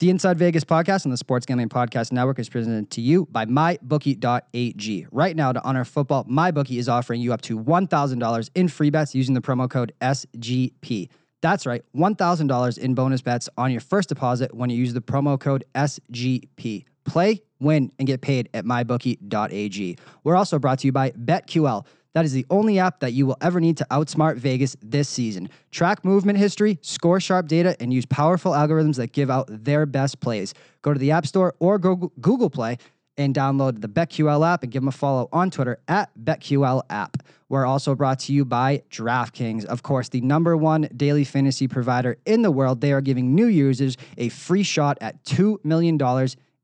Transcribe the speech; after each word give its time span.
The 0.00 0.10
Inside 0.10 0.38
Vegas 0.40 0.64
podcast 0.64 1.04
and 1.04 1.12
the 1.12 1.16
Sports 1.16 1.46
Gambling 1.46 1.68
Podcast 1.68 2.10
Network 2.10 2.40
is 2.40 2.48
presented 2.48 2.90
to 2.90 3.00
you 3.00 3.28
by 3.30 3.46
MyBookie.ag. 3.46 5.06
Right 5.12 5.36
now, 5.36 5.52
to 5.52 5.62
honor 5.62 5.84
football, 5.84 6.24
MyBookie 6.24 6.78
is 6.78 6.88
offering 6.88 7.20
you 7.20 7.32
up 7.32 7.42
to 7.42 7.56
$1,000 7.56 8.50
in 8.56 8.66
free 8.66 8.90
bets 8.90 9.14
using 9.14 9.34
the 9.34 9.40
promo 9.40 9.70
code 9.70 9.92
SGP. 10.00 11.10
That's 11.42 11.64
right, 11.64 11.84
$1,000 11.94 12.78
in 12.78 12.94
bonus 12.94 13.22
bets 13.22 13.48
on 13.56 13.70
your 13.70 13.80
first 13.80 14.08
deposit 14.08 14.52
when 14.52 14.68
you 14.68 14.76
use 14.76 14.94
the 14.94 15.00
promo 15.00 15.38
code 15.38 15.64
SGP. 15.76 16.86
Play, 17.04 17.42
win, 17.60 17.92
and 18.00 18.08
get 18.08 18.20
paid 18.20 18.48
at 18.52 18.64
mybookie.ag. 18.64 19.98
We're 20.24 20.36
also 20.36 20.58
brought 20.58 20.80
to 20.80 20.88
you 20.88 20.92
by 20.92 21.12
BetQL. 21.12 21.86
That 22.14 22.24
is 22.24 22.32
the 22.32 22.46
only 22.48 22.78
app 22.78 23.00
that 23.00 23.12
you 23.12 23.26
will 23.26 23.36
ever 23.40 23.60
need 23.60 23.76
to 23.78 23.86
outsmart 23.90 24.36
Vegas 24.36 24.76
this 24.80 25.08
season. 25.08 25.50
Track 25.72 26.04
movement 26.04 26.38
history, 26.38 26.78
score 26.80 27.18
sharp 27.18 27.48
data, 27.48 27.76
and 27.80 27.92
use 27.92 28.06
powerful 28.06 28.52
algorithms 28.52 28.96
that 28.96 29.12
give 29.12 29.30
out 29.30 29.48
their 29.50 29.84
best 29.84 30.20
plays. 30.20 30.54
Go 30.82 30.92
to 30.92 30.98
the 30.98 31.10
App 31.10 31.26
Store 31.26 31.54
or 31.58 31.78
Google 31.78 32.50
Play 32.50 32.78
and 33.16 33.34
download 33.34 33.80
the 33.80 33.88
BetQL 33.88 34.46
app 34.46 34.62
and 34.62 34.72
give 34.72 34.82
them 34.82 34.88
a 34.88 34.92
follow 34.92 35.28
on 35.32 35.50
Twitter 35.50 35.78
at 35.86 36.10
BetQL 36.18 36.82
app. 36.90 37.16
We're 37.48 37.66
also 37.66 37.94
brought 37.94 38.20
to 38.20 38.32
you 38.32 38.44
by 38.44 38.82
DraftKings, 38.90 39.64
of 39.64 39.82
course, 39.82 40.08
the 40.08 40.20
number 40.20 40.56
one 40.56 40.88
daily 40.96 41.24
fantasy 41.24 41.68
provider 41.68 42.16
in 42.26 42.42
the 42.42 42.50
world. 42.50 42.80
They 42.80 42.92
are 42.92 43.00
giving 43.00 43.34
new 43.34 43.46
users 43.46 43.96
a 44.18 44.28
free 44.30 44.62
shot 44.62 44.98
at 45.00 45.24
$2 45.24 45.64
million 45.64 45.96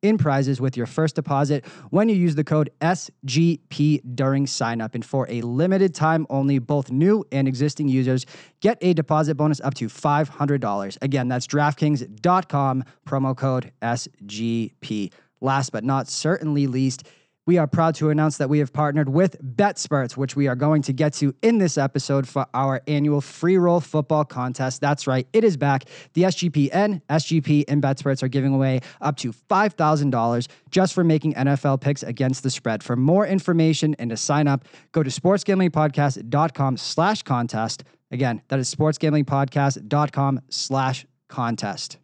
in 0.02 0.18
prizes 0.18 0.60
with 0.60 0.76
your 0.76 0.86
first 0.86 1.14
deposit 1.14 1.64
when 1.90 2.08
you 2.08 2.14
use 2.14 2.34
the 2.34 2.44
code 2.44 2.70
SGP 2.80 4.00
during 4.14 4.46
signup. 4.46 4.94
And 4.94 5.04
for 5.04 5.26
a 5.30 5.40
limited 5.42 5.94
time 5.94 6.26
only, 6.30 6.58
both 6.58 6.90
new 6.90 7.24
and 7.32 7.46
existing 7.46 7.88
users 7.88 8.26
get 8.60 8.78
a 8.80 8.94
deposit 8.94 9.36
bonus 9.36 9.60
up 9.60 9.74
to 9.74 9.86
$500. 9.86 10.98
Again, 11.02 11.28
that's 11.28 11.46
DraftKings.com, 11.46 12.84
promo 13.06 13.36
code 13.36 13.72
SGP. 13.82 15.12
Last 15.42 15.72
but 15.72 15.84
not 15.84 16.08
certainly 16.08 16.66
least, 16.66 17.06
we 17.50 17.58
are 17.58 17.66
proud 17.66 17.96
to 17.96 18.10
announce 18.10 18.36
that 18.36 18.48
we 18.48 18.60
have 18.60 18.72
partnered 18.72 19.08
with 19.08 19.36
BetSperts, 19.56 20.16
which 20.16 20.36
we 20.36 20.46
are 20.46 20.54
going 20.54 20.82
to 20.82 20.92
get 20.92 21.12
to 21.14 21.34
in 21.42 21.58
this 21.58 21.76
episode 21.76 22.28
for 22.28 22.46
our 22.54 22.80
annual 22.86 23.20
free 23.20 23.56
roll 23.56 23.80
football 23.80 24.24
contest. 24.24 24.80
That's 24.80 25.08
right, 25.08 25.26
it 25.32 25.42
is 25.42 25.56
back. 25.56 25.86
The 26.14 26.22
SGPN, 26.22 27.02
SGP, 27.10 27.64
and 27.66 27.82
BetSperts 27.82 28.22
are 28.22 28.28
giving 28.28 28.54
away 28.54 28.82
up 29.00 29.16
to 29.16 29.32
$5,000 29.32 30.46
just 30.70 30.94
for 30.94 31.02
making 31.02 31.34
NFL 31.34 31.80
picks 31.80 32.04
against 32.04 32.44
the 32.44 32.50
spread. 32.50 32.84
For 32.84 32.94
more 32.94 33.26
information 33.26 33.96
and 33.98 34.10
to 34.10 34.16
sign 34.16 34.46
up, 34.46 34.64
go 34.92 35.02
to 35.02 35.10
sportsgamblingpodcast.com 35.10 36.76
slash 36.76 37.24
contest. 37.24 37.82
Again, 38.12 38.42
that 38.46 38.60
is 38.60 38.72
sportsgamblingpodcast.com 38.72 40.42
slash 40.50 41.04
contest. 41.26 41.98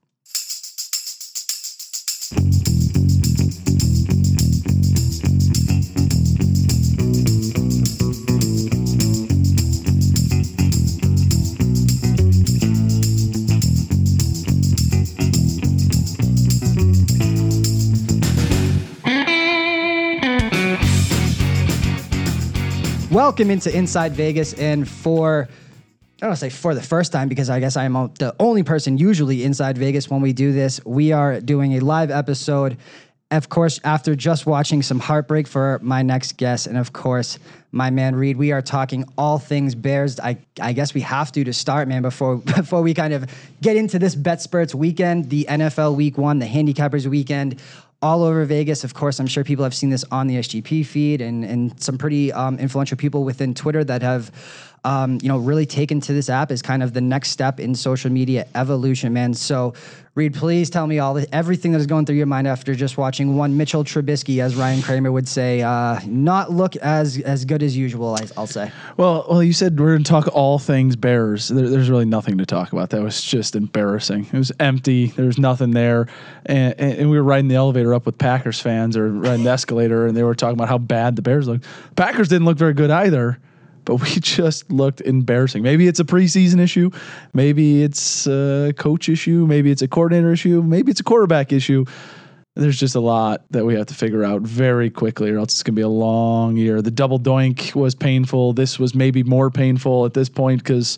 Welcome 23.16 23.50
into 23.50 23.74
Inside 23.74 24.12
Vegas, 24.12 24.52
and 24.52 24.86
for 24.86 25.48
I 25.48 26.16
don't 26.18 26.28
want 26.28 26.38
to 26.38 26.50
say 26.50 26.50
for 26.50 26.74
the 26.74 26.82
first 26.82 27.12
time 27.12 27.30
because 27.30 27.48
I 27.48 27.60
guess 27.60 27.74
I 27.74 27.84
am 27.84 27.94
the 28.18 28.36
only 28.38 28.62
person 28.62 28.98
usually 28.98 29.42
inside 29.42 29.78
Vegas 29.78 30.10
when 30.10 30.20
we 30.20 30.34
do 30.34 30.52
this. 30.52 30.84
We 30.84 31.12
are 31.12 31.40
doing 31.40 31.76
a 31.76 31.80
live 31.80 32.10
episode, 32.10 32.76
of 33.30 33.48
course, 33.48 33.80
after 33.84 34.14
just 34.14 34.44
watching 34.44 34.82
some 34.82 35.00
heartbreak 35.00 35.46
for 35.46 35.78
my 35.82 36.02
next 36.02 36.36
guest, 36.36 36.66
and 36.66 36.76
of 36.76 36.92
course, 36.92 37.38
my 37.72 37.88
man 37.88 38.14
Reid. 38.14 38.36
We 38.36 38.52
are 38.52 38.60
talking 38.60 39.06
all 39.16 39.38
things 39.38 39.74
Bears. 39.74 40.20
I, 40.20 40.36
I 40.60 40.74
guess 40.74 40.92
we 40.92 41.00
have 41.00 41.32
to 41.32 41.44
to 41.44 41.54
start, 41.54 41.88
man, 41.88 42.02
before 42.02 42.36
before 42.56 42.82
we 42.82 42.92
kind 42.92 43.14
of 43.14 43.24
get 43.62 43.76
into 43.76 43.98
this 43.98 44.14
BetSperts 44.14 44.74
weekend, 44.74 45.30
the 45.30 45.46
NFL 45.48 45.96
Week 45.96 46.18
One, 46.18 46.38
the 46.38 46.46
Handicappers 46.46 47.06
Weekend 47.06 47.62
all 48.02 48.22
over 48.22 48.44
Vegas. 48.44 48.84
Of 48.84 48.94
course, 48.94 49.18
I'm 49.18 49.26
sure 49.26 49.44
people 49.44 49.64
have 49.64 49.74
seen 49.74 49.90
this 49.90 50.04
on 50.10 50.26
the 50.26 50.36
SGP 50.36 50.84
feed 50.84 51.20
and, 51.20 51.44
and 51.44 51.80
some 51.80 51.98
pretty 51.98 52.32
um, 52.32 52.58
influential 52.58 52.96
people 52.96 53.24
within 53.24 53.54
Twitter 53.54 53.84
that 53.84 54.02
have 54.02 54.30
um, 54.86 55.18
you 55.20 55.28
know, 55.28 55.38
really 55.38 55.66
taken 55.66 56.00
to 56.02 56.12
this 56.12 56.30
app 56.30 56.52
as 56.52 56.62
kind 56.62 56.80
of 56.80 56.92
the 56.92 57.00
next 57.00 57.30
step 57.30 57.58
in 57.58 57.74
social 57.74 58.10
media 58.10 58.46
evolution, 58.54 59.12
man. 59.12 59.34
So, 59.34 59.74
Reid, 60.14 60.32
please 60.32 60.70
tell 60.70 60.86
me 60.86 61.00
all 61.00 61.12
the, 61.12 61.34
everything 61.34 61.72
that 61.72 61.78
is 61.78 61.86
going 61.86 62.06
through 62.06 62.16
your 62.16 62.26
mind 62.26 62.46
after 62.46 62.72
just 62.72 62.96
watching 62.96 63.36
one 63.36 63.56
Mitchell 63.56 63.82
Trubisky, 63.82 64.40
as 64.40 64.54
Ryan 64.54 64.82
Kramer 64.82 65.10
would 65.10 65.26
say, 65.26 65.60
uh, 65.60 65.98
not 66.06 66.52
look 66.52 66.76
as 66.76 67.18
as 67.18 67.44
good 67.44 67.64
as 67.64 67.76
usual. 67.76 68.14
I, 68.14 68.40
will 68.40 68.46
say. 68.46 68.70
Well, 68.96 69.26
well, 69.28 69.42
you 69.42 69.52
said 69.52 69.78
we're 69.78 69.88
going 69.88 70.04
to 70.04 70.08
talk 70.08 70.28
all 70.32 70.60
things 70.60 70.94
Bears. 70.94 71.48
There, 71.48 71.68
there's 71.68 71.90
really 71.90 72.04
nothing 72.04 72.38
to 72.38 72.46
talk 72.46 72.72
about. 72.72 72.90
That 72.90 73.02
was 73.02 73.20
just 73.20 73.56
embarrassing. 73.56 74.28
It 74.32 74.38
was 74.38 74.52
empty. 74.60 75.08
There 75.08 75.26
was 75.26 75.36
nothing 75.36 75.72
there, 75.72 76.06
and, 76.46 76.78
and 76.78 77.10
we 77.10 77.16
were 77.16 77.24
riding 77.24 77.48
the 77.48 77.56
elevator 77.56 77.92
up 77.92 78.06
with 78.06 78.18
Packers 78.18 78.60
fans 78.60 78.96
or 78.96 79.10
riding 79.10 79.42
the 79.42 79.50
escalator, 79.56 80.06
and 80.06 80.16
they 80.16 80.22
were 80.22 80.36
talking 80.36 80.56
about 80.56 80.68
how 80.68 80.78
bad 80.78 81.16
the 81.16 81.22
Bears 81.22 81.48
looked. 81.48 81.66
Packers 81.96 82.28
didn't 82.28 82.44
look 82.44 82.56
very 82.56 82.72
good 82.72 82.90
either 82.90 83.40
but 83.86 83.96
we 83.96 84.10
just 84.20 84.70
looked 84.70 85.00
embarrassing. 85.00 85.62
Maybe 85.62 85.88
it's 85.88 86.00
a 86.00 86.04
preseason 86.04 86.60
issue, 86.60 86.90
maybe 87.32 87.82
it's 87.82 88.26
a 88.26 88.74
coach 88.76 89.08
issue, 89.08 89.46
maybe 89.46 89.70
it's 89.70 89.80
a 89.80 89.88
coordinator 89.88 90.30
issue, 90.30 90.60
maybe 90.60 90.90
it's 90.90 91.00
a 91.00 91.04
quarterback 91.04 91.52
issue. 91.52 91.86
There's 92.54 92.80
just 92.80 92.94
a 92.94 93.00
lot 93.00 93.44
that 93.50 93.66
we 93.66 93.74
have 93.74 93.86
to 93.86 93.94
figure 93.94 94.24
out 94.24 94.40
very 94.40 94.88
quickly, 94.88 95.30
or 95.30 95.38
else 95.38 95.52
it's 95.52 95.62
going 95.62 95.74
to 95.74 95.78
be 95.78 95.82
a 95.82 95.88
long 95.88 96.56
year. 96.56 96.80
The 96.80 96.90
double 96.90 97.20
doink 97.20 97.74
was 97.74 97.94
painful. 97.94 98.54
This 98.54 98.78
was 98.78 98.94
maybe 98.94 99.22
more 99.22 99.50
painful 99.50 100.06
at 100.06 100.14
this 100.14 100.30
point 100.30 100.62
because 100.62 100.96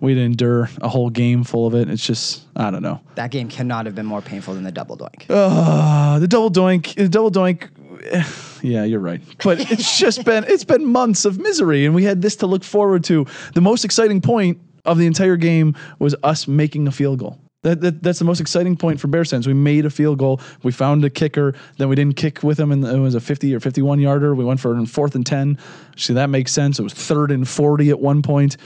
we 0.00 0.14
would 0.14 0.20
endure 0.20 0.68
a 0.80 0.88
whole 0.88 1.08
game 1.08 1.44
full 1.44 1.68
of 1.68 1.74
it. 1.74 1.88
It's 1.88 2.04
just, 2.04 2.42
I 2.56 2.72
don't 2.72 2.82
know. 2.82 3.00
That 3.14 3.30
game 3.30 3.48
cannot 3.48 3.86
have 3.86 3.94
been 3.94 4.06
more 4.06 4.22
painful 4.22 4.54
than 4.54 4.64
the 4.64 4.72
double 4.72 4.96
doink. 4.96 5.26
Uh, 5.28 6.18
the 6.18 6.26
double 6.26 6.50
doink, 6.50 6.94
the 6.94 7.08
double 7.08 7.30
doink 7.30 7.68
yeah, 8.62 8.84
you're 8.84 9.00
right. 9.00 9.20
But 9.42 9.70
it's 9.70 9.98
just 9.98 10.24
been 10.24 10.44
it's 10.48 10.64
been 10.64 10.86
months 10.86 11.24
of 11.24 11.38
misery, 11.38 11.84
and 11.84 11.94
we 11.94 12.04
had 12.04 12.22
this 12.22 12.36
to 12.36 12.46
look 12.46 12.64
forward 12.64 13.04
to. 13.04 13.26
The 13.54 13.60
most 13.60 13.84
exciting 13.84 14.20
point 14.20 14.60
of 14.84 14.98
the 14.98 15.06
entire 15.06 15.36
game 15.36 15.76
was 15.98 16.14
us 16.22 16.48
making 16.48 16.88
a 16.88 16.92
field 16.92 17.18
goal. 17.18 17.38
That, 17.62 17.80
that, 17.80 18.02
that's 18.04 18.20
the 18.20 18.24
most 18.24 18.40
exciting 18.40 18.76
point 18.76 19.00
for 19.00 19.08
Bears 19.08 19.30
fans. 19.30 19.48
We 19.48 19.52
made 19.52 19.84
a 19.84 19.90
field 19.90 20.18
goal. 20.18 20.40
We 20.62 20.70
found 20.70 21.04
a 21.04 21.10
kicker. 21.10 21.54
Then 21.76 21.88
we 21.88 21.96
didn't 21.96 22.16
kick 22.16 22.44
with 22.44 22.58
him, 22.58 22.70
and 22.70 22.84
it 22.84 22.98
was 23.00 23.16
a 23.16 23.20
50 23.20 23.52
or 23.52 23.58
51 23.58 23.98
yarder. 23.98 24.34
We 24.34 24.44
went 24.44 24.60
for 24.60 24.72
it 24.72 24.78
in 24.78 24.86
fourth 24.86 25.16
and 25.16 25.26
10. 25.26 25.58
See, 25.96 26.14
that 26.14 26.30
makes 26.30 26.52
sense. 26.52 26.78
It 26.78 26.82
was 26.82 26.94
third 26.94 27.32
and 27.32 27.48
40 27.48 27.90
at 27.90 27.98
one 27.98 28.22
point 28.22 28.56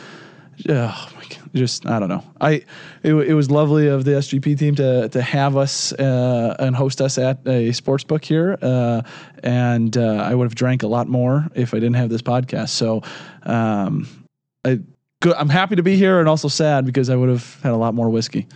oh 0.69 1.11
God, 1.35 1.51
just 1.55 1.87
I 1.87 1.99
don't 1.99 2.09
know. 2.09 2.25
I 2.41 2.63
it, 3.03 3.15
it 3.15 3.35
was 3.35 3.51
lovely 3.51 3.89
of 3.89 4.05
the 4.05 4.13
SGP 4.13 4.59
team 4.59 4.75
to 4.77 5.09
to 5.09 5.23
have 5.23 5.57
us 5.57 5.93
uh, 5.93 6.57
and 6.59 6.75
host 6.75 7.01
us 7.01 7.19
at 7.19 7.47
a 7.47 7.73
sports 7.73 8.05
book 8.05 8.25
here, 8.25 8.59
uh, 8.63 9.03
and 9.43 9.97
uh, 9.97 10.27
I 10.29 10.35
would 10.35 10.45
have 10.45 10.55
drank 10.55 10.83
a 10.83 10.89
lot 10.89 11.09
more 11.09 11.49
if 11.55 11.75
I 11.75 11.79
didn't 11.79 11.97
have 11.97 12.11
this 12.11 12.23
podcast. 12.23 12.71
So, 12.71 13.03
um, 13.45 14.09
I. 14.65 14.81
I'm 15.37 15.49
happy 15.49 15.77
to 15.77 15.85
be 15.85 15.95
here 15.95 16.19
and 16.19 16.29
also 16.29 16.49
sad 16.49 16.85
because 16.85 17.09
I 17.09 17.15
would 17.15 17.29
have 17.29 17.61
had 17.63 17.71
a 17.71 17.77
lot 17.77 17.95
more 17.95 18.11
whiskey. 18.11 18.49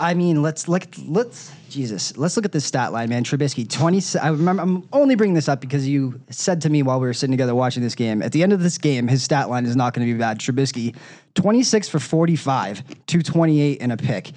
I 0.00 0.14
mean, 0.14 0.42
let's 0.42 0.68
look. 0.68 0.84
Let's 1.06 1.52
Jesus. 1.70 2.16
Let's 2.16 2.36
look 2.36 2.44
at 2.44 2.52
this 2.52 2.64
stat 2.64 2.92
line, 2.92 3.08
man. 3.08 3.24
Trubisky, 3.24 3.68
twenty. 3.68 4.02
I 4.20 4.28
remember. 4.28 4.62
I'm 4.62 4.88
only 4.92 5.14
bringing 5.14 5.34
this 5.34 5.48
up 5.48 5.60
because 5.60 5.88
you 5.88 6.20
said 6.30 6.60
to 6.62 6.70
me 6.70 6.82
while 6.82 7.00
we 7.00 7.06
were 7.06 7.14
sitting 7.14 7.32
together 7.32 7.54
watching 7.54 7.82
this 7.82 7.94
game. 7.94 8.22
At 8.22 8.32
the 8.32 8.42
end 8.42 8.52
of 8.52 8.60
this 8.60 8.78
game, 8.78 9.08
his 9.08 9.22
stat 9.22 9.48
line 9.48 9.64
is 9.64 9.76
not 9.76 9.94
going 9.94 10.06
to 10.06 10.12
be 10.12 10.18
bad. 10.18 10.38
Trubisky, 10.38 10.94
twenty 11.34 11.62
six 11.62 11.88
for 11.88 11.98
forty 11.98 12.36
five, 12.36 12.82
two 13.06 13.22
twenty 13.22 13.60
eight 13.60 13.78
and 13.80 13.92
a 13.92 13.96
pick. 13.96 14.32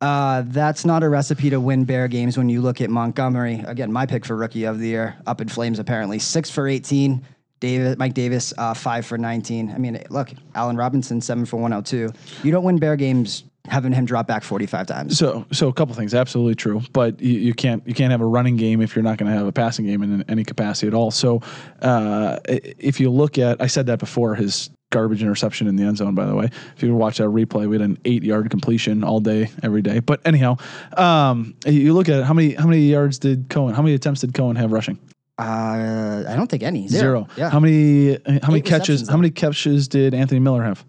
Uh, 0.00 0.42
that's 0.46 0.86
not 0.86 1.02
a 1.02 1.08
recipe 1.08 1.50
to 1.50 1.60
win 1.60 1.84
bear 1.84 2.08
games 2.08 2.38
when 2.38 2.48
you 2.48 2.62
look 2.62 2.80
at 2.80 2.88
Montgomery. 2.88 3.62
Again, 3.66 3.92
my 3.92 4.06
pick 4.06 4.24
for 4.24 4.34
rookie 4.34 4.64
of 4.64 4.78
the 4.78 4.88
year, 4.88 5.16
up 5.26 5.40
in 5.40 5.48
flames 5.48 5.78
apparently. 5.78 6.18
Six 6.18 6.48
for 6.48 6.66
18. 6.66 7.22
David, 7.60 7.98
Mike 7.98 8.14
Davis, 8.14 8.54
uh, 8.56 8.72
five 8.72 9.04
for 9.04 9.18
19. 9.18 9.70
I 9.70 9.76
mean, 9.76 10.02
look, 10.08 10.30
Allen 10.54 10.78
Robinson, 10.78 11.20
seven 11.20 11.44
for 11.44 11.58
102. 11.58 12.10
You 12.42 12.50
don't 12.50 12.64
win 12.64 12.78
bear 12.78 12.96
games 12.96 13.44
having 13.70 13.92
him 13.92 14.04
drop 14.04 14.26
back 14.26 14.42
45 14.42 14.86
times. 14.86 15.18
So, 15.18 15.46
so 15.52 15.68
a 15.68 15.72
couple 15.72 15.94
things, 15.94 16.14
absolutely 16.14 16.54
true. 16.54 16.82
But 16.92 17.20
you, 17.20 17.38
you 17.38 17.54
can't 17.54 17.86
you 17.86 17.94
can't 17.94 18.10
have 18.10 18.20
a 18.20 18.26
running 18.26 18.56
game 18.56 18.80
if 18.80 18.94
you're 18.94 19.02
not 19.02 19.18
going 19.18 19.30
to 19.30 19.36
have 19.36 19.46
a 19.46 19.52
passing 19.52 19.86
game 19.86 20.02
in 20.02 20.24
any 20.28 20.44
capacity 20.44 20.88
at 20.88 20.94
all. 20.94 21.10
So, 21.10 21.40
uh, 21.80 22.38
if 22.46 23.00
you 23.00 23.10
look 23.10 23.38
at, 23.38 23.62
I 23.62 23.66
said 23.66 23.86
that 23.86 23.98
before 23.98 24.34
his 24.34 24.70
garbage 24.90 25.22
interception 25.22 25.68
in 25.68 25.76
the 25.76 25.84
end 25.84 25.96
zone. 25.96 26.14
By 26.14 26.26
the 26.26 26.34
way, 26.34 26.50
if 26.76 26.82
you 26.82 26.94
watch 26.94 27.18
that 27.18 27.28
replay, 27.28 27.68
we 27.68 27.76
had 27.76 27.82
an 27.82 27.98
eight 28.04 28.22
yard 28.22 28.50
completion 28.50 29.04
all 29.04 29.20
day, 29.20 29.48
every 29.62 29.82
day. 29.82 30.00
But 30.00 30.20
anyhow, 30.24 30.56
um, 30.96 31.54
you 31.64 31.94
look 31.94 32.08
at 32.08 32.20
it, 32.20 32.24
how 32.24 32.34
many 32.34 32.54
how 32.54 32.66
many 32.66 32.82
yards 32.82 33.18
did 33.18 33.48
Cohen? 33.48 33.74
How 33.74 33.82
many 33.82 33.94
attempts 33.94 34.20
did 34.20 34.34
Cohen 34.34 34.56
have 34.56 34.72
rushing? 34.72 34.98
Uh, 35.38 36.24
I 36.28 36.36
don't 36.36 36.50
think 36.50 36.62
any. 36.62 36.86
Zero. 36.86 37.00
Zero. 37.00 37.28
Yeah. 37.36 37.50
How 37.50 37.60
many 37.60 38.18
how 38.42 38.48
many 38.48 38.60
catches? 38.60 39.08
How 39.08 39.16
many 39.16 39.30
catches 39.30 39.88
did 39.88 40.12
Anthony 40.12 40.40
Miller 40.40 40.62
have? 40.62 40.84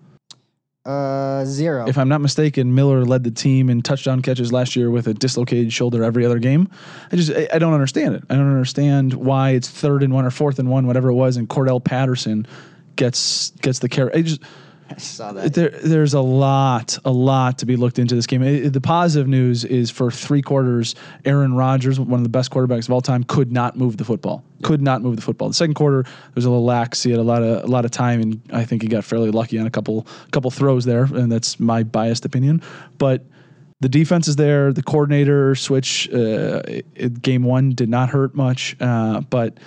Uh, 0.84 1.46
zero. 1.46 1.88
If 1.88 1.98
I'm 1.98 2.10
not 2.10 2.22
mistaken, 2.22 2.74
Miller 2.74 3.06
led 3.06 3.24
the 3.24 3.30
team 3.30 3.70
in 3.70 3.84
touchdown 3.84 4.22
catches 4.24 4.52
last 4.52 4.76
year 4.76 4.90
with 4.90 5.08
a 5.08 5.14
dislocated 5.14 5.72
shoulder 5.72 6.04
every 6.04 6.26
other 6.26 6.40
game. 6.40 6.70
I 7.12 7.16
just 7.16 7.32
I, 7.32 7.48
I 7.54 7.60
don't 7.60 7.74
understand 7.74 8.16
it. 8.16 8.24
I 8.32 8.36
don't 8.36 8.50
understand 8.50 9.14
why 9.14 9.52
it's 9.52 9.70
third 9.70 10.02
and 10.02 10.12
one 10.12 10.26
or 10.26 10.32
fourth 10.32 10.58
and 10.58 10.70
one, 10.70 10.88
whatever 10.88 11.10
it 11.10 11.14
was, 11.14 11.38
and 11.38 11.48
Cordarrelle 11.48 11.84
Patterson 11.84 12.48
gets 12.96 13.52
gets 13.62 13.80
the 13.80 13.90
carry. 13.90 14.12
I 14.14 14.22
just 14.24 14.42
I 14.92 14.98
saw 15.00 15.32
that. 15.34 15.54
there, 15.54 15.70
there's 15.70 16.14
a 16.14 16.22
lot, 16.22 16.98
a 17.06 17.12
lot 17.12 17.58
to 17.60 17.66
be 17.66 17.76
looked 17.76 18.00
into 18.00 18.16
this 18.16 18.28
game. 18.28 18.44
It- 18.44 18.74
the 18.74 18.82
positive 18.82 19.28
news 19.28 19.64
is 19.66 19.90
for 19.92 20.12
three 20.12 20.42
quarters, 20.42 20.96
Aaron 21.26 21.54
Rodgers, 21.54 22.00
one 22.00 22.20
of 22.20 22.24
the 22.24 22.30
best 22.30 22.52
quarterbacks 22.52 22.86
of 22.86 22.92
all 22.92 23.02
time, 23.02 23.24
could 23.24 23.52
not 23.52 23.76
move 23.78 23.98
the 23.98 24.06
football. 24.06 24.44
Could 24.64 24.82
not 24.82 25.02
move 25.02 25.16
the 25.16 25.22
football. 25.22 25.48
The 25.48 25.54
second 25.56 25.74
quarter, 25.74 26.04
there 26.04 26.12
was 26.36 26.46
a 26.46 26.50
little 26.50 26.66
lax. 26.66 27.02
He 27.02 27.10
had 27.10 27.20
a 27.20 27.24
lot 27.24 27.42
of 27.42 27.64
a 27.64 27.68
lot 27.68 27.84
of 27.86 27.92
time, 27.92 28.22
and 28.22 28.42
I 28.54 28.64
think 28.64 28.82
he 28.84 28.88
got 28.88 29.04
fairly 29.04 29.32
lucky 29.32 29.58
on 29.58 29.66
a 29.66 29.72
couple 29.72 30.06
couple 30.32 30.52
throws 30.52 30.86
there, 30.86 31.06
and 31.06 31.32
that's 31.32 31.60
my 31.60 31.82
biased 31.84 32.26
opinion. 32.26 32.62
But 33.00 33.26
the 33.80 33.90
defense 33.90 34.28
is 34.28 34.36
there. 34.36 34.72
The 34.72 34.84
coordinator 34.84 35.56
switch, 35.56 36.08
uh, 36.14 36.62
it, 36.94 37.22
game 37.24 37.44
one 37.44 37.72
did 37.72 37.90
not 37.90 38.10
hurt 38.10 38.36
much, 38.36 38.76
uh, 38.80 39.22
but 39.22 39.58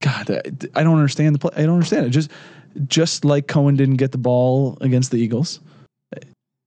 God, 0.00 0.30
I, 0.30 0.40
I 0.80 0.82
don't 0.82 0.96
understand 0.96 1.34
the 1.34 1.38
play. 1.38 1.50
I 1.54 1.66
don't 1.66 1.74
understand 1.74 2.06
it. 2.06 2.10
Just 2.10 2.30
just 2.86 3.24
like 3.24 3.46
Cohen 3.46 3.76
didn't 3.76 3.96
get 3.96 4.12
the 4.12 4.18
ball 4.18 4.78
against 4.80 5.10
the 5.10 5.18
Eagles. 5.18 5.60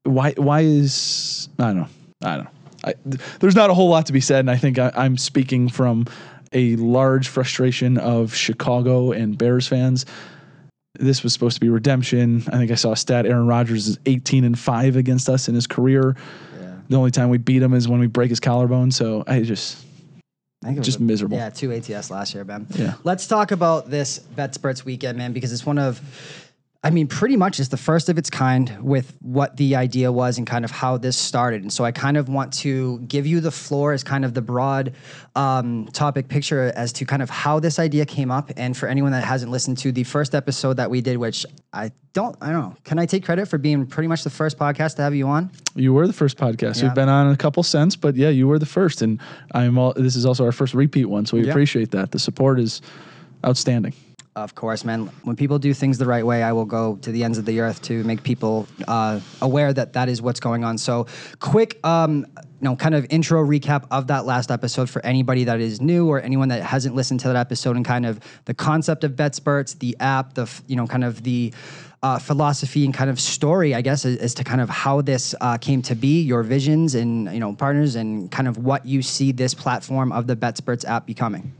Why? 0.03 0.33
Why 0.37 0.61
is 0.61 1.49
I 1.59 1.67
don't 1.67 1.77
know. 1.77 1.87
I 2.23 2.35
don't 2.35 2.45
know. 2.45 2.51
I, 2.85 2.93
th- 3.09 3.21
there's 3.39 3.55
not 3.55 3.69
a 3.69 3.73
whole 3.73 3.89
lot 3.89 4.05
to 4.07 4.13
be 4.13 4.19
said, 4.19 4.41
and 4.41 4.51
I 4.51 4.57
think 4.57 4.77
I, 4.77 4.91
I'm 4.95 5.17
speaking 5.17 5.69
from 5.69 6.05
a 6.51 6.75
large 6.75 7.27
frustration 7.29 7.97
of 7.97 8.35
Chicago 8.35 9.11
and 9.11 9.37
Bears 9.37 9.67
fans. 9.67 10.05
This 10.99 11.23
was 11.23 11.33
supposed 11.33 11.55
to 11.55 11.61
be 11.61 11.69
redemption. 11.69 12.43
I 12.47 12.57
think 12.57 12.71
I 12.71 12.75
saw 12.75 12.91
a 12.91 12.97
stat: 12.97 13.25
Aaron 13.25 13.47
Rodgers 13.47 13.87
is 13.87 13.99
18 14.05 14.43
and 14.43 14.59
five 14.59 14.95
against 14.95 15.29
us 15.29 15.47
in 15.47 15.55
his 15.55 15.67
career. 15.67 16.15
yeah. 16.59 16.75
The 16.89 16.97
only 16.97 17.11
time 17.11 17.29
we 17.29 17.37
beat 17.37 17.61
him 17.61 17.73
is 17.73 17.87
when 17.87 17.99
we 17.99 18.07
break 18.07 18.29
his 18.29 18.39
collarbone. 18.39 18.91
So 18.91 19.23
I 19.25 19.41
just 19.41 19.77
I 19.77 19.81
think 19.81 19.87
it 19.87 20.52
was 20.52 20.52
just 20.81 20.99
a- 20.99 21.03
miserable. 21.03 21.37
Yeah, 21.37 21.49
two 21.49 21.71
ATS 21.71 22.09
last 22.11 22.33
year, 22.33 22.43
Ben. 22.43 22.67
Yeah. 22.75 22.93
Let's 23.03 23.27
talk 23.27 23.51
about 23.51 23.89
this 23.89 24.19
BetSperts 24.35 24.85
weekend, 24.85 25.17
man, 25.17 25.33
because 25.33 25.51
it's 25.53 25.65
one 25.65 25.77
of, 25.77 25.99
I 26.85 26.89
mean, 26.89 27.07
pretty 27.07 27.37
much 27.37 27.61
it's 27.61 27.69
the 27.69 27.77
first 27.77 28.09
of 28.09 28.17
its 28.17 28.29
kind 28.29 28.77
with 28.81 29.15
what 29.21 29.55
the 29.55 29.77
idea 29.77 30.11
was 30.11 30.37
and 30.37 30.45
kind 30.45 30.65
of 30.65 30.71
how 30.71 30.97
this 30.97 31.15
started. 31.15 31.61
And 31.61 31.71
so 31.71 31.85
I 31.85 31.93
kind 31.93 32.17
of 32.17 32.27
want 32.27 32.51
to 32.55 32.99
give 33.07 33.25
you 33.25 33.39
the 33.39 33.51
floor 33.51 33.93
as 33.93 34.03
kind 34.03 34.25
of 34.25 34.33
the 34.33 34.41
broad 34.41 34.91
um, 35.33 35.87
topic 35.93 36.27
picture 36.27 36.73
as 36.75 36.91
to 36.93 37.05
kind 37.05 37.21
of 37.21 37.29
how 37.29 37.61
this 37.61 37.79
idea 37.79 38.05
came 38.05 38.31
up. 38.31 38.51
And 38.57 38.75
for 38.75 38.87
anyone 38.89 39.13
that 39.13 39.23
hasn't 39.23 39.49
listened 39.49 39.77
to 39.77 39.93
the 39.93 40.03
first 40.03 40.35
episode 40.35 40.73
that 40.73 40.89
we 40.89 40.99
did, 40.99 41.15
which 41.15 41.45
I 41.71 41.93
don't, 42.11 42.35
I 42.41 42.51
don't 42.51 42.61
know, 42.61 42.75
can 42.83 42.99
I 42.99 43.05
take 43.05 43.23
credit 43.23 43.47
for 43.47 43.57
being 43.57 43.85
pretty 43.85 44.07
much 44.09 44.25
the 44.25 44.29
first 44.29 44.57
podcast 44.59 44.97
to 44.97 45.03
have 45.03 45.15
you 45.15 45.25
on? 45.27 45.51
You 45.75 45.93
were 45.93 46.05
the 46.05 46.11
first 46.11 46.35
podcast. 46.37 46.81
Yeah. 46.81 46.89
We've 46.89 46.95
been 46.95 47.07
on 47.07 47.31
a 47.31 47.37
couple 47.37 47.63
since, 47.63 47.95
but 47.95 48.17
yeah, 48.17 48.27
you 48.27 48.45
were 48.45 48.59
the 48.59 48.65
first, 48.65 49.01
and 49.01 49.21
I'm 49.53 49.77
all. 49.77 49.93
This 49.93 50.17
is 50.17 50.25
also 50.25 50.43
our 50.43 50.51
first 50.51 50.73
repeat 50.73 51.05
one, 51.05 51.25
so 51.25 51.37
we 51.37 51.45
Yeah. 51.45 51.51
appreciate 51.51 51.91
that. 51.91 52.11
The 52.11 52.19
support 52.19 52.59
is 52.59 52.81
outstanding. 53.45 53.93
Of 54.35 54.55
course, 54.55 54.83
man. 54.83 55.11
When 55.23 55.35
people 55.35 55.59
do 55.59 55.75
things 55.75 55.99
the 55.99 56.07
right 56.07 56.25
way, 56.25 56.41
I 56.41 56.53
will 56.53 56.65
go 56.65 56.95
to 56.97 57.11
the 57.11 57.23
ends 57.23 57.37
of 57.37 57.45
the 57.45 57.59
earth 57.59 57.83
to 57.83 58.03
make 58.03 58.23
people 58.23 58.67
uh, 58.87 59.19
aware 59.41 59.71
that 59.71 59.93
that 59.93 60.09
is 60.09 60.23
what's 60.23 60.39
going 60.39 60.63
on. 60.63 60.79
So, 60.79 61.05
quick, 61.39 61.79
um, 61.85 62.25
you 62.37 62.45
know, 62.61 62.75
kind 62.75 62.95
of 62.95 63.05
intro 63.11 63.45
recap 63.45 63.85
of 63.91 64.07
that 64.07 64.25
last 64.25 64.49
episode 64.49 64.89
for 64.89 65.05
anybody 65.05 65.43
that 65.43 65.59
is 65.59 65.81
new 65.81 66.09
or 66.09 66.19
anyone 66.19 66.49
that 66.49 66.63
hasn't 66.63 66.95
listened 66.95 67.19
to 67.19 67.27
that 67.27 67.35
episode, 67.35 67.75
and 67.75 67.85
kind 67.85 68.07
of 68.07 68.19
the 68.45 68.55
concept 68.55 69.03
of 69.03 69.11
BetSperts, 69.11 69.77
the 69.77 69.95
app, 69.99 70.33
the 70.33 70.49
you 70.65 70.75
know, 70.75 70.87
kind 70.87 71.03
of 71.03 71.21
the 71.21 71.53
uh, 72.01 72.17
philosophy 72.17 72.85
and 72.85 72.93
kind 72.93 73.11
of 73.11 73.19
story, 73.19 73.75
I 73.75 73.81
guess, 73.81 74.03
as, 74.03 74.33
to 74.33 74.43
kind 74.43 74.61
of 74.61 74.69
how 74.69 75.01
this 75.01 75.35
uh, 75.41 75.59
came 75.59 75.83
to 75.83 75.93
be, 75.93 76.23
your 76.23 76.41
visions 76.41 76.95
and 76.95 77.31
you 77.31 77.39
know 77.39 77.53
partners, 77.53 77.93
and 77.95 78.31
kind 78.31 78.47
of 78.47 78.57
what 78.57 78.83
you 78.87 79.03
see 79.03 79.31
this 79.31 79.53
platform 79.53 80.11
of 80.11 80.25
the 80.25 80.35
BetSperts 80.35 80.85
app 80.85 81.05
becoming. 81.05 81.53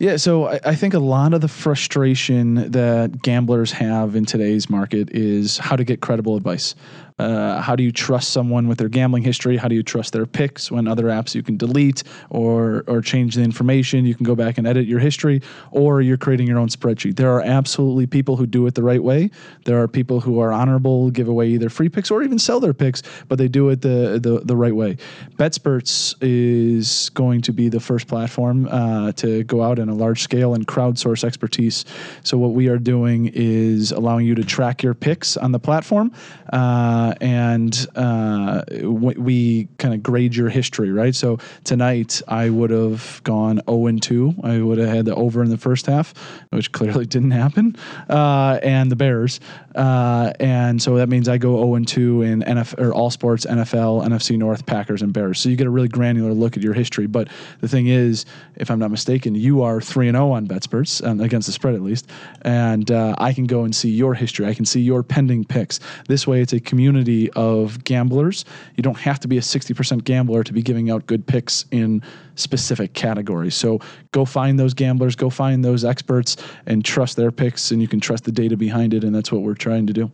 Yeah, 0.00 0.16
so 0.16 0.46
I, 0.46 0.60
I 0.64 0.74
think 0.76 0.94
a 0.94 1.00
lot 1.00 1.34
of 1.34 1.40
the 1.40 1.48
frustration 1.48 2.70
that 2.70 3.22
gamblers 3.22 3.72
have 3.72 4.14
in 4.14 4.24
today's 4.24 4.70
market 4.70 5.10
is 5.10 5.58
how 5.58 5.74
to 5.74 5.84
get 5.84 6.00
credible 6.00 6.36
advice. 6.36 6.76
Uh, 7.18 7.60
how 7.60 7.74
do 7.74 7.82
you 7.82 7.92
trust 7.92 8.30
someone 8.30 8.68
with 8.68 8.78
their 8.78 8.88
gambling 8.88 9.22
history? 9.22 9.56
How 9.56 9.68
do 9.68 9.74
you 9.74 9.82
trust 9.82 10.12
their 10.12 10.26
picks 10.26 10.70
when 10.70 10.86
other 10.86 11.04
apps 11.04 11.34
you 11.34 11.42
can 11.42 11.56
delete 11.56 12.04
or 12.30 12.84
or 12.86 13.00
change 13.00 13.34
the 13.34 13.42
information? 13.42 14.06
You 14.06 14.14
can 14.14 14.24
go 14.24 14.34
back 14.34 14.58
and 14.58 14.66
edit 14.66 14.86
your 14.86 15.00
history, 15.00 15.42
or 15.72 16.00
you're 16.00 16.16
creating 16.16 16.46
your 16.46 16.58
own 16.58 16.68
spreadsheet. 16.68 17.16
There 17.16 17.32
are 17.32 17.42
absolutely 17.42 18.06
people 18.06 18.36
who 18.36 18.46
do 18.46 18.66
it 18.66 18.74
the 18.74 18.82
right 18.82 19.02
way. 19.02 19.30
There 19.64 19.80
are 19.82 19.88
people 19.88 20.20
who 20.20 20.40
are 20.40 20.52
honorable, 20.52 21.10
give 21.10 21.28
away 21.28 21.48
either 21.48 21.68
free 21.68 21.88
picks 21.88 22.10
or 22.10 22.22
even 22.22 22.38
sell 22.38 22.60
their 22.60 22.74
picks, 22.74 23.02
but 23.28 23.38
they 23.38 23.48
do 23.48 23.68
it 23.70 23.82
the 23.82 24.18
the, 24.22 24.40
the 24.44 24.56
right 24.56 24.74
way. 24.74 24.96
BetSperts 25.36 26.14
is 26.20 27.10
going 27.10 27.40
to 27.42 27.52
be 27.52 27.68
the 27.68 27.80
first 27.80 28.06
platform 28.06 28.68
uh, 28.70 29.12
to 29.12 29.44
go 29.44 29.62
out 29.62 29.78
in 29.78 29.88
a 29.88 29.94
large 29.94 30.22
scale 30.22 30.54
and 30.54 30.66
crowdsource 30.66 31.24
expertise. 31.24 31.84
So 32.22 32.38
what 32.38 32.52
we 32.52 32.68
are 32.68 32.78
doing 32.78 33.30
is 33.34 33.92
allowing 33.92 34.26
you 34.26 34.34
to 34.34 34.44
track 34.44 34.82
your 34.82 34.94
picks 34.94 35.36
on 35.36 35.52
the 35.52 35.58
platform, 35.58 36.12
uh, 36.52 37.07
and 37.20 37.86
uh, 37.94 38.62
we, 38.82 39.14
we 39.14 39.68
kind 39.78 39.94
of 39.94 40.02
grade 40.02 40.34
your 40.34 40.48
history. 40.48 40.90
Right. 40.90 41.14
So 41.14 41.38
tonight 41.64 42.22
I 42.28 42.50
would 42.50 42.70
have 42.70 43.20
gone 43.24 43.60
0 43.68 43.86
and 43.86 44.02
2. 44.02 44.34
I 44.42 44.60
would 44.60 44.78
have 44.78 44.88
had 44.88 45.04
the 45.04 45.14
over 45.14 45.42
in 45.42 45.50
the 45.50 45.58
first 45.58 45.86
half, 45.86 46.14
which 46.50 46.72
clearly 46.72 47.06
didn't 47.06 47.32
happen, 47.32 47.76
uh, 48.08 48.58
and 48.62 48.90
the 48.90 48.96
Bears. 48.96 49.40
Uh, 49.78 50.32
and 50.40 50.82
so 50.82 50.96
that 50.96 51.08
means 51.08 51.28
I 51.28 51.38
go 51.38 51.56
0 51.56 51.76
and 51.76 51.86
2 51.86 52.22
in 52.22 52.42
NFL 52.42 52.80
or 52.80 52.92
all 52.92 53.10
sports, 53.10 53.46
NFL, 53.46 54.04
NFC 54.04 54.36
North, 54.36 54.66
Packers, 54.66 55.02
and 55.02 55.12
Bears. 55.12 55.38
So 55.38 55.48
you 55.48 55.54
get 55.54 55.68
a 55.68 55.70
really 55.70 55.86
granular 55.86 56.32
look 56.32 56.56
at 56.56 56.64
your 56.64 56.74
history. 56.74 57.06
But 57.06 57.28
the 57.60 57.68
thing 57.68 57.86
is, 57.86 58.26
if 58.56 58.72
I'm 58.72 58.80
not 58.80 58.90
mistaken, 58.90 59.36
you 59.36 59.62
are 59.62 59.80
3 59.80 60.08
and 60.08 60.16
0 60.16 60.32
on 60.32 60.48
BetSperts, 60.48 61.06
um, 61.06 61.20
against 61.20 61.46
the 61.46 61.52
spread 61.52 61.76
at 61.76 61.82
least. 61.82 62.10
And 62.42 62.90
uh, 62.90 63.14
I 63.18 63.32
can 63.32 63.44
go 63.44 63.62
and 63.62 63.74
see 63.74 63.90
your 63.90 64.14
history. 64.14 64.46
I 64.46 64.54
can 64.54 64.64
see 64.64 64.80
your 64.80 65.04
pending 65.04 65.44
picks. 65.44 65.78
This 66.08 66.26
way, 66.26 66.42
it's 66.42 66.52
a 66.52 66.58
community 66.58 67.30
of 67.36 67.84
gamblers. 67.84 68.44
You 68.74 68.82
don't 68.82 68.98
have 68.98 69.20
to 69.20 69.28
be 69.28 69.38
a 69.38 69.42
60% 69.42 70.02
gambler 70.02 70.42
to 70.42 70.52
be 70.52 70.60
giving 70.60 70.90
out 70.90 71.06
good 71.06 71.24
picks 71.24 71.66
in 71.70 72.02
specific 72.38 72.94
categories. 72.94 73.54
So 73.54 73.80
go 74.12 74.24
find 74.24 74.58
those 74.58 74.74
gamblers, 74.74 75.16
go 75.16 75.30
find 75.30 75.64
those 75.64 75.84
experts, 75.84 76.36
and 76.66 76.84
trust 76.84 77.16
their 77.16 77.30
picks, 77.30 77.70
and 77.70 77.82
you 77.82 77.88
can 77.88 78.00
trust 78.00 78.24
the 78.24 78.32
data 78.32 78.56
behind 78.56 78.94
it. 78.94 79.04
And 79.04 79.14
that's 79.14 79.32
what 79.32 79.42
we're 79.42 79.54
trying 79.54 79.86
to 79.88 79.92
do. 79.92 80.12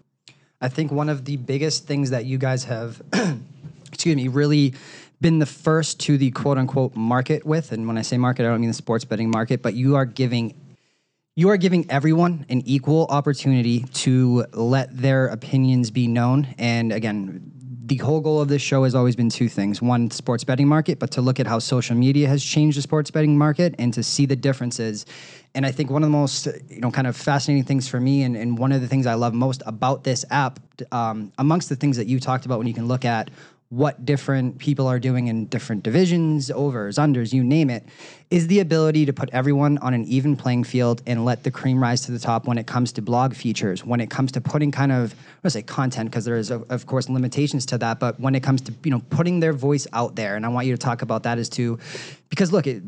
I 0.60 0.68
think 0.68 0.90
one 0.90 1.08
of 1.08 1.24
the 1.24 1.36
biggest 1.36 1.86
things 1.86 2.10
that 2.10 2.24
you 2.24 2.38
guys 2.38 2.64
have, 2.64 3.02
excuse 3.86 4.16
me, 4.16 4.28
really 4.28 4.74
been 5.20 5.38
the 5.38 5.46
first 5.46 6.00
to 6.00 6.18
the 6.18 6.30
quote 6.30 6.58
unquote 6.58 6.96
market 6.96 7.44
with, 7.44 7.72
and 7.72 7.86
when 7.86 7.98
I 7.98 8.02
say 8.02 8.16
market, 8.18 8.44
I 8.44 8.48
don't 8.48 8.60
mean 8.60 8.70
the 8.70 8.74
sports 8.74 9.04
betting 9.04 9.30
market, 9.30 9.62
but 9.62 9.74
you 9.74 9.96
are 9.96 10.04
giving 10.04 10.54
you 11.36 11.48
are 11.48 11.56
giving 11.56 11.90
everyone 11.90 12.46
an 12.48 12.62
equal 12.64 13.06
opportunity 13.06 13.80
to 13.80 14.46
let 14.52 14.96
their 14.96 15.26
opinions 15.26 15.90
be 15.90 16.06
known. 16.06 16.54
And 16.58 16.92
again, 16.92 17.50
the 17.86 17.96
whole 17.96 18.20
goal 18.20 18.40
of 18.40 18.48
this 18.48 18.62
show 18.62 18.84
has 18.84 18.94
always 18.94 19.14
been 19.14 19.28
two 19.28 19.48
things 19.48 19.82
one, 19.82 20.10
sports 20.10 20.42
betting 20.42 20.66
market, 20.66 20.98
but 20.98 21.10
to 21.12 21.20
look 21.20 21.38
at 21.38 21.46
how 21.46 21.58
social 21.58 21.94
media 21.94 22.26
has 22.28 22.42
changed 22.42 22.78
the 22.78 22.82
sports 22.82 23.10
betting 23.10 23.36
market 23.36 23.74
and 23.78 23.92
to 23.92 24.02
see 24.02 24.24
the 24.24 24.36
differences. 24.36 25.04
And 25.54 25.66
I 25.66 25.70
think 25.70 25.90
one 25.90 26.02
of 26.02 26.08
the 26.08 26.16
most, 26.16 26.46
you 26.68 26.80
know, 26.80 26.90
kind 26.90 27.06
of 27.06 27.14
fascinating 27.14 27.64
things 27.64 27.86
for 27.86 28.00
me, 28.00 28.22
and, 28.22 28.36
and 28.36 28.56
one 28.56 28.72
of 28.72 28.80
the 28.80 28.88
things 28.88 29.06
I 29.06 29.14
love 29.14 29.34
most 29.34 29.62
about 29.66 30.02
this 30.02 30.24
app, 30.30 30.60
um, 30.92 31.30
amongst 31.36 31.68
the 31.68 31.76
things 31.76 31.98
that 31.98 32.06
you 32.06 32.18
talked 32.20 32.46
about 32.46 32.58
when 32.58 32.66
you 32.66 32.74
can 32.74 32.88
look 32.88 33.04
at 33.04 33.30
what 33.74 34.04
different 34.04 34.58
people 34.58 34.86
are 34.86 35.00
doing 35.00 35.26
in 35.26 35.46
different 35.46 35.82
divisions, 35.82 36.48
overs, 36.48 36.96
unders, 36.96 37.32
you 37.32 37.42
name 37.42 37.68
it, 37.68 37.84
is 38.30 38.46
the 38.46 38.60
ability 38.60 39.04
to 39.04 39.12
put 39.12 39.28
everyone 39.32 39.78
on 39.78 39.92
an 39.92 40.04
even 40.04 40.36
playing 40.36 40.62
field 40.62 41.02
and 41.08 41.24
let 41.24 41.42
the 41.42 41.50
cream 41.50 41.82
rise 41.82 42.02
to 42.02 42.12
the 42.12 42.18
top 42.18 42.46
when 42.46 42.56
it 42.56 42.68
comes 42.68 42.92
to 42.92 43.02
blog 43.02 43.34
features, 43.34 43.84
when 43.84 44.00
it 44.00 44.10
comes 44.10 44.30
to 44.30 44.40
putting 44.40 44.70
kind 44.70 44.92
of, 44.92 45.12
I 45.12 45.16
want 45.42 45.52
say 45.52 45.62
content, 45.62 46.08
because 46.08 46.24
there 46.24 46.36
is, 46.36 46.52
of, 46.52 46.86
course, 46.86 47.08
limitations 47.08 47.66
to 47.66 47.78
that, 47.78 47.98
but 47.98 48.18
when 48.20 48.36
it 48.36 48.44
comes 48.44 48.60
to, 48.62 48.74
you 48.84 48.92
know, 48.92 49.02
putting 49.10 49.40
their 49.40 49.52
voice 49.52 49.88
out 49.92 50.14
there. 50.14 50.36
And 50.36 50.46
I 50.46 50.50
want 50.50 50.68
you 50.68 50.72
to 50.72 50.78
talk 50.78 51.02
about 51.02 51.24
that 51.24 51.38
as 51.38 51.48
to, 51.50 51.76
because 52.28 52.52
look, 52.52 52.68
it, 52.68 52.80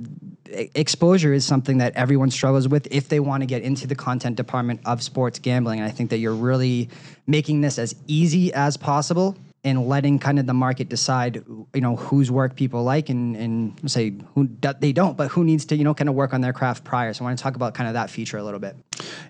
exposure 0.76 1.32
is 1.32 1.44
something 1.44 1.78
that 1.78 1.96
everyone 1.96 2.30
struggles 2.30 2.68
with 2.68 2.86
if 2.92 3.08
they 3.08 3.18
want 3.18 3.42
to 3.42 3.46
get 3.46 3.62
into 3.62 3.88
the 3.88 3.96
content 3.96 4.36
department 4.36 4.80
of 4.84 5.02
sports 5.02 5.40
gambling. 5.40 5.80
And 5.80 5.88
I 5.88 5.90
think 5.90 6.10
that 6.10 6.18
you're 6.18 6.32
really 6.32 6.88
making 7.26 7.60
this 7.62 7.76
as 7.76 7.96
easy 8.06 8.52
as 8.54 8.76
possible 8.76 9.36
and 9.66 9.88
letting 9.88 10.16
kind 10.20 10.38
of 10.38 10.46
the 10.46 10.54
market 10.54 10.88
decide, 10.88 11.44
you 11.74 11.80
know, 11.80 11.96
whose 11.96 12.30
work 12.30 12.54
people 12.54 12.84
like 12.84 13.08
and, 13.08 13.34
and 13.36 13.90
say 13.90 14.14
who 14.36 14.48
they 14.78 14.92
don't, 14.92 15.16
but 15.16 15.26
who 15.26 15.42
needs 15.42 15.64
to, 15.64 15.76
you 15.76 15.82
know, 15.82 15.92
kind 15.92 16.08
of 16.08 16.14
work 16.14 16.32
on 16.32 16.40
their 16.40 16.52
craft 16.52 16.84
prior. 16.84 17.12
So 17.12 17.24
I 17.24 17.26
want 17.26 17.38
to 17.38 17.42
talk 17.42 17.56
about 17.56 17.74
kind 17.74 17.88
of 17.88 17.94
that 17.94 18.08
feature 18.08 18.38
a 18.38 18.44
little 18.44 18.60
bit. 18.60 18.76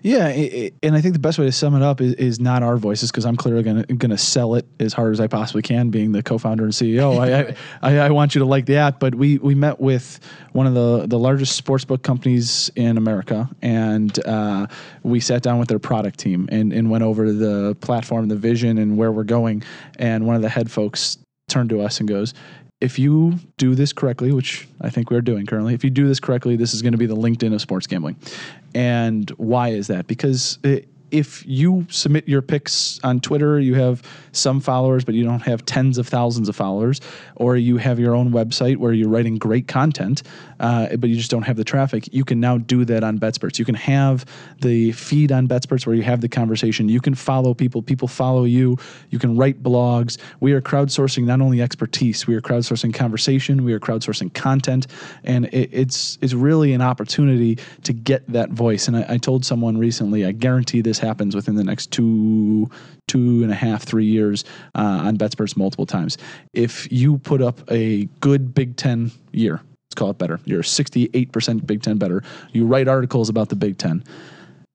Yeah, 0.03 0.27
it, 0.27 0.75
and 0.83 0.95
I 0.95 1.01
think 1.01 1.13
the 1.13 1.19
best 1.19 1.39
way 1.39 1.45
to 1.45 1.51
sum 1.51 1.73
it 1.73 1.81
up 1.81 2.01
is, 2.01 2.13
is 2.13 2.39
not 2.39 2.61
our 2.61 2.77
voices 2.77 3.11
because 3.11 3.25
I'm 3.25 3.35
clearly 3.35 3.63
going 3.63 4.09
to 4.11 4.17
sell 4.17 4.53
it 4.53 4.67
as 4.79 4.93
hard 4.93 5.11
as 5.11 5.19
I 5.19 5.25
possibly 5.25 5.63
can, 5.63 5.89
being 5.89 6.11
the 6.11 6.21
co-founder 6.21 6.63
and 6.63 6.71
CEO. 6.71 7.17
I, 7.19 7.55
I, 7.81 7.97
I 8.05 8.09
want 8.11 8.35
you 8.35 8.39
to 8.39 8.45
like 8.45 8.67
the 8.67 8.75
app, 8.75 8.99
but 8.99 9.15
we 9.15 9.39
we 9.39 9.55
met 9.55 9.79
with 9.79 10.19
one 10.51 10.67
of 10.67 10.75
the 10.75 11.07
the 11.07 11.17
largest 11.17 11.63
sportsbook 11.63 12.03
companies 12.03 12.69
in 12.75 12.97
America, 12.97 13.49
and 13.63 14.23
uh, 14.25 14.67
we 15.01 15.19
sat 15.19 15.41
down 15.41 15.57
with 15.57 15.67
their 15.67 15.79
product 15.79 16.19
team 16.19 16.47
and 16.51 16.71
and 16.71 16.91
went 16.91 17.03
over 17.03 17.33
the 17.33 17.75
platform, 17.81 18.27
the 18.27 18.35
vision, 18.35 18.77
and 18.77 18.97
where 18.97 19.11
we're 19.11 19.23
going. 19.23 19.63
And 19.97 20.26
one 20.27 20.35
of 20.35 20.41
the 20.41 20.49
head 20.49 20.69
folks 20.69 21.17
turned 21.47 21.69
to 21.71 21.81
us 21.81 21.99
and 21.99 22.07
goes, 22.07 22.33
if 22.79 22.99
you 22.99 23.39
do 23.57 23.73
this 23.73 23.91
correctly, 23.91 24.31
which 24.31 24.67
I 24.81 24.89
think 24.89 25.09
we're 25.09 25.21
doing 25.21 25.45
currently, 25.47 25.73
if 25.73 25.83
you 25.83 25.89
do 25.89 26.07
this 26.07 26.19
correctly, 26.19 26.55
this 26.55 26.73
is 26.73 26.83
going 26.83 26.91
to 26.91 26.97
be 26.97 27.07
the 27.07 27.15
LinkedIn 27.15 27.53
of 27.53 27.61
sports 27.61 27.87
gambling. 27.87 28.17
And 28.75 29.29
why 29.31 29.69
is 29.69 29.87
that? 29.87 30.05
Because 30.05 30.59
it, 30.63 30.87
if 31.11 31.45
you 31.45 31.85
submit 31.89 32.27
your 32.27 32.41
picks 32.41 32.99
on 33.03 33.19
Twitter, 33.19 33.59
you 33.59 33.75
have 33.75 34.03
some 34.31 34.59
followers, 34.59 35.03
but 35.03 35.15
you 35.15 35.23
don't 35.23 35.41
have 35.41 35.65
tens 35.65 35.97
of 35.97 36.07
thousands 36.07 36.49
of 36.49 36.55
followers, 36.55 37.01
or 37.35 37.55
you 37.57 37.77
have 37.77 37.99
your 37.99 38.15
own 38.15 38.31
website 38.31 38.77
where 38.77 38.93
you're 38.93 39.09
writing 39.09 39.37
great 39.37 39.67
content, 39.67 40.23
uh, 40.59 40.95
but 40.97 41.09
you 41.09 41.15
just 41.15 41.31
don't 41.31 41.43
have 41.43 41.55
the 41.55 41.63
traffic, 41.63 42.13
you 42.13 42.25
can 42.25 42.39
now 42.39 42.57
do 42.57 42.85
that 42.85 43.03
on 43.03 43.19
BetSperts. 43.19 43.59
You 43.59 43.65
can 43.65 43.75
have 43.75 44.25
the 44.61 44.91
feed 44.91 45.31
on 45.31 45.47
BetSperts 45.47 45.85
where 45.85 45.95
you 45.95 46.03
have 46.03 46.21
the 46.21 46.29
conversation. 46.29 46.89
You 46.89 47.01
can 47.01 47.15
follow 47.15 47.53
people, 47.53 47.81
people 47.81 48.07
follow 48.07 48.43
you. 48.43 48.77
You 49.09 49.19
can 49.19 49.37
write 49.37 49.63
blogs. 49.63 50.17
We 50.39 50.53
are 50.53 50.61
crowdsourcing 50.61 51.23
not 51.25 51.41
only 51.41 51.61
expertise, 51.61 52.27
we 52.27 52.35
are 52.35 52.41
crowdsourcing 52.41 52.93
conversation, 52.93 53.63
we 53.63 53.73
are 53.73 53.79
crowdsourcing 53.79 54.33
content, 54.33 54.87
and 55.23 55.45
it, 55.45 55.69
it's 55.71 56.17
it's 56.21 56.33
really 56.33 56.73
an 56.73 56.81
opportunity 56.81 57.57
to 57.83 57.93
get 57.93 58.27
that 58.31 58.49
voice. 58.49 58.87
And 58.87 58.97
I, 58.97 59.05
I 59.09 59.17
told 59.17 59.45
someone 59.45 59.77
recently, 59.77 60.25
I 60.25 60.31
guarantee 60.31 60.81
this 60.81 60.96
happens 60.99 61.35
within 61.35 61.55
the 61.55 61.63
next 61.63 61.91
two 61.91 62.69
two 63.07 63.41
and 63.43 63.51
a 63.51 63.55
half, 63.55 63.83
three 63.83 64.05
years 64.05 64.43
uh, 64.75 65.03
on 65.05 65.17
BetSperts 65.17 65.55
multiple 65.55 65.85
times. 65.85 66.17
If 66.53 66.91
you 66.91 67.17
put 67.17 67.41
up 67.41 67.61
a 67.71 68.05
good 68.19 68.53
Big 68.53 68.75
Ten 68.75 69.11
year, 69.31 69.61
let's 69.85 69.95
call 69.95 70.09
it 70.09 70.17
better, 70.17 70.39
you're 70.45 70.63
68% 70.63 71.65
Big 71.65 71.81
Ten 71.81 71.97
better, 71.97 72.23
you 72.51 72.65
write 72.65 72.87
articles 72.87 73.29
about 73.29 73.49
the 73.49 73.55
Big 73.55 73.77
Ten. 73.77 74.03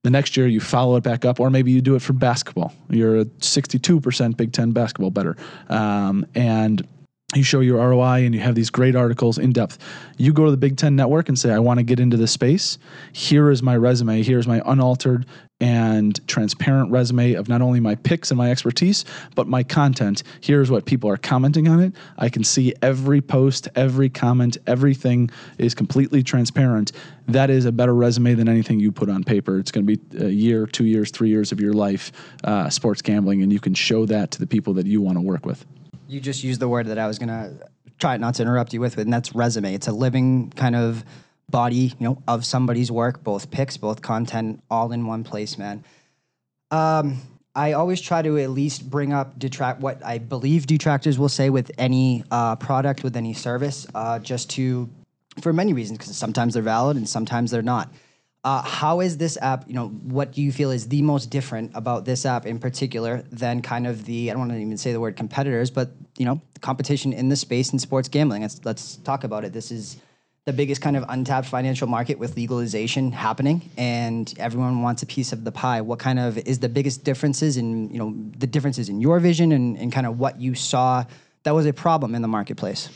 The 0.03 0.11
next 0.11 0.37
year 0.37 0.49
you 0.49 0.61
follow 0.61 0.97
it 0.97 1.05
back 1.05 1.25
up, 1.25 1.39
or 1.39 1.49
maybe 1.49 1.71
you 1.71 1.81
do 1.81 1.95
it 1.95 2.03
for 2.03 2.13
basketball. 2.13 2.75
You're 2.91 3.25
62% 3.25 4.37
Big 4.37 4.53
Ten 4.53 4.73
basketball 4.73 5.11
better. 5.11 5.37
Um, 5.69 6.27
and 6.35 6.87
you 7.35 7.43
show 7.43 7.61
your 7.61 7.79
ROI 7.79 8.25
and 8.25 8.35
you 8.35 8.41
have 8.41 8.55
these 8.55 8.71
great 8.71 8.95
articles 8.95 9.39
in 9.39 9.53
depth. 9.53 9.79
You 10.19 10.33
go 10.33 10.45
to 10.45 10.51
the 10.51 10.57
Big 10.57 10.77
Ten 10.77 10.97
Network 10.97 11.29
and 11.29 11.39
say, 11.39 11.53
I 11.53 11.59
want 11.61 11.79
to 11.79 11.85
get 11.85 12.01
into 12.01 12.17
this 12.17 12.33
space. 12.33 12.79
Here 13.13 13.51
is 13.51 13.63
my 13.63 13.77
resume. 13.77 14.23
Here's 14.23 14.47
my 14.47 14.63
unaltered 14.67 15.27
and 15.63 16.27
transparent 16.29 16.91
resume 16.91 17.35
of 17.35 17.49
not 17.49 17.63
only 17.63 17.81
my 17.81 17.95
picks 17.95 18.31
and 18.31 18.37
my 18.37 18.51
expertise, 18.51 19.05
but 19.35 19.47
my 19.47 19.63
content. 19.63 20.23
Here's 20.41 20.71
what 20.71 20.85
people 20.85 21.09
are 21.09 21.17
commenting 21.17 21.69
on 21.69 21.81
it. 21.81 21.95
I 22.19 22.29
can 22.29 22.45
see 22.45 22.75
every 22.83 23.23
post, 23.23 23.69
every 23.75 24.11
comment, 24.11 24.59
everything 24.67 25.31
is 25.57 25.75
completely 25.75 26.23
transparent. 26.23 26.93
That 27.29 27.49
is 27.49 27.65
a 27.65 27.73
better 27.73 27.95
resume 27.95 28.35
than 28.35 28.49
anything 28.49 28.81
you 28.81 28.93
put 28.93 29.09
on 29.09 29.25
paper. 29.25 29.59
It's 29.59 29.71
going 29.71 29.87
to 29.87 29.97
be 29.97 30.25
a 30.25 30.29
year, 30.29 30.67
two 30.67 30.85
years, 30.85 31.11
three 31.11 31.31
years 31.31 31.53
of 31.53 31.61
your 31.61 31.73
life, 31.73 32.13
uh, 32.45 32.69
sports 32.69 33.01
gambling, 33.01 33.43
and 33.43 33.53
you 33.53 33.61
can 33.61 33.75
show 33.75 34.05
that 34.07 34.33
to 34.33 34.41
the 34.41 34.47
people 34.47 34.75
that 34.75 34.87
you 34.87 35.01
want 35.01 35.17
to 35.17 35.23
work 35.23 35.47
with 35.47 35.65
you 36.13 36.21
just 36.21 36.45
used 36.45 36.61
the 36.61 36.69
word 36.69 36.87
that 36.87 36.99
I 36.99 37.07
was 37.07 37.19
gonna 37.19 37.55
try 37.99 38.17
not 38.17 38.35
to 38.35 38.43
interrupt 38.43 38.75
you 38.75 38.81
with, 38.81 38.99
and 38.99 39.13
that's 39.13 39.35
resume. 39.35 39.75
It's 39.75 39.89
a 39.89 39.93
living 39.93 40.51
kind 40.51 40.77
of 40.77 41.05
body, 41.49 41.95
you 41.99 42.09
know, 42.09 42.23
of 42.27 42.45
somebody's 42.45 42.91
work, 42.91 43.23
both 43.23 43.51
picks, 43.51 43.77
both 43.77 44.03
content, 44.03 44.63
all 44.71 44.93
in 44.93 45.07
one 45.07 45.25
place, 45.25 45.59
man. 45.59 45.85
Um, 46.71 47.21
I 47.55 47.73
always 47.73 48.01
try 48.01 48.23
to 48.23 48.39
at 48.39 48.51
least 48.51 48.89
bring 48.89 49.13
up 49.13 49.39
detract 49.39 49.81
what 49.81 50.03
I 50.05 50.19
believe 50.19 50.67
detractors 50.67 51.19
will 51.19 51.29
say 51.29 51.51
with 51.51 51.71
any 51.77 52.25
uh, 52.31 52.57
product, 52.57 53.05
with 53.05 53.17
any 53.17 53.35
service, 53.35 53.87
uh, 53.95 54.19
just 54.19 54.51
to 54.51 54.89
for 55.41 55.53
many 55.53 55.73
reasons, 55.73 55.99
because 55.99 56.17
sometimes 56.17 56.55
they're 56.55 56.63
valid 56.63 56.97
and 56.97 57.09
sometimes 57.09 57.51
they're 57.51 57.63
not. 57.63 57.93
Uh, 58.45 58.61
how 58.61 59.01
is 59.01 59.19
this 59.19 59.39
app, 59.41 59.65
you 59.69 59.75
know, 59.75 59.89
what 59.89 60.33
do 60.33 60.43
you 60.43 60.51
feel 60.51 60.73
is 60.73 60.89
the 60.89 61.01
most 61.01 61.31
different 61.31 61.71
about 61.75 62.05
this 62.05 62.27
app 62.27 62.45
in 62.45 62.59
particular 62.59 63.23
than 63.31 63.63
kind 63.63 63.87
of 63.87 64.05
the, 64.05 64.29
I 64.29 64.33
don't 64.33 64.41
want 64.41 64.53
to 64.53 64.59
even 64.59 64.77
say 64.77 64.93
the 64.93 64.99
word 64.99 65.17
competitors, 65.17 65.71
but, 65.71 65.93
you 66.19 66.25
know, 66.25 66.41
competition 66.61 67.13
in 67.13 67.29
the 67.29 67.37
space 67.37 67.73
in 67.73 67.79
sports 67.79 68.09
gambling? 68.09 68.43
Let's, 68.43 68.61
let's 68.65 68.97
talk 68.97 69.23
about 69.23 69.45
it. 69.45 69.53
This 69.53 69.71
is 69.71 69.99
the 70.45 70.53
biggest 70.53 70.81
kind 70.81 70.97
of 70.97 71.05
untapped 71.09 71.47
financial 71.47 71.87
market 71.87 72.19
with 72.19 72.37
legalization 72.37 73.13
happening 73.13 73.71
and 73.77 74.35
everyone 74.39 74.83
wants 74.83 75.03
a 75.03 75.07
piece 75.07 75.33
of 75.33 75.45
the 75.45 75.53
pie. 75.53 75.81
What 75.81 76.01
kind 76.01 76.19
of 76.19 76.37
is 76.37 76.59
the 76.59 76.69
biggest 76.69 77.05
differences 77.05 77.57
in, 77.57 77.91
you 77.91 77.99
know, 77.99 78.13
the 78.39 78.49
differences 78.49 78.89
in 78.89 79.01
your 79.01 79.21
vision 79.21 79.53
and, 79.53 79.79
and 79.79 79.93
kind 79.93 80.07
of 80.07 80.19
what 80.19 80.41
you 80.41 80.57
saw 80.57 81.05
that 81.45 81.55
was 81.55 81.65
a 81.67 81.73
problem 81.73 82.17
in 82.17 82.23
the 82.23 82.29
marketplace? 82.29 82.89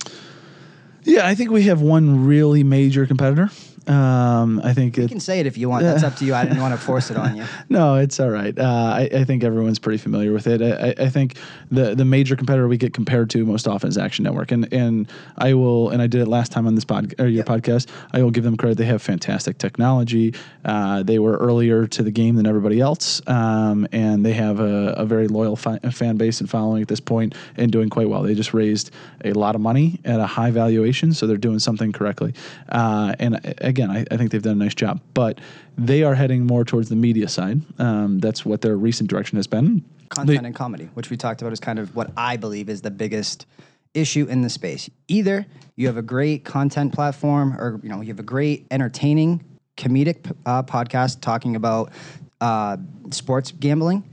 Yeah, 1.04 1.24
I 1.24 1.36
think 1.36 1.50
we 1.50 1.62
have 1.64 1.80
one 1.80 2.26
really 2.26 2.64
major 2.64 3.06
competitor 3.06 3.50
um, 3.86 4.60
I 4.64 4.72
think 4.72 4.96
you 4.96 5.04
it, 5.04 5.08
can 5.08 5.20
say 5.20 5.38
it 5.38 5.46
if 5.46 5.56
you 5.56 5.68
want. 5.68 5.84
That's 5.84 6.02
up 6.02 6.16
to 6.16 6.24
you. 6.24 6.34
I 6.34 6.44
didn't 6.44 6.60
want 6.60 6.74
to 6.74 6.80
force 6.84 7.10
it 7.10 7.16
on 7.16 7.36
you. 7.36 7.44
no, 7.68 7.94
it's 7.94 8.18
all 8.18 8.30
right. 8.30 8.56
Uh, 8.58 8.62
I, 8.96 9.08
I, 9.12 9.24
think 9.24 9.44
everyone's 9.44 9.78
pretty 9.78 9.98
familiar 9.98 10.32
with 10.32 10.48
it. 10.48 10.60
I, 10.60 11.04
I, 11.04 11.08
think 11.08 11.36
the 11.70 11.94
the 11.94 12.04
major 12.04 12.34
competitor 12.34 12.66
we 12.66 12.78
get 12.78 12.92
compared 12.92 13.30
to 13.30 13.44
most 13.44 13.68
often 13.68 13.88
is 13.88 13.96
Action 13.96 14.24
Network, 14.24 14.50
and 14.50 14.72
and 14.72 15.08
I 15.38 15.54
will 15.54 15.90
and 15.90 16.02
I 16.02 16.08
did 16.08 16.20
it 16.20 16.26
last 16.26 16.50
time 16.50 16.66
on 16.66 16.74
this 16.74 16.84
pod 16.84 17.14
or 17.20 17.28
your 17.28 17.44
yep. 17.44 17.46
podcast. 17.46 17.88
I 18.12 18.22
will 18.22 18.32
give 18.32 18.42
them 18.42 18.56
credit. 18.56 18.76
They 18.76 18.86
have 18.86 19.02
fantastic 19.02 19.58
technology. 19.58 20.34
Uh, 20.64 21.04
they 21.04 21.20
were 21.20 21.36
earlier 21.36 21.86
to 21.86 22.02
the 22.02 22.10
game 22.10 22.34
than 22.34 22.46
everybody 22.46 22.80
else, 22.80 23.22
um, 23.28 23.86
and 23.92 24.26
they 24.26 24.32
have 24.32 24.58
a, 24.58 24.94
a 24.96 25.04
very 25.04 25.28
loyal 25.28 25.54
fi- 25.54 25.78
fan 25.78 26.16
base 26.16 26.40
and 26.40 26.50
following 26.50 26.82
at 26.82 26.88
this 26.88 27.00
point, 27.00 27.36
and 27.56 27.70
doing 27.70 27.88
quite 27.88 28.08
well. 28.08 28.22
They 28.22 28.34
just 28.34 28.52
raised 28.52 28.90
a 29.24 29.32
lot 29.32 29.54
of 29.54 29.60
money 29.60 30.00
at 30.04 30.18
a 30.18 30.26
high 30.26 30.50
valuation, 30.50 31.12
so 31.12 31.28
they're 31.28 31.36
doing 31.36 31.60
something 31.60 31.92
correctly. 31.92 32.34
Uh, 32.68 33.14
and 33.20 33.36
again, 33.76 33.90
I, 33.90 34.04
I, 34.10 34.16
think 34.16 34.30
they've 34.30 34.42
done 34.42 34.60
a 34.60 34.64
nice 34.64 34.74
job, 34.74 35.00
but 35.12 35.38
they 35.76 36.02
are 36.02 36.14
heading 36.14 36.46
more 36.46 36.64
towards 36.64 36.88
the 36.88 36.96
media 36.96 37.28
side. 37.28 37.60
Um, 37.78 38.18
that's 38.20 38.44
what 38.44 38.62
their 38.62 38.76
recent 38.76 39.10
direction 39.10 39.36
has 39.36 39.46
been. 39.46 39.84
Content 40.08 40.40
they, 40.40 40.46
and 40.46 40.54
comedy, 40.54 40.88
which 40.94 41.10
we 41.10 41.16
talked 41.16 41.42
about, 41.42 41.52
is 41.52 41.60
kind 41.60 41.78
of 41.78 41.94
what 41.94 42.10
I 42.16 42.38
believe 42.38 42.70
is 42.70 42.80
the 42.80 42.90
biggest 42.90 43.46
issue 43.92 44.26
in 44.26 44.40
the 44.40 44.48
space. 44.48 44.88
Either 45.08 45.44
you 45.74 45.86
have 45.88 45.98
a 45.98 46.02
great 46.02 46.44
content 46.44 46.94
platform, 46.94 47.54
or 47.58 47.78
you 47.82 47.90
know 47.90 48.00
you 48.00 48.08
have 48.08 48.20
a 48.20 48.24
great 48.24 48.66
entertaining 48.70 49.44
comedic 49.76 50.32
uh, 50.46 50.62
podcast 50.62 51.20
talking 51.20 51.54
about 51.54 51.92
uh, 52.40 52.78
sports 53.10 53.52
gambling 53.52 54.04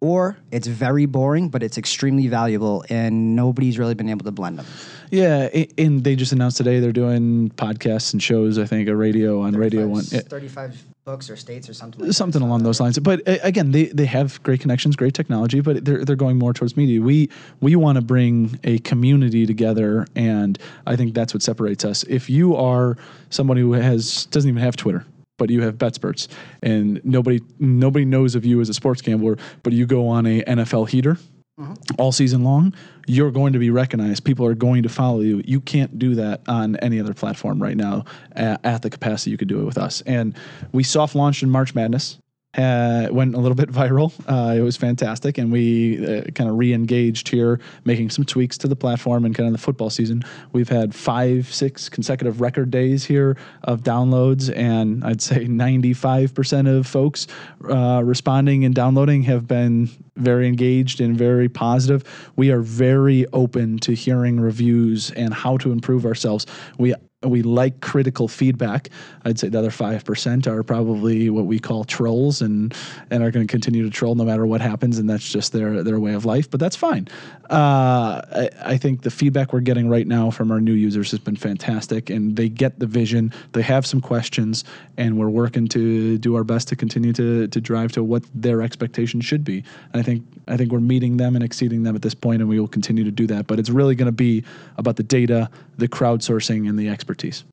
or 0.00 0.36
it's 0.52 0.66
very 0.66 1.06
boring, 1.06 1.48
but 1.48 1.62
it's 1.62 1.76
extremely 1.76 2.28
valuable, 2.28 2.84
and 2.88 3.34
nobody's 3.34 3.78
really 3.78 3.94
been 3.94 4.08
able 4.08 4.24
to 4.24 4.30
blend 4.30 4.58
them. 4.58 4.66
Yeah, 5.10 5.48
and 5.78 6.04
they 6.04 6.16
just 6.16 6.32
announced 6.32 6.56
today 6.56 6.80
they're 6.80 6.92
doing 6.92 7.50
podcasts 7.50 8.12
and 8.12 8.22
shows. 8.22 8.58
I 8.58 8.66
think 8.66 8.88
a 8.88 8.96
radio 8.96 9.40
on 9.42 9.54
Radio 9.54 9.86
One, 9.86 10.02
thirty-five 10.02 10.82
books 11.04 11.30
or 11.30 11.36
states 11.36 11.68
or 11.68 11.74
something. 11.74 12.04
Like 12.04 12.12
something 12.12 12.40
that. 12.40 12.46
along 12.46 12.64
those 12.64 12.80
lines. 12.80 12.98
But 12.98 13.22
again, 13.26 13.72
they 13.72 13.86
they 13.86 14.04
have 14.06 14.42
great 14.42 14.60
connections, 14.60 14.96
great 14.96 15.14
technology, 15.14 15.60
but 15.60 15.84
they're 15.84 16.04
they're 16.04 16.16
going 16.16 16.38
more 16.38 16.52
towards 16.52 16.76
media. 16.76 17.00
We 17.00 17.30
we 17.60 17.74
want 17.76 17.96
to 17.96 18.02
bring 18.02 18.58
a 18.64 18.78
community 18.80 19.46
together, 19.46 20.06
and 20.14 20.58
I 20.86 20.96
think 20.96 21.14
that's 21.14 21.32
what 21.32 21.42
separates 21.42 21.84
us. 21.84 22.04
If 22.04 22.28
you 22.28 22.56
are 22.56 22.96
somebody 23.30 23.62
who 23.62 23.72
has 23.72 24.26
doesn't 24.26 24.48
even 24.48 24.62
have 24.62 24.76
Twitter 24.76 25.04
but 25.38 25.50
you 25.50 25.62
have 25.62 25.76
BetSperts, 25.76 26.26
and 26.64 27.00
nobody 27.04 27.40
nobody 27.60 28.04
knows 28.04 28.34
of 28.34 28.44
you 28.44 28.60
as 28.60 28.68
a 28.68 28.74
sports 28.74 29.00
gambler, 29.00 29.38
but 29.62 29.72
you 29.72 29.86
go 29.86 30.08
on 30.08 30.26
a 30.26 30.42
NFL 30.42 30.88
heater 30.88 31.16
mm-hmm. 31.58 31.74
all 31.98 32.12
season 32.12 32.44
long, 32.44 32.74
you're 33.06 33.30
going 33.30 33.52
to 33.52 33.58
be 33.58 33.70
recognized. 33.70 34.24
People 34.24 34.46
are 34.46 34.54
going 34.54 34.82
to 34.82 34.88
follow 34.88 35.20
you. 35.20 35.42
You 35.44 35.60
can't 35.60 35.98
do 35.98 36.14
that 36.16 36.42
on 36.48 36.76
any 36.76 37.00
other 37.00 37.14
platform 37.14 37.62
right 37.62 37.76
now 37.76 38.04
at, 38.32 38.64
at 38.64 38.82
the 38.82 38.90
capacity 38.90 39.30
you 39.30 39.38
could 39.38 39.48
do 39.48 39.60
it 39.60 39.64
with 39.64 39.78
us. 39.78 40.02
And 40.02 40.34
we 40.72 40.82
soft 40.82 41.14
launched 41.14 41.42
in 41.42 41.50
March 41.50 41.74
Madness 41.74 42.18
uh, 42.56 43.08
went 43.10 43.34
a 43.34 43.38
little 43.38 43.54
bit 43.54 43.70
viral. 43.72 44.12
Uh, 44.26 44.54
it 44.54 44.62
was 44.62 44.76
fantastic, 44.76 45.38
and 45.38 45.52
we 45.52 46.04
uh, 46.04 46.22
kind 46.34 46.48
of 46.48 46.56
re-engaged 46.56 47.28
here, 47.28 47.60
making 47.84 48.10
some 48.10 48.24
tweaks 48.24 48.56
to 48.58 48.68
the 48.68 48.76
platform 48.76 49.24
and 49.24 49.34
kind 49.34 49.46
of 49.46 49.52
the 49.52 49.58
football 49.58 49.90
season. 49.90 50.22
We've 50.52 50.68
had 50.68 50.94
five, 50.94 51.52
six 51.52 51.88
consecutive 51.88 52.40
record 52.40 52.70
days 52.70 53.04
here 53.04 53.36
of 53.64 53.82
downloads, 53.82 54.54
and 54.54 55.04
I'd 55.04 55.20
say 55.20 55.44
95% 55.46 56.78
of 56.78 56.86
folks 56.86 57.26
uh, 57.68 58.02
responding 58.04 58.64
and 58.64 58.74
downloading 58.74 59.22
have 59.24 59.46
been 59.46 59.90
very 60.16 60.48
engaged 60.48 61.00
and 61.00 61.16
very 61.16 61.48
positive. 61.48 62.02
We 62.36 62.50
are 62.50 62.60
very 62.60 63.26
open 63.32 63.78
to 63.80 63.92
hearing 63.92 64.40
reviews 64.40 65.10
and 65.12 65.32
how 65.32 65.58
to 65.58 65.70
improve 65.70 66.04
ourselves. 66.04 66.46
We 66.76 66.94
we 67.24 67.42
like 67.42 67.80
critical 67.80 68.28
feedback. 68.28 68.90
I'd 69.24 69.40
say 69.40 69.48
the 69.48 69.58
other 69.58 69.72
five 69.72 70.04
percent 70.04 70.46
are 70.46 70.62
probably 70.62 71.30
what 71.30 71.46
we 71.46 71.58
call 71.58 71.82
trolls, 71.82 72.40
and 72.40 72.72
and 73.10 73.24
are 73.24 73.32
going 73.32 73.44
to 73.44 73.50
continue 73.50 73.82
to 73.82 73.90
troll 73.90 74.14
no 74.14 74.24
matter 74.24 74.46
what 74.46 74.60
happens, 74.60 74.98
and 74.98 75.10
that's 75.10 75.28
just 75.28 75.52
their 75.52 75.82
their 75.82 75.98
way 75.98 76.14
of 76.14 76.24
life. 76.24 76.48
But 76.48 76.60
that's 76.60 76.76
fine. 76.76 77.08
Uh, 77.50 78.22
I, 78.32 78.50
I 78.64 78.76
think 78.76 79.02
the 79.02 79.10
feedback 79.10 79.52
we're 79.52 79.60
getting 79.60 79.88
right 79.88 80.06
now 80.06 80.30
from 80.30 80.52
our 80.52 80.60
new 80.60 80.74
users 80.74 81.10
has 81.10 81.18
been 81.18 81.34
fantastic, 81.34 82.08
and 82.08 82.36
they 82.36 82.48
get 82.48 82.78
the 82.78 82.86
vision. 82.86 83.32
They 83.52 83.62
have 83.62 83.84
some 83.84 84.00
questions, 84.00 84.62
and 84.96 85.18
we're 85.18 85.30
working 85.30 85.66
to 85.68 86.18
do 86.18 86.36
our 86.36 86.44
best 86.44 86.68
to 86.68 86.76
continue 86.76 87.12
to 87.14 87.48
to 87.48 87.60
drive 87.60 87.90
to 87.92 88.04
what 88.04 88.22
their 88.32 88.62
expectations 88.62 89.24
should 89.24 89.42
be. 89.42 89.64
And 89.92 90.00
I 90.00 90.02
think 90.04 90.24
I 90.46 90.56
think 90.56 90.70
we're 90.70 90.78
meeting 90.78 91.16
them 91.16 91.34
and 91.34 91.42
exceeding 91.42 91.82
them 91.82 91.96
at 91.96 92.02
this 92.02 92.14
point, 92.14 92.42
and 92.42 92.48
we 92.48 92.60
will 92.60 92.68
continue 92.68 93.02
to 93.02 93.10
do 93.10 93.26
that. 93.26 93.48
But 93.48 93.58
it's 93.58 93.70
really 93.70 93.96
going 93.96 94.06
to 94.06 94.12
be 94.12 94.44
about 94.76 94.94
the 94.94 95.02
data, 95.02 95.50
the 95.78 95.88
crowdsourcing, 95.88 96.68
and 96.68 96.78
the 96.78 96.88
expertise. 97.08 97.44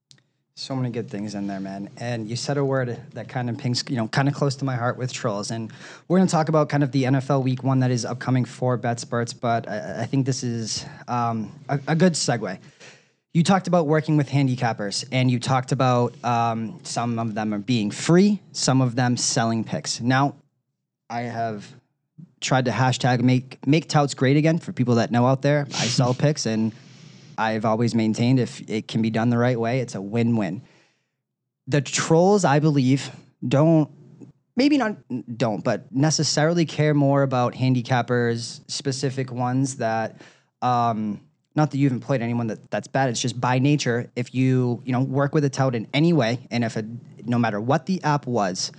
So 0.58 0.76
many 0.76 0.90
good 0.90 1.10
things 1.10 1.36
in 1.36 1.48
there, 1.48 1.60
man. 1.60 1.90
And 1.98 2.30
you 2.30 2.36
said 2.36 2.58
a 2.58 2.64
word 2.64 2.98
that 3.14 3.28
kind 3.28 3.50
of 3.50 3.58
pings, 3.58 3.84
you 3.90 3.98
know, 3.98 4.08
kind 4.08 4.28
of 4.28 4.34
close 4.34 4.56
to 4.58 4.66
my 4.66 4.76
heart 4.76 4.98
with 4.98 5.12
trolls. 5.12 5.52
And 5.52 5.72
we're 6.08 6.18
going 6.18 6.28
to 6.28 6.32
talk 6.32 6.48
about 6.48 6.70
kind 6.70 6.84
of 6.84 6.92
the 6.92 7.04
NFL 7.04 7.44
Week 7.44 7.64
One 7.64 7.80
that 7.80 7.92
is 7.92 8.06
upcoming 8.06 8.46
for 8.46 8.78
BetSperts. 8.78 9.38
But 9.38 9.68
I, 9.68 10.04
I 10.04 10.06
think 10.06 10.26
this 10.26 10.44
is 10.44 10.86
um, 11.10 11.52
a, 11.68 11.80
a, 11.88 11.96
good 11.96 12.14
segue. 12.14 12.58
You 13.34 13.44
talked 13.44 13.68
about 13.68 13.88
working 13.88 14.16
with 14.16 14.30
handicappers, 14.30 15.06
and 15.12 15.30
you 15.30 15.40
talked 15.40 15.74
about 15.74 16.14
um, 16.24 16.80
some 16.84 17.20
of 17.20 17.34
them 17.34 17.54
are 17.54 17.60
being 17.60 17.92
free, 17.92 18.42
some 18.54 18.82
of 18.82 18.96
them 18.96 19.18
selling 19.18 19.66
picks. 19.66 20.00
Now, 20.00 20.36
I 21.10 21.22
have 21.22 21.68
tried 22.40 22.66
to 22.66 22.72
hashtag 22.72 23.22
make 23.22 23.66
make 23.68 23.90
touts 23.90 24.14
great 24.14 24.38
again 24.38 24.60
for 24.60 24.72
people 24.72 24.96
that 24.96 25.12
know 25.12 25.26
out 25.26 25.42
there. 25.42 25.68
I 25.72 25.88
sell 25.88 26.14
picks 26.26 26.46
and 26.46 26.72
I've 27.38 27.66
always 27.66 27.96
maintained 27.96 28.40
if 28.40 28.62
it 28.70 28.88
can 28.88 29.02
be 29.02 29.10
done 29.10 29.30
the 29.30 29.38
right 29.38 29.60
way, 29.60 29.80
it's 29.80 29.96
a 29.96 30.02
win 30.02 30.36
win. 30.36 30.62
The 31.68 31.82
trolls, 31.82 32.46
I 32.46 32.60
believe, 32.60 33.10
don't, 33.48 33.90
maybe 34.56 34.78
not 34.78 34.98
don't, 35.38 35.64
but 35.64 35.92
necessarily 35.92 36.66
care 36.66 36.94
more 36.94 37.24
about 37.24 37.54
handicappers, 37.54 38.62
specific 38.70 39.32
ones 39.32 39.78
that, 39.78 40.22
um, 40.62 41.22
not 41.56 41.72
that 41.72 41.78
you 41.78 41.88
haven't 41.88 42.02
played 42.02 42.22
anyone 42.22 42.48
that 42.48 42.70
that's 42.70 42.88
bad. 42.88 43.10
It's 43.10 43.22
just 43.22 43.40
by 43.40 43.60
nature, 43.60 44.12
if 44.16 44.36
you 44.36 44.82
you 44.86 44.92
know 44.92 45.02
work 45.02 45.34
with 45.34 45.46
a 45.46 45.50
tout 45.50 45.74
in 45.74 45.88
any 45.94 46.12
way, 46.12 46.40
and 46.52 46.64
if 46.64 46.76
it, 46.76 46.86
no 47.26 47.40
matter 47.40 47.62
what 47.62 47.86
the 47.86 48.04
app 48.04 48.28
was, 48.28 48.72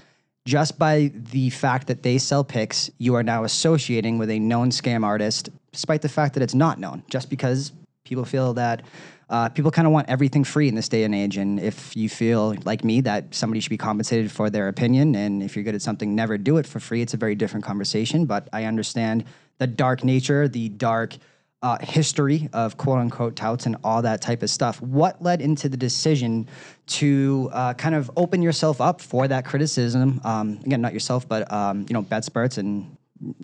just 0.47 0.79
by 0.79 1.11
the 1.15 1.51
fact 1.51 1.89
that 1.89 2.03
they 2.03 2.19
sell 2.19 2.45
picks, 2.45 2.91
you 2.99 3.15
are 3.15 3.23
now 3.23 3.45
associating 3.45 4.19
with 4.19 4.31
a 4.31 4.39
known 4.39 4.71
scam 4.71 5.05
artist, 5.05 5.49
despite 5.73 6.03
the 6.03 6.09
fact 6.09 6.35
that 6.35 6.43
it's 6.43 6.55
not 6.55 6.79
known. 6.79 7.03
Just 7.11 7.31
because 7.31 7.73
People 8.07 8.25
feel 8.25 8.55
that 8.55 8.83
uh, 9.29 9.49
people 9.49 9.71
kind 9.71 9.87
of 9.87 9.93
want 9.93 10.09
everything 10.09 10.45
free 10.45 10.69
in 10.69 10.75
this 10.77 10.89
day 10.89 11.03
and 11.03 11.15
age. 11.15 11.37
And 11.37 11.59
if 11.59 11.97
you 11.97 12.09
feel 12.09 12.55
like 12.65 12.85
me 12.85 13.01
that 13.03 13.35
somebody 13.35 13.61
should 13.61 13.71
be 13.71 13.77
compensated 13.77 14.31
for 14.31 14.49
their 14.49 14.69
opinion, 14.69 15.17
and 15.17 15.43
if 15.43 15.57
you're 15.57 15.65
good 15.65 15.75
at 15.75 15.83
something, 15.83 16.15
never 16.15 16.39
do 16.39 16.59
it 16.59 16.67
for 16.67 16.79
free, 16.79 17.03
it's 17.03 17.15
a 17.15 17.17
very 17.17 17.35
different 17.35 17.65
conversation. 17.65 18.27
But 18.27 18.49
I 18.53 18.65
understand 18.65 19.25
the 19.59 19.67
dark 19.67 20.05
nature, 20.05 20.47
the 20.47 20.69
dark 20.69 21.17
uh, 21.63 21.79
history 21.81 22.49
of 22.53 22.77
quote 22.77 22.99
unquote 22.99 23.35
touts 23.35 23.67
and 23.67 23.77
all 23.83 24.03
that 24.03 24.21
type 24.21 24.45
of 24.45 24.51
stuff. 24.51 24.81
What 24.81 25.21
led 25.21 25.41
into 25.41 25.69
the 25.69 25.77
decision 25.77 26.47
to 26.89 27.51
uh, 27.53 27.75
kind 27.75 27.97
of 27.97 28.11
open 28.17 28.43
yourself 28.43 28.81
up 28.81 29.01
for 29.01 29.27
that 29.27 29.45
criticism? 29.45 30.21
Um, 30.23 30.61
again, 30.65 30.81
not 30.81 30.93
yourself, 30.93 31.29
but 31.29 31.51
um, 31.53 31.87
you 31.89 31.95
know, 31.95 32.03
BetSperts 32.03 32.59
and 32.59 32.97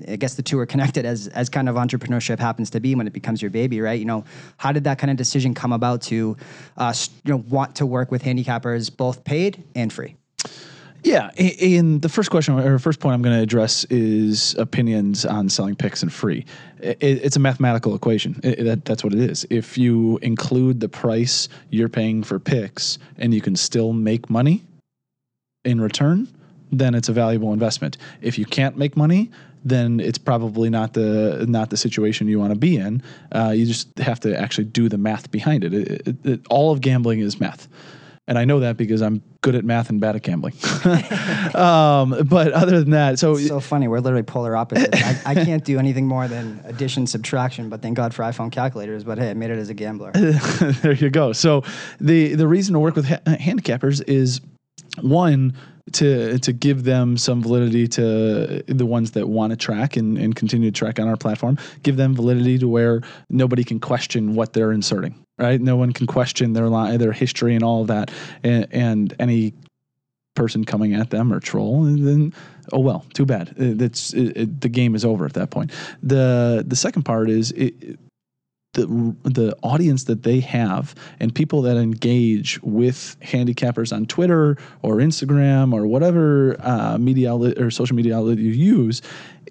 I 0.09 0.17
guess 0.17 0.35
the 0.35 0.43
two 0.43 0.59
are 0.59 0.67
connected 0.67 1.07
as 1.07 1.29
as 1.29 1.49
kind 1.49 1.69
of 1.69 1.77
entrepreneurship 1.77 2.39
happens 2.39 2.71
to 2.71 2.81
be 2.81 2.95
when 2.95 3.07
it 3.07 3.13
becomes 3.13 3.41
your 3.41 3.51
baby, 3.51 3.81
right? 3.81 3.99
You 3.99 4.05
know, 4.05 4.25
how 4.57 4.73
did 4.73 4.85
that 4.85 4.99
kind 4.99 5.11
of 5.11 5.17
decision 5.17 5.55
come 5.55 5.73
about 5.73 6.03
to, 6.03 6.37
uh, 6.77 6.95
you 7.25 7.33
know, 7.33 7.45
want 7.49 7.77
to 7.77 7.87
work 7.87 8.11
with 8.11 8.23
handicappers, 8.23 8.95
both 8.95 9.25
paid 9.25 9.65
and 9.75 9.93
free? 9.93 10.17
Yeah, 11.05 11.31
and 11.37 12.01
the 12.01 12.09
first 12.09 12.31
question 12.31 12.57
or 12.57 12.79
first 12.79 13.01
point 13.01 13.15
I'm 13.15 13.23
going 13.23 13.37
to 13.37 13.43
address 13.43 13.85
is 13.87 14.55
opinions 14.57 15.27
on 15.27 15.49
selling 15.49 15.75
picks 15.75 16.01
and 16.03 16.13
free. 16.13 16.47
It's 16.79 17.35
a 17.35 17.41
mathematical 17.41 17.97
equation. 17.97 18.41
that's 18.85 19.03
what 19.03 19.13
it 19.13 19.19
is. 19.19 19.45
If 19.51 19.77
you 19.77 20.19
include 20.19 20.79
the 20.79 20.89
price 20.89 21.49
you're 21.71 21.89
paying 21.89 22.23
for 22.23 22.39
picks 22.39 22.99
and 23.19 23.35
you 23.35 23.41
can 23.41 23.57
still 23.57 23.93
make 23.93 24.31
money 24.31 24.63
in 25.65 25.81
return, 25.81 26.29
then 26.71 26.95
it's 26.95 27.09
a 27.09 27.13
valuable 27.13 27.53
investment. 27.53 27.99
If 28.21 28.39
you 28.39 28.47
can't 28.47 28.77
make 28.77 28.97
money, 28.97 29.31
then 29.65 30.01
it's 30.01 30.19
probably 30.19 30.71
not 30.71 30.95
the 30.95 31.45
not 31.49 31.71
the 31.71 31.77
situation 31.77 32.29
you 32.29 32.39
want 32.39 32.53
to 32.53 32.59
be 32.59 32.77
in. 32.77 33.03
Uh, 33.33 33.53
you 33.55 33.67
just 33.67 33.97
have 33.99 34.21
to 34.21 34.39
actually 34.39 34.65
do 34.65 34.89
the 34.89 34.99
math 34.99 35.31
behind 35.31 35.65
it. 35.65 35.75
It, 35.75 36.09
it, 36.09 36.27
it. 36.27 36.41
All 36.51 36.73
of 36.73 36.81
gambling 36.81 37.21
is 37.21 37.41
math. 37.41 37.69
And 38.29 38.39
I 38.39 38.45
know 38.45 38.61
that 38.61 38.77
because 38.77 39.03
I'm 39.03 39.21
good 39.41 39.57
at 39.57 39.65
math 39.65 39.91
and 39.91 40.01
bad 40.01 40.15
at 40.15 40.23
gambling. 40.23 40.55
um, 41.57 42.25
but 42.29 42.53
other 42.53 42.79
than 42.79 42.91
that, 42.91 43.19
so 43.19 43.33
it's 43.33 43.49
so 43.49 43.59
funny. 43.59 43.89
We're 43.89 43.99
literally 43.99 44.23
polar 44.23 44.55
opposites. 44.55 44.97
I, 45.03 45.33
I, 45.33 45.35
can't 45.45 45.65
do 45.65 45.79
anything 45.81 46.07
more 46.07 46.29
than 46.29 46.61
addition, 46.65 47.09
subtraction. 47.09 47.69
But 47.69 47.83
thank 47.83 47.97
God 47.97 48.15
for 48.15 48.23
iPhone 48.23 48.53
calculators. 48.53 49.03
But 49.03 49.19
hey, 49.19 49.31
I 49.31 49.35
made 49.35 49.51
it 49.51 49.59
as 49.59 49.71
a 49.71 49.75
gambler. 49.75 50.13
there 50.13 50.93
you 50.93 51.11
go. 51.11 51.33
So 51.33 51.65
the 52.01 52.37
the 52.37 52.47
reason 52.47 52.75
to 52.75 52.79
work 52.79 52.95
with 52.95 53.09
ha- 53.09 53.21
handicappers 53.27 54.03
is 54.07 54.41
one 55.01 55.55
to 55.93 56.39
to 56.39 56.53
give 56.53 56.85
them 56.85 57.17
some 57.17 57.43
validity 57.43 57.89
to 57.89 58.63
the 58.67 58.87
ones 58.87 59.13
that 59.13 59.29
want 59.29 59.51
to 59.51 59.57
track 59.57 59.97
and, 59.97 60.17
and 60.17 60.37
continue 60.37 60.71
to 60.71 60.79
track 60.79 61.01
on 61.01 61.09
our 61.09 61.17
platform 61.17 61.59
give 61.83 61.97
them 61.97 62.15
validity 62.15 62.59
to 62.59 62.69
where 62.69 63.01
nobody 63.29 63.65
can 63.65 63.81
question 63.81 64.35
what 64.35 64.53
they're 64.53 64.73
inserting 64.73 65.15
right? 65.39 65.61
No 65.61 65.77
one 65.77 65.93
can 65.93 66.07
question 66.07 66.53
their 66.53 66.69
line 66.69 66.99
their 66.99 67.13
history 67.13 67.55
and 67.55 67.65
all 67.65 67.83
of 67.83 67.89
that 67.89 68.11
and, 68.43 68.67
and 68.71 69.15
any 69.19 69.53
person 70.35 70.65
coming 70.65 70.95
at 70.95 71.11
them 71.11 71.33
or 71.33 71.41
troll 71.41 71.85
and 71.85 72.07
then 72.07 72.35
oh 72.73 72.81
well 72.81 73.05
too 73.13 73.27
bad. 73.27 73.53
It's 73.57 74.15
it, 74.15 74.37
it, 74.37 74.61
the 74.61 74.69
game 74.69 74.95
is 74.95 75.05
over 75.05 75.27
at 75.27 75.35
that 75.35 75.51
point. 75.51 75.73
The 76.03 76.65
the 76.67 76.77
second 76.77 77.03
part 77.03 77.29
is 77.29 77.51
it, 77.53 77.99
the 78.73 79.15
the 79.25 79.57
audience 79.63 80.05
that 80.05 80.23
they 80.23 80.41
have 80.41 80.95
and 81.21 81.35
people 81.35 81.63
that 81.63 81.77
engage 81.77 82.61
with 82.63 83.17
handicappers 83.21 83.95
on 83.95 84.07
Twitter 84.07 84.57
or 84.83 84.97
Instagram 84.97 85.75
or 85.75 85.87
whatever 85.87 86.57
uh, 86.61 86.97
media 86.99 87.33
outlet 87.33 87.59
or 87.59 87.71
social 87.71 87.95
media 87.95 88.17
outlet 88.17 88.39
you 88.39 88.51
use 88.51 89.03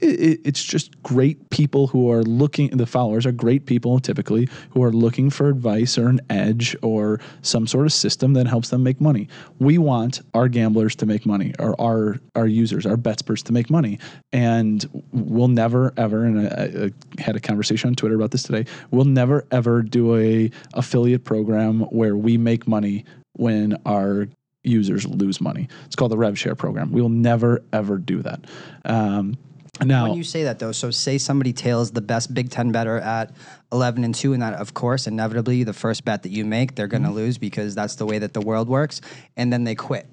it, 0.02 0.40
it's 0.44 0.64
just 0.64 1.02
great 1.04 1.50
people 1.50 1.88
who 1.88 2.12
are 2.12 2.24
looking 2.24 2.70
the 2.70 2.86
followers 2.86 3.26
are 3.26 3.32
great 3.32 3.66
people 3.66 4.00
typically 4.00 4.50
who 4.72 4.84
are 4.84 4.92
looking 4.92 5.30
for 5.30 5.50
advice 5.50 5.98
or 5.98 6.08
an 6.08 6.20
edge 6.30 6.76
or 6.82 7.20
some 7.42 7.68
sort 7.68 7.86
of 7.86 7.94
system 7.94 8.34
that 8.34 8.48
helps 8.48 8.70
them 8.70 8.84
make 8.84 9.00
money 9.00 9.28
we 9.60 9.78
want 9.78 10.22
our 10.34 10.48
gamblers 10.48 10.96
to 10.96 11.06
make 11.06 11.26
money 11.26 11.54
or 11.60 11.80
our 11.80 12.20
our 12.36 12.48
users 12.48 12.86
our 12.86 12.98
BetSperts 12.98 13.44
to 13.44 13.54
make 13.54 13.70
money 13.70 14.00
and 14.34 14.90
we'll 15.12 15.48
never 15.48 15.94
ever 15.98 16.26
and 16.26 16.48
I, 16.48 16.86
I 16.86 17.22
had 17.22 17.36
a 17.36 17.40
conversation 17.40 17.90
on 17.90 17.96
twitter 17.96 18.16
about 18.16 18.32
this 18.32 18.44
today 18.44 18.66
we'll 18.92 19.06
never 19.06 19.46
ever 19.52 19.82
do 19.82 20.16
a 20.18 20.52
affiliate 20.74 21.24
program 21.24 21.82
where 21.82 22.16
we 22.16 22.38
make 22.38 22.68
money 22.68 23.06
when 23.34 23.78
our 23.86 24.28
users 24.64 25.08
lose 25.08 25.42
money. 25.42 25.68
It's 25.86 25.96
called 25.96 26.12
the 26.12 26.18
rev 26.18 26.38
share 26.38 26.56
program. 26.56 26.92
We 26.92 27.02
will 27.02 27.10
never 27.10 27.64
ever 27.74 27.98
do 27.98 28.22
that. 28.22 28.46
Um, 28.86 29.38
now, 29.80 30.08
when 30.08 30.18
you 30.18 30.24
say 30.24 30.44
that 30.44 30.60
though, 30.60 30.74
so 30.74 30.92
say 30.92 31.18
somebody 31.18 31.54
tails 31.54 31.92
the 31.92 32.02
best 32.02 32.34
Big 32.34 32.50
Ten 32.50 32.72
better 32.72 32.98
at 32.98 33.32
eleven 33.72 34.04
and 34.04 34.14
two, 34.14 34.34
and 34.34 34.42
that 34.42 34.56
of 34.56 34.74
course 34.74 35.08
inevitably 35.08 35.64
the 35.64 35.74
first 35.74 36.04
bet 36.04 36.24
that 36.24 36.30
you 36.30 36.46
make 36.46 36.76
they're 36.76 36.88
going 36.88 37.04
to 37.04 37.10
mm-hmm. 37.10 37.18
lose 37.18 37.38
because 37.38 37.74
that's 37.74 37.96
the 37.96 38.06
way 38.06 38.20
that 38.20 38.34
the 38.34 38.42
world 38.42 38.68
works, 38.68 39.02
and 39.38 39.52
then 39.52 39.64
they 39.64 39.76
quit. 39.76 40.08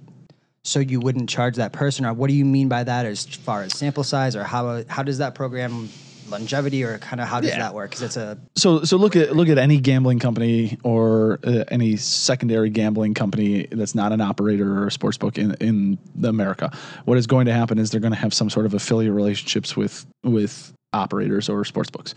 So 0.63 0.81
you 0.81 1.01
wouldn't 1.01 1.29
charge 1.29 1.57
that 1.57 1.73
person, 1.73 2.07
or 2.07 2.13
what 2.13 2.29
do 2.29 2.35
you 2.35 2.45
mean 2.45 2.69
by 2.69 2.85
that, 2.85 3.05
as 3.05 3.25
far 3.25 3.63
as 3.63 3.77
sample 3.77 4.05
size, 4.05 4.37
or 4.37 4.45
how 4.45 4.85
how 4.89 5.03
does 5.03 5.19
that 5.19 5.35
program 5.35 5.89
longevity 6.31 6.85
or 6.85 6.99
kind 6.99 7.21
of 7.21 7.29
how 7.29 7.41
does 7.41 7.51
yeah. 7.51 7.59
that 7.59 7.75
work? 7.75 7.91
Because 7.91 8.03
it's 8.03 8.17
a 8.17 8.39
so 8.57 8.85
so 8.85 8.97
look 8.97 9.17
at 9.17 9.35
look 9.35 9.49
at 9.49 9.59
any 9.59 9.79
gambling 9.79 10.19
company 10.19 10.79
or 10.85 11.39
uh, 11.45 11.65
any 11.69 11.97
secondary 11.97 12.71
gambling 12.71 13.15
company 13.15 13.67
that's 13.71 13.95
not 13.95 14.13
an 14.13 14.21
operator 14.21 14.79
or 14.79 14.87
a 14.87 14.91
sports 14.91 15.19
book 15.19 15.39
in 15.39 15.55
in 15.55 15.99
America. 16.25 16.77
What 17.05 17.19
is 17.19 17.27
going 17.27 17.47
to 17.47 17.53
happen 17.53 17.79
is 17.79 17.91
they're 17.91 18.01
going 18.01 18.13
to 18.13 18.19
have 18.19 18.35
some 18.35 18.51
sort 18.51 18.67
of 18.67 18.75
affiliate 18.75 19.13
relationships 19.13 19.77
with 19.77 20.07
with 20.23 20.73
operators 20.93 21.49
or 21.49 21.65
sports 21.65 21.91
books. 21.91 22.15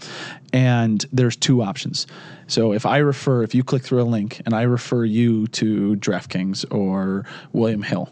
And 0.54 1.06
there's 1.12 1.36
two 1.36 1.62
options. 1.62 2.08
So 2.47 2.74
if 2.74 2.86
I 2.86 2.97
refer, 2.97 3.43
if 3.43 3.54
you 3.54 3.63
click 3.63 3.84
through 3.84 4.02
a 4.02 4.04
link 4.04 4.41
and 4.45 4.54
I 4.54 4.62
refer 4.63 5.04
you 5.04 5.47
to 5.47 5.95
DraftKings 5.97 6.74
or 6.74 7.26
William 7.52 7.84
Hill, 7.84 8.10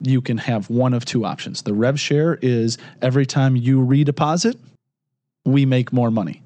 you 0.00 0.20
can 0.20 0.38
have 0.38 0.68
one 0.70 0.94
of 0.94 1.04
two 1.04 1.24
options. 1.24 1.62
The 1.62 1.74
rev 1.74 1.98
share 1.98 2.38
is 2.42 2.78
every 3.02 3.26
time 3.26 3.56
you 3.56 3.80
redeposit, 3.80 4.56
we 5.46 5.64
make 5.64 5.92
more 5.92 6.10
money. 6.10 6.42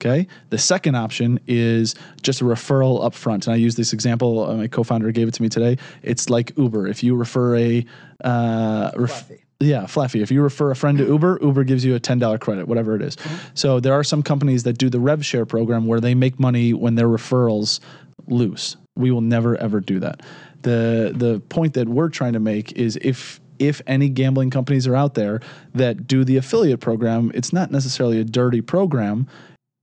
Okay. 0.00 0.28
The 0.50 0.58
second 0.58 0.94
option 0.94 1.40
is 1.48 1.96
just 2.22 2.40
a 2.40 2.44
referral 2.44 3.04
up 3.04 3.14
front. 3.14 3.46
And 3.46 3.54
I 3.54 3.56
use 3.56 3.74
this 3.74 3.92
example. 3.92 4.44
Uh, 4.44 4.54
my 4.54 4.68
co-founder 4.68 5.10
gave 5.10 5.26
it 5.26 5.34
to 5.34 5.42
me 5.42 5.48
today. 5.48 5.76
It's 6.02 6.30
like 6.30 6.52
Uber. 6.56 6.86
If 6.86 7.02
you 7.02 7.16
refer 7.16 7.56
a, 7.56 7.84
uh, 8.22 8.92
ref- 8.94 9.30
yeah, 9.58 9.86
Fluffy. 9.86 10.22
If 10.22 10.30
you 10.30 10.40
refer 10.40 10.70
a 10.70 10.76
friend 10.76 10.98
to 10.98 11.04
Uber, 11.04 11.40
Uber 11.42 11.64
gives 11.64 11.84
you 11.84 11.96
a 11.96 12.00
$10 12.00 12.38
credit, 12.38 12.68
whatever 12.68 12.94
it 12.94 13.02
is. 13.02 13.16
Mm-hmm. 13.16 13.36
So 13.54 13.80
there 13.80 13.92
are 13.92 14.04
some 14.04 14.22
companies 14.22 14.62
that 14.62 14.78
do 14.78 14.88
the 14.88 15.00
rev 15.00 15.26
share 15.26 15.44
program 15.44 15.86
where 15.86 16.00
they 16.00 16.14
make 16.14 16.38
money 16.38 16.74
when 16.74 16.94
their 16.94 17.08
referrals 17.08 17.80
lose 18.28 18.76
We 18.94 19.10
will 19.10 19.20
never 19.20 19.56
ever 19.56 19.80
do 19.80 20.00
that. 20.00 20.20
The 20.62 21.12
the 21.14 21.40
point 21.48 21.74
that 21.74 21.88
we're 21.88 22.08
trying 22.08 22.34
to 22.34 22.40
make 22.40 22.72
is 22.72 22.98
if 23.00 23.40
if 23.58 23.80
any 23.86 24.08
gambling 24.08 24.50
companies 24.50 24.86
are 24.86 24.96
out 24.96 25.14
there 25.14 25.40
that 25.74 26.06
do 26.06 26.24
the 26.24 26.36
affiliate 26.36 26.80
program, 26.80 27.30
it's 27.34 27.52
not 27.52 27.70
necessarily 27.70 28.20
a 28.20 28.24
dirty 28.24 28.60
program 28.60 29.26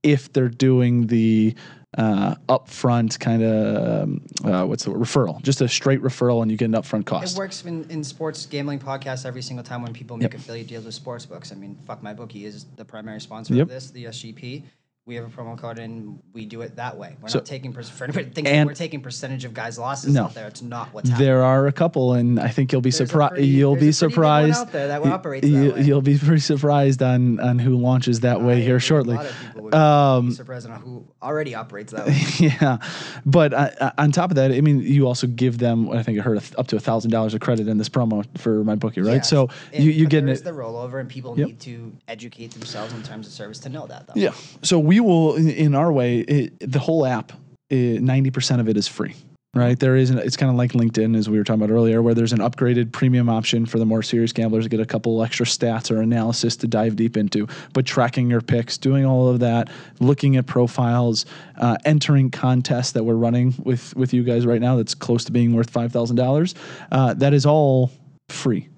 if 0.02 0.32
they're 0.32 0.48
doing 0.48 1.08
the 1.08 1.54
uh, 1.96 2.34
upfront 2.48 3.18
kind 3.18 3.42
of 3.42 4.02
um, 4.02 4.26
uh, 4.44 4.64
what's 4.64 4.84
the 4.84 4.90
word? 4.90 5.00
referral, 5.00 5.42
just 5.42 5.60
a 5.60 5.68
straight 5.68 6.02
referral, 6.02 6.42
and 6.42 6.50
you 6.50 6.56
get 6.56 6.66
an 6.66 6.72
upfront 6.72 7.06
cost. 7.06 7.34
It 7.34 7.38
works 7.38 7.64
in, 7.64 7.88
in 7.90 8.04
sports 8.04 8.44
gambling 8.46 8.78
podcasts 8.78 9.24
every 9.24 9.42
single 9.42 9.64
time 9.64 9.82
when 9.82 9.92
people 9.92 10.16
make 10.16 10.34
affiliate 10.34 10.66
deals 10.66 10.84
with 10.84 10.94
sports 10.94 11.24
books. 11.24 11.52
I 11.52 11.54
mean, 11.54 11.78
fuck 11.86 12.02
MyBookie 12.02 12.44
is 12.44 12.66
the 12.76 12.84
primary 12.84 13.20
sponsor 13.20 13.54
Yep. 13.54 13.62
of 13.62 13.68
this, 13.68 13.90
the 13.90 14.04
SGP. 14.04 14.62
We 15.06 15.14
have 15.14 15.24
a 15.24 15.28
promo 15.28 15.56
code 15.56 15.78
and 15.78 16.18
we 16.32 16.46
do 16.46 16.62
it 16.62 16.74
that 16.74 16.96
way. 16.98 17.14
We're 17.22 17.28
So- 17.28 17.38
not 17.38 17.46
taking 17.46 17.72
per- 17.72 17.84
for 17.84 18.02
anybody 18.02 18.24
thinking 18.24 18.52
And- 18.52 18.66
we're 18.68 18.74
taking 18.74 19.00
percentage 19.00 19.44
of 19.44 19.54
guys' 19.54 19.78
losses 19.78 20.12
No. 20.14 20.24
out 20.24 20.34
there. 20.34 20.48
It's 20.48 20.62
not 20.62 20.92
what's 20.92 21.08
happening. 21.08 21.28
There 21.28 21.44
are 21.44 21.68
a 21.68 21.72
couple, 21.72 22.14
and 22.14 22.40
I 22.40 22.48
think 22.48 22.72
you'll 22.72 22.80
be 22.80 22.90
There's 22.90 23.02
a 23.02 23.06
surprised. 23.06 23.34
pretty- 23.34 23.46
You'll 23.46 23.76
there's 23.76 24.00
be 24.00 24.06
a 24.06 24.08
pretty 24.08 24.14
big 24.16 24.24
one 24.24 24.50
surprised. 24.52 24.60
out 24.66 24.72
there 24.72 24.88
that 24.88 25.06
operates 25.06 25.46
that 25.46 25.52
you, 25.52 25.72
way. 25.74 25.82
You'll 25.82 26.02
be 26.02 26.18
pretty 26.18 26.40
surprised 26.40 27.04
on 27.04 27.38
on 27.38 27.60
who 27.60 27.76
launches 27.76 28.18
that 28.20 28.42
way 28.42 28.62
here 28.62 28.80
shortly. 28.80 29.14
A 29.14 29.18
lot 29.18 29.26
of 29.26 29.36
people 29.46 29.62
would 29.62 29.74
Um, 29.76 30.26
be 30.30 30.34
surprised 30.34 30.68
on 30.68 30.80
who 30.80 31.04
already 31.22 31.54
operates 31.54 31.92
that 31.92 32.06
way. 32.08 32.20
yeah, 32.40 32.78
but 33.24 33.54
uh, 33.54 33.70
uh, 33.80 33.90
on 33.98 34.10
top 34.10 34.32
of 34.32 34.34
that, 34.36 34.50
I 34.50 34.60
mean, 34.60 34.80
you 34.80 35.06
also 35.06 35.28
give 35.28 35.58
them. 35.58 35.88
I 35.90 36.02
think 36.02 36.18
I 36.18 36.22
heard 36.22 36.42
up 36.58 36.66
to 36.66 36.74
a 36.76 36.80
thousand 36.80 37.12
dollars 37.12 37.32
of 37.32 37.38
credit 37.40 37.68
in 37.68 37.78
this 37.78 37.88
promo 37.88 38.24
for 38.38 38.64
MyBookie, 38.64 39.04
right? 39.06 39.14
Yes. 39.16 39.28
So 39.28 39.50
And- 39.72 39.84
you 39.84 39.92
you 39.92 40.06
but 40.06 40.10
get 40.10 40.24
there 40.26 40.34
it. 40.34 40.42
the 40.42 40.50
rollover, 40.50 40.98
and 40.98 41.08
people 41.08 41.38
Yep. 41.38 41.46
need 41.46 41.60
to 41.60 41.92
educate 42.08 42.50
themselves 42.50 42.92
in 42.92 43.04
terms 43.04 43.28
of 43.28 43.32
service 43.32 43.60
to 43.60 43.68
know 43.68 43.86
that. 43.86 44.08
Though. 44.08 44.14
Yeah. 44.16 44.30
So 44.62 44.80
we 44.80 44.95
will, 45.04 45.36
in, 45.36 45.74
our 45.74 45.92
way, 45.92 46.20
it, 46.20 46.58
the 46.60 46.78
whole 46.78 47.06
app, 47.06 47.32
ninety 47.70 48.30
percent 48.30 48.60
of 48.60 48.68
it 48.68 48.76
is 48.76 48.88
free. 48.88 49.14
Right 49.56 49.78
there 49.80 49.96
is, 49.96 50.10
an, 50.10 50.18
it's 50.18 50.36
kind 50.36 50.50
of 50.50 50.56
like 50.56 50.72
LinkedIn, 50.72 51.16
as 51.16 51.30
we 51.30 51.38
were 51.38 51.44
talking 51.44 51.62
about 51.62 51.72
earlier, 51.72 52.02
where 52.02 52.12
there's 52.12 52.34
an 52.34 52.40
upgraded 52.40 52.92
premium 52.92 53.30
option 53.30 53.64
for 53.64 53.78
the 53.78 53.86
more 53.86 54.02
serious 54.02 54.30
gamblers 54.30 54.66
to 54.66 54.68
get 54.68 54.80
a 54.80 54.84
couple 54.84 55.22
extra 55.22 55.46
stats 55.46 55.90
or 55.90 56.02
analysis 56.02 56.56
to 56.56 56.66
dive 56.66 56.94
deep 56.94 57.16
into. 57.16 57.48
But 57.72 57.86
tracking 57.86 58.28
your 58.28 58.42
picks, 58.42 58.76
doing 58.76 59.06
all 59.06 59.28
of 59.28 59.40
that, 59.40 59.70
looking 59.98 60.36
at 60.36 60.44
profiles, 60.44 61.24
uh, 61.56 61.78
entering 61.86 62.30
contests 62.30 62.92
that 62.92 63.04
we're 63.04 63.14
running 63.14 63.54
with 63.64 63.96
with 63.96 64.12
you 64.12 64.24
guys 64.24 64.44
right 64.44 64.60
now, 64.60 64.76
that's 64.76 64.94
close 64.94 65.24
to 65.24 65.32
being 65.32 65.54
worth 65.54 65.70
five 65.70 65.90
thousand 65.90 66.16
dollars. 66.16 66.54
Uh, 66.92 67.14
that 67.14 67.32
is 67.32 67.46
all 67.46 67.90
free 68.28 68.68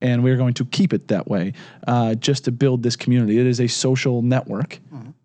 and 0.00 0.22
we're 0.22 0.36
going 0.36 0.54
to 0.54 0.64
keep 0.66 0.92
it 0.92 1.08
that 1.08 1.26
way 1.26 1.52
uh, 1.88 2.14
just 2.14 2.44
to 2.44 2.52
build 2.52 2.84
this 2.84 2.94
community. 2.94 3.38
It 3.38 3.46
is 3.46 3.60
a 3.60 3.66
social 3.66 4.22
network 4.22 4.78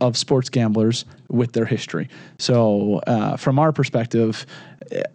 of 0.03 0.17
sports 0.17 0.49
gamblers 0.49 1.05
with 1.29 1.53
their 1.53 1.65
history. 1.65 2.09
So, 2.37 2.99
uh, 3.07 3.37
from 3.37 3.57
our 3.57 3.71
perspective, 3.71 4.45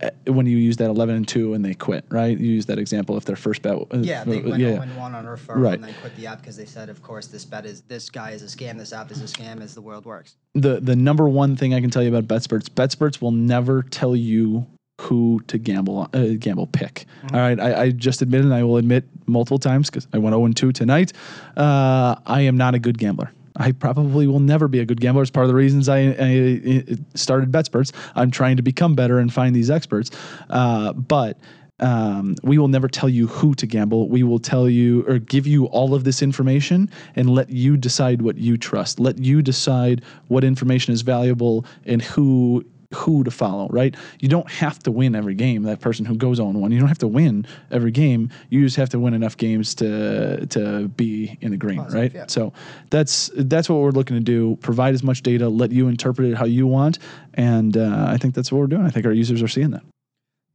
uh, 0.03 0.09
when 0.27 0.46
you 0.46 0.57
use 0.57 0.79
that 0.79 0.88
11 0.88 1.14
and 1.14 1.29
2 1.29 1.53
and 1.53 1.62
they 1.62 1.74
quit, 1.74 2.07
right? 2.09 2.37
You 2.38 2.46
use 2.48 2.64
that 2.66 2.79
example 2.79 3.16
if 3.18 3.27
their 3.27 3.37
first 3.37 3.61
bet. 3.61 3.77
uh, 3.77 3.98
Yeah, 3.98 4.24
they 4.24 4.40
went 4.40 4.61
yeah. 4.61 4.70
0 4.70 4.81
and 4.83 4.96
1 4.96 5.14
on 5.14 5.27
referral 5.27 5.57
Right. 5.62 5.74
and 5.74 5.85
then 5.85 5.94
quit 6.01 6.16
the 6.16 6.27
app 6.27 6.40
because 6.40 6.57
they 6.57 6.64
said, 6.64 6.88
of 6.88 7.03
course, 7.03 7.27
this 7.27 7.44
bet 7.44 7.66
is 7.66 7.83
this 7.83 8.09
guy 8.09 8.31
is 8.31 8.42
a 8.42 8.46
scam, 8.46 8.79
this 8.79 8.94
app 8.94 9.11
is 9.11 9.20
a 9.20 9.27
scam, 9.27 9.61
as 9.61 9.74
the 9.74 9.83
world 9.83 10.07
works. 10.07 10.37
the 10.55 10.81
the 10.81 10.96
number 10.96 11.29
one 11.29 11.55
thing 11.55 11.74
I 11.74 11.81
can 11.83 11.90
tell 11.90 12.03
you 12.03 12.14
about 12.14 12.27
BetSperts, 12.27 12.70
BetSperts 12.70 13.20
will 13.20 13.33
never 13.33 13.83
tell 13.83 14.16
you 14.16 14.66
who 15.03 15.40
to 15.46 15.59
gamble 15.59 16.09
uh, 16.14 16.24
gamble 16.38 16.66
pick. 16.66 17.05
All 17.33 17.38
right, 17.38 17.61
I, 17.61 17.83
I 17.83 17.90
just 17.90 18.22
admitted, 18.22 18.46
and 18.46 18.55
I 18.55 18.64
will 18.64 18.79
admit 18.79 19.05
multiple 19.27 19.59
times 19.59 19.90
because 19.90 20.09
I 20.14 20.18
went 20.18 20.35
0 20.35 20.48
2 20.48 20.72
tonight. 20.72 21.12
Uh, 21.57 22.16
I 22.27 22.40
am 22.40 22.57
not 22.57 22.74
a 22.74 22.79
good 22.81 22.98
gambler. 22.98 23.31
I 23.59 23.73
probably 23.73 24.27
will 24.27 24.40
never 24.40 24.68
be 24.68 24.79
a 24.81 24.85
good 24.85 25.01
gambler. 25.01 25.23
It's 25.23 25.31
part 25.31 25.44
of 25.44 25.49
the 25.49 25.55
reasons 25.55 25.88
I, 25.88 26.16
I 26.18 26.85
started 27.14 27.53
BetSperts. 27.53 27.92
I'm 28.14 28.31
trying 28.31 28.57
to 28.57 28.62
become 28.62 28.94
better 28.94 29.18
and 29.18 29.33
find 29.33 29.55
these 29.55 29.71
experts. 29.71 30.11
Uh, 30.49 30.92
but 30.92 31.38
um, 31.81 32.35
we 32.42 32.59
will 32.59 32.68
never 32.68 32.88
tell 32.88 33.09
you 33.09 33.27
who 33.27 33.55
to 33.55 33.66
gamble. 33.66 34.09
We 34.09 34.23
will 34.23 34.38
tell 34.38 34.68
you 34.68 35.05
or 35.07 35.18
give 35.18 35.47
you 35.47 35.66
all 35.66 35.94
of 35.94 36.05
this 36.05 36.23
information 36.23 36.90
and 37.14 37.31
let 37.31 37.51
you 37.51 37.77
decide 37.77 38.23
what 38.23 38.38
you 38.38 38.57
trust. 38.57 38.99
Let 38.99 39.18
you 39.18 39.42
decide 39.42 40.03
what 40.29 40.44
information 40.44 40.92
is 40.92 41.03
valuable 41.03 41.64
and 41.85 42.03
who 42.03 42.64
who 42.94 43.22
to 43.22 43.31
follow, 43.31 43.68
right? 43.68 43.94
You 44.18 44.29
don't 44.29 44.51
have 44.51 44.79
to 44.81 44.90
win 44.90 45.14
every 45.14 45.35
game. 45.35 45.62
That 45.64 45.81
person 45.81 46.07
who 46.07 46.16
goes 46.16 46.40
on 46.40 46.59
one, 46.61 46.72
you 46.72 46.79
don't 46.79 46.88
have 46.88 46.98
to 46.98 47.09
win 47.09 47.46
every 47.70 47.90
game. 47.90 48.31
You 48.48 48.64
just 48.64 48.77
have 48.77 48.88
to 48.90 48.98
win 48.98 49.12
enough 49.12 49.37
games 49.37 49.74
to 49.77 50.46
to 50.46 50.88
be 50.88 51.37
in 51.40 51.51
the 51.51 51.57
green, 51.57 51.79
Positive, 51.79 52.01
right? 52.01 52.14
yeah. 52.14 52.24
So 52.29 52.53
that's 52.90 53.31
that's 53.35 53.68
what 53.68 53.81
we're 53.81 53.90
looking 53.90 54.16
to 54.16 54.22
do. 54.22 54.57
Provide 54.62 54.94
as 54.94 55.03
much 55.03 55.22
data, 55.22 55.48
let 55.48 55.70
you 55.70 55.88
interpret 55.88 56.31
it 56.31 56.37
how 56.37 56.46
you 56.46 56.66
want, 56.66 56.98
and 57.35 57.77
uh, 57.77 58.07
I 58.09 58.16
think 58.16 58.35
that's 58.35 58.51
what 58.51 58.59
we're 58.59 58.66
doing. 58.66 58.87
I 58.87 58.90
think 58.90 59.05
our 59.05 59.12
users 59.12 59.42
are 59.42 59.48
seeing 59.48 59.70
that. 59.72 59.83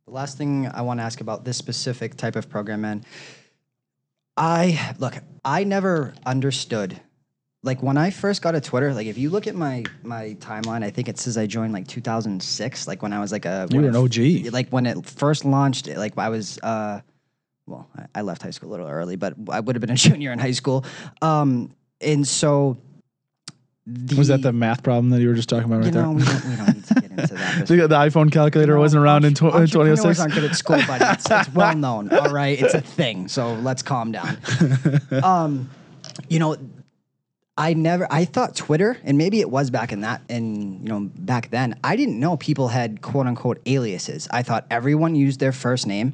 The 0.06 0.14
last 0.14 0.38
thing 0.38 0.68
I 0.68 0.82
want 0.82 1.00
to 1.00 1.04
ask 1.04 1.22
about 1.22 1.46
this 1.46 1.58
specific 1.58 2.18
type 2.18 2.36
of 2.36 2.50
program, 2.50 2.82
man, 2.82 3.06
I 4.36 4.96
look, 4.98 5.16
I 5.46 5.66
never 5.66 6.14
understood. 6.26 7.00
Like 7.66 7.82
when 7.82 7.96
I 7.96 8.10
first 8.10 8.42
got 8.42 8.56
a 8.56 8.62
Twitter, 8.62 8.94
like 8.94 9.08
if 9.08 9.18
you 9.18 9.30
look 9.30 9.48
at 9.48 9.56
my 9.56 9.84
my 10.04 10.36
timeline, 10.42 10.84
I 10.84 10.90
think 10.90 11.08
it 11.08 11.18
says 11.18 11.38
I 11.38 11.48
joined 11.48 11.72
like 11.72 11.88
2006, 11.88 12.88
like 12.88 13.02
when 13.02 13.14
I 13.14 13.20
was 13.22 13.32
like 13.32 13.46
a 13.46 13.68
You 13.72 13.82
were 13.82 13.88
an 13.88 13.96
OG. 13.96 14.52
like 14.54 14.70
when 14.70 14.86
it 14.86 15.06
first 15.06 15.46
launched, 15.46 15.88
like 15.88 16.18
I 16.18 16.28
was 16.30 16.60
uh 16.60 17.00
well, 17.66 17.88
I, 18.14 18.24
left 18.24 18.42
high 18.42 18.50
school 18.50 18.70
a 18.70 18.72
little 18.72 18.88
early, 18.90 19.16
but 19.16 19.36
I 19.50 19.62
would 19.62 19.78
have 19.78 19.82
been 19.82 19.90
a 19.92 19.96
junior 20.10 20.34
in 20.34 20.40
high 20.40 20.52
school. 20.52 20.84
Um 21.22 21.72
and 22.02 22.28
so 22.28 22.78
the, 23.88 24.16
Was 24.18 24.28
that 24.28 24.42
the 24.42 24.52
math 24.52 24.84
problem 24.84 25.10
that 25.12 25.22
you 25.22 25.30
were 25.30 25.34
just 25.34 25.48
talking 25.48 25.66
about 25.66 25.78
right 25.78 25.86
you 25.86 25.92
there? 25.92 26.10
we 26.10 26.24
don't, 26.24 26.46
we 26.50 26.56
don't 26.58 26.68
need 26.76 26.86
to 26.86 26.94
get 26.96 27.12
into 27.12 27.34
that. 27.36 27.64
So 27.68 27.76
the 27.76 27.88
iPhone 27.96 28.30
calculator 28.32 28.74
No, 28.76 28.80
wasn't 28.82 29.04
around 29.04 29.24
in 29.24 29.34
tw- 29.36 29.44
in 29.56 29.68
2006. 29.68 30.20
aren't 30.20 30.34
good 30.34 30.44
at 30.46 30.56
school, 30.58 30.82
buddy. 30.86 31.06
It's, 31.06 31.30
it's 31.32 31.54
well 31.54 31.76
known. 31.76 32.10
All 32.14 32.30
right, 32.34 32.62
it's 32.62 32.74
a 32.74 32.82
thing. 32.82 33.28
So 33.30 33.54
let's 33.56 33.82
calm 33.84 34.12
down. 34.12 34.38
Um, 35.24 35.70
you 36.30 36.40
know, 36.40 36.58
I 37.56 37.76
never. 37.76 38.08
I 38.10 38.26
thought 38.26 38.56
Twitter, 38.56 38.98
and 39.04 39.18
maybe 39.18 39.40
it 39.40 39.50
was 39.50 39.70
back 39.70 39.92
in 39.92 40.02
that, 40.02 40.22
and 40.28 40.82
you 40.82 40.90
know, 40.90 41.12
back 41.16 41.52
then, 41.52 41.80
I 41.84 41.96
didn't 41.96 42.20
know 42.20 42.36
people 42.36 42.68
had 42.68 43.02
quote 43.02 43.28
unquote 43.28 43.62
aliases. 43.68 44.28
I 44.32 44.42
thought 44.42 44.66
everyone 44.72 45.14
used 45.14 45.40
their 45.40 45.52
first 45.52 45.86
name. 45.86 46.14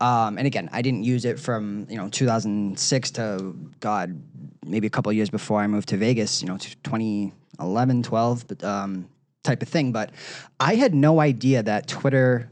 Um, 0.00 0.38
and 0.38 0.46
again, 0.46 0.70
I 0.72 0.80
didn't 0.80 1.04
use 1.04 1.24
it 1.26 1.38
from 1.38 1.86
you 1.90 1.96
know 1.96 2.08
2006 2.08 3.10
to 3.12 3.54
God, 3.80 4.22
maybe 4.64 4.86
a 4.86 4.90
couple 4.90 5.12
years 5.12 5.28
before 5.28 5.60
I 5.60 5.66
moved 5.66 5.90
to 5.90 5.98
Vegas. 5.98 6.40
You 6.40 6.48
know, 6.48 6.56
to 6.56 6.76
2011, 6.76 8.02
12, 8.02 8.48
but 8.48 8.64
um, 8.64 9.10
type 9.42 9.60
of 9.60 9.68
thing. 9.68 9.92
But 9.92 10.10
I 10.58 10.76
had 10.76 10.94
no 10.94 11.20
idea 11.20 11.62
that 11.64 11.86
Twitter 11.86 12.50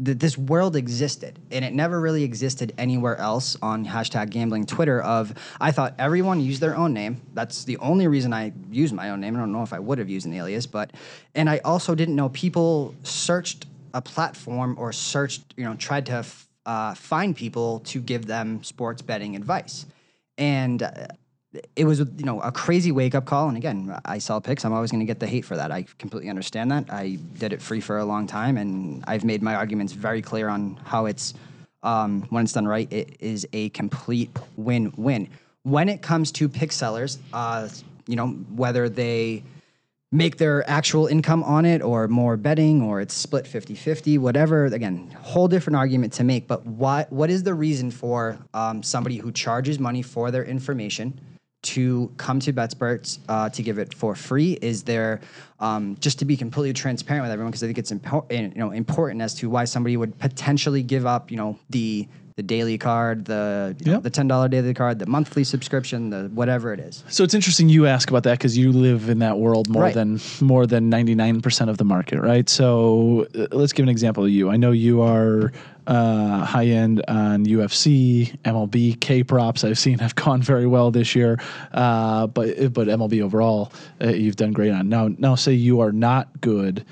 that 0.00 0.20
this 0.20 0.38
world 0.38 0.76
existed 0.76 1.38
and 1.50 1.64
it 1.64 1.72
never 1.72 2.00
really 2.00 2.22
existed 2.22 2.72
anywhere 2.78 3.16
else 3.16 3.56
on 3.62 3.84
hashtag 3.84 4.30
gambling 4.30 4.64
twitter 4.64 5.00
of 5.02 5.34
i 5.60 5.72
thought 5.72 5.94
everyone 5.98 6.40
used 6.40 6.60
their 6.60 6.76
own 6.76 6.92
name. 6.92 7.20
That's 7.34 7.64
the 7.64 7.76
only 7.78 8.06
reason 8.06 8.32
i 8.32 8.52
used 8.70 8.94
my 8.94 9.10
own 9.10 9.20
name. 9.20 9.36
I 9.36 9.40
don't 9.40 9.52
know 9.52 9.62
if 9.62 9.72
i 9.72 9.78
would 9.78 9.98
have 9.98 10.08
used 10.08 10.26
an 10.26 10.34
alias 10.34 10.66
but 10.66 10.92
and 11.34 11.50
i 11.50 11.58
also 11.58 11.94
didn't 11.94 12.16
know 12.16 12.28
people 12.28 12.94
searched 13.02 13.66
a 13.94 14.02
platform 14.02 14.76
or 14.78 14.92
searched 14.92 15.54
you 15.56 15.64
know 15.64 15.74
tried 15.74 16.06
to 16.06 16.24
uh, 16.68 16.92
find 16.94 17.34
people 17.34 17.80
to 17.80 17.98
give 17.98 18.26
them 18.26 18.62
sports 18.62 19.00
betting 19.00 19.34
advice. 19.34 19.86
And 20.36 20.82
uh, 20.82 21.08
it 21.76 21.84
was 21.84 22.00
you 22.00 22.24
know 22.24 22.40
a 22.40 22.52
crazy 22.52 22.92
wake 22.92 23.14
up 23.14 23.24
call. 23.24 23.48
And 23.48 23.56
again 23.56 23.98
i 24.04 24.18
sell 24.18 24.40
picks. 24.40 24.64
I'm 24.64 24.72
always 24.72 24.90
going 24.90 25.00
to 25.00 25.06
get 25.06 25.20
the 25.20 25.26
hate 25.26 25.44
for 25.44 25.56
that. 25.56 25.70
I 25.70 25.84
completely 25.98 26.28
understand 26.28 26.70
that. 26.70 26.92
I 26.92 27.18
did 27.38 27.52
it 27.52 27.62
free 27.62 27.80
for 27.80 27.98
a 27.98 28.04
long 28.04 28.26
time. 28.26 28.56
And 28.56 29.04
i've 29.06 29.24
made 29.24 29.42
my 29.42 29.54
arguments 29.54 29.92
very 29.92 30.22
clear 30.22 30.48
on 30.48 30.78
how 30.84 31.06
it's 31.06 31.34
um, 31.82 32.22
when 32.30 32.44
it's 32.44 32.52
done 32.52 32.66
right 32.66 32.92
it 32.92 33.16
is 33.20 33.46
a 33.52 33.70
complete 33.70 34.30
win-win. 34.56 35.28
When 35.62 35.88
it 35.88 36.02
comes 36.02 36.32
to 36.32 36.48
pick 36.48 36.72
sellers 36.72 37.18
uh, 37.32 37.68
you 38.06 38.16
know 38.16 38.28
whether 38.54 38.88
they 38.88 39.42
make 40.10 40.38
their 40.38 40.68
actual 40.68 41.06
income 41.06 41.42
on 41.44 41.66
it 41.66 41.82
or 41.82 42.08
more 42.08 42.38
betting 42.38 42.80
or 42.80 42.98
it's 42.98 43.12
split 43.12 43.44
50-50 43.44 44.18
whatever 44.18 44.64
again 44.64 45.14
whole 45.20 45.48
different 45.48 45.76
argument 45.76 46.12
to 46.14 46.24
make. 46.24 46.46
But 46.46 46.66
what 46.66 47.10
what 47.10 47.30
is 47.30 47.42
the 47.42 47.54
reason 47.54 47.90
for 47.90 48.38
um, 48.52 48.82
somebody 48.82 49.16
who 49.16 49.32
charges 49.32 49.78
money 49.78 50.02
for 50.02 50.30
their 50.30 50.44
information 50.44 51.18
to 51.62 52.12
come 52.16 52.38
to 52.40 52.52
BetSperts 52.52 53.18
uh, 53.28 53.48
to 53.50 53.62
give 53.62 53.78
it 53.78 53.92
for 53.94 54.14
free? 54.14 54.58
Is 54.62 54.82
there 54.82 55.20
um, 55.60 55.96
just 56.00 56.18
to 56.20 56.24
be 56.24 56.36
completely 56.36 56.72
transparent 56.72 57.24
with 57.24 57.32
everyone 57.32 57.50
because 57.50 57.62
I 57.62 57.66
think 57.66 57.78
it's 57.78 57.90
important, 57.90 58.54
you 58.54 58.60
know, 58.60 58.70
important 58.70 59.22
as 59.22 59.34
to 59.36 59.50
why 59.50 59.64
somebody 59.64 59.96
would 59.96 60.18
potentially 60.18 60.82
give 60.82 61.04
up, 61.06 61.30
you 61.30 61.36
know, 61.36 61.58
the 61.70 62.08
the 62.38 62.42
daily 62.44 62.78
card, 62.78 63.24
the 63.24 63.74
you 63.80 63.86
know, 63.86 63.92
Yep. 63.94 64.04
the 64.04 64.10
ten 64.10 64.28
dollar 64.28 64.46
daily 64.46 64.72
card, 64.72 65.00
the 65.00 65.06
monthly 65.06 65.42
subscription, 65.42 66.10
the 66.10 66.30
whatever 66.32 66.72
it 66.72 66.78
is. 66.78 67.02
So 67.08 67.24
it's 67.24 67.34
interesting 67.34 67.68
you 67.68 67.86
ask 67.86 68.08
about 68.08 68.22
that 68.22 68.38
because 68.38 68.56
you 68.56 68.70
live 68.70 69.08
in 69.08 69.18
that 69.18 69.40
world 69.40 69.68
more 69.68 69.82
Right. 69.82 69.92
than 69.94 70.20
more 70.40 70.64
than 70.64 70.88
ninety 70.88 71.16
nine 71.16 71.40
percent 71.40 71.68
of 71.68 71.78
the 71.78 71.84
market, 71.84 72.20
right? 72.20 72.48
So 72.48 73.26
uh, 73.36 73.48
let's 73.50 73.72
give 73.72 73.82
an 73.82 73.88
example 73.88 74.22
of 74.24 74.30
you. 74.30 74.50
I 74.50 74.56
know 74.56 74.70
you 74.70 75.02
are 75.02 75.50
uh, 75.88 76.44
high 76.44 76.66
end 76.66 77.02
on 77.08 77.44
UFC, 77.44 78.36
MLB, 78.44 79.00
K 79.00 79.24
props. 79.24 79.64
I've 79.64 79.78
seen 79.78 79.98
have 79.98 80.14
gone 80.14 80.40
very 80.40 80.68
well 80.68 80.92
this 80.92 81.16
year, 81.16 81.40
uh, 81.72 82.28
but 82.28 82.72
but 82.72 82.86
MLB 82.86 83.20
overall, 83.20 83.72
uh, 84.00 84.10
you've 84.10 84.36
done 84.36 84.52
great 84.52 84.70
on. 84.70 84.88
Now 84.88 85.08
now 85.18 85.34
say 85.34 85.54
you 85.54 85.80
are 85.80 85.90
not 85.90 86.40
good 86.40 86.84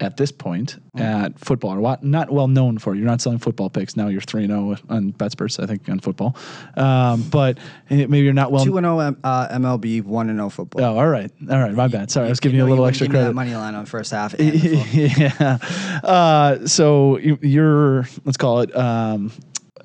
at 0.00 0.16
this 0.16 0.32
point 0.32 0.78
at 0.98 1.38
football 1.38 1.70
or 1.74 1.80
what 1.80 2.02
not 2.02 2.28
well 2.30 2.48
known 2.48 2.76
for. 2.78 2.94
You're 2.94 3.06
not 3.06 3.20
selling 3.20 3.38
football 3.38 3.70
picks 3.70 3.96
now. 3.96 4.08
You're 4.08 4.20
three 4.20 4.46
zero 4.48 4.76
on 4.88 5.12
BetSperts, 5.12 5.62
I 5.62 5.66
think, 5.66 5.88
on 5.88 6.00
football. 6.00 6.36
Um, 6.76 7.22
but 7.30 7.58
maybe 7.88 8.18
you're 8.20 8.32
not 8.32 8.50
well. 8.50 8.64
Two 8.64 8.76
and 8.78 8.84
zero 8.84 8.98
uh, 8.98 9.48
MLB, 9.56 10.02
one 10.02 10.28
and 10.28 10.38
zero 10.38 10.48
football. 10.50 10.82
Oh, 10.84 10.98
all 10.98 11.08
right, 11.08 11.30
all 11.48 11.58
right. 11.60 11.72
My 11.72 11.86
bad. 11.88 12.10
Sorry, 12.10 12.26
I 12.26 12.30
was 12.30 12.40
giving 12.40 12.56
you, 12.58 12.64
a 12.64 12.66
little 12.66 12.84
wouldn't 12.84 13.00
extra 13.00 13.08
me 13.08 13.12
that 13.12 13.18
credit. 13.26 13.34
money 13.34 13.54
line 13.54 13.74
on 13.76 13.86
first 13.86 14.10
half. 14.10 14.34
yeah. 14.40 15.58
Uh, 16.02 16.66
so 16.66 17.18
you- 17.18 17.38
you're 17.40 18.08
let's 18.24 18.36
call 18.36 18.60
it. 18.60 18.74
Um, 18.76 19.30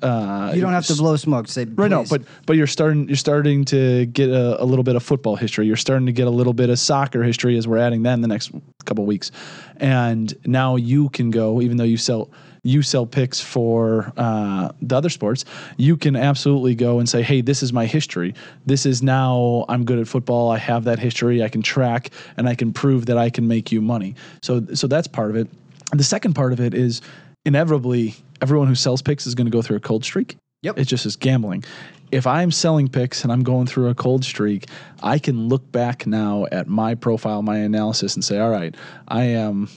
uh, 0.02 0.52
You 0.54 0.60
don't 0.60 0.72
have 0.72 0.86
to 0.86 0.94
blow 0.94 1.16
smoke. 1.16 1.48
Say 1.48 1.64
Right, 1.64 1.90
no, 1.90 2.04
but 2.08 2.22
but 2.46 2.56
you're 2.56 2.66
starting 2.66 3.08
you're 3.08 3.16
starting 3.16 3.64
to 3.66 4.06
get 4.06 4.30
a, 4.30 4.62
a 4.62 4.64
little 4.64 4.82
bit 4.82 4.96
of 4.96 5.02
football 5.02 5.36
history. 5.36 5.66
You're 5.66 5.76
starting 5.76 6.06
to 6.06 6.12
get 6.12 6.26
a 6.26 6.30
little 6.30 6.52
bit 6.52 6.70
of 6.70 6.78
soccer 6.78 7.22
history 7.22 7.56
as 7.56 7.66
we're 7.66 7.78
adding 7.78 8.02
that 8.04 8.14
in 8.14 8.20
the 8.20 8.28
next 8.28 8.52
couple 8.84 9.04
weeks, 9.06 9.30
and 9.76 10.34
now 10.46 10.76
you 10.76 11.08
can 11.10 11.30
go 11.30 11.60
even 11.60 11.76
though 11.76 11.84
you 11.84 11.96
sell 11.96 12.30
you 12.62 12.82
sell 12.82 13.06
picks 13.06 13.40
for 13.40 14.12
uh, 14.16 14.70
the 14.82 14.96
other 14.96 15.08
sports. 15.08 15.44
You 15.76 15.96
can 15.96 16.16
absolutely 16.16 16.74
go 16.74 16.98
and 16.98 17.08
say, 17.08 17.22
hey, 17.22 17.40
this 17.40 17.62
is 17.62 17.72
my 17.72 17.86
history. 17.86 18.34
This 18.66 18.84
is 18.84 19.02
now 19.02 19.64
I'm 19.68 19.84
good 19.84 19.98
at 19.98 20.08
football. 20.08 20.50
I 20.50 20.58
have 20.58 20.84
that 20.84 20.98
history. 20.98 21.42
I 21.42 21.48
can 21.48 21.62
track 21.62 22.10
and 22.36 22.48
I 22.48 22.54
can 22.54 22.72
prove 22.72 23.06
that 23.06 23.16
I 23.16 23.30
can 23.30 23.48
make 23.48 23.72
you 23.72 23.80
money. 23.80 24.14
So 24.42 24.64
so 24.74 24.86
that's 24.86 25.06
part 25.06 25.30
of 25.30 25.36
it. 25.36 25.48
The 25.92 26.04
second 26.04 26.34
part 26.34 26.52
of 26.52 26.60
it 26.60 26.74
is 26.74 27.00
inevitably 27.46 28.14
everyone 28.40 28.68
who 28.68 28.74
sells 28.74 29.02
picks 29.02 29.26
is 29.26 29.34
going 29.34 29.46
to 29.46 29.50
go 29.50 29.62
through 29.62 29.76
a 29.76 29.80
cold 29.80 30.04
streak. 30.04 30.36
Yep. 30.62 30.78
It's 30.78 30.90
just 30.90 31.06
as 31.06 31.16
gambling. 31.16 31.64
If 32.10 32.26
I'm 32.26 32.50
selling 32.50 32.88
picks 32.88 33.22
and 33.22 33.32
I'm 33.32 33.42
going 33.42 33.66
through 33.66 33.88
a 33.88 33.94
cold 33.94 34.24
streak, 34.24 34.66
I 35.02 35.18
can 35.18 35.48
look 35.48 35.70
back 35.70 36.06
now 36.06 36.46
at 36.50 36.66
my 36.66 36.94
profile, 36.94 37.42
my 37.42 37.58
analysis, 37.58 38.14
and 38.14 38.24
say, 38.24 38.38
all 38.38 38.50
right, 38.50 38.74
I 39.06 39.24
am 39.24 39.68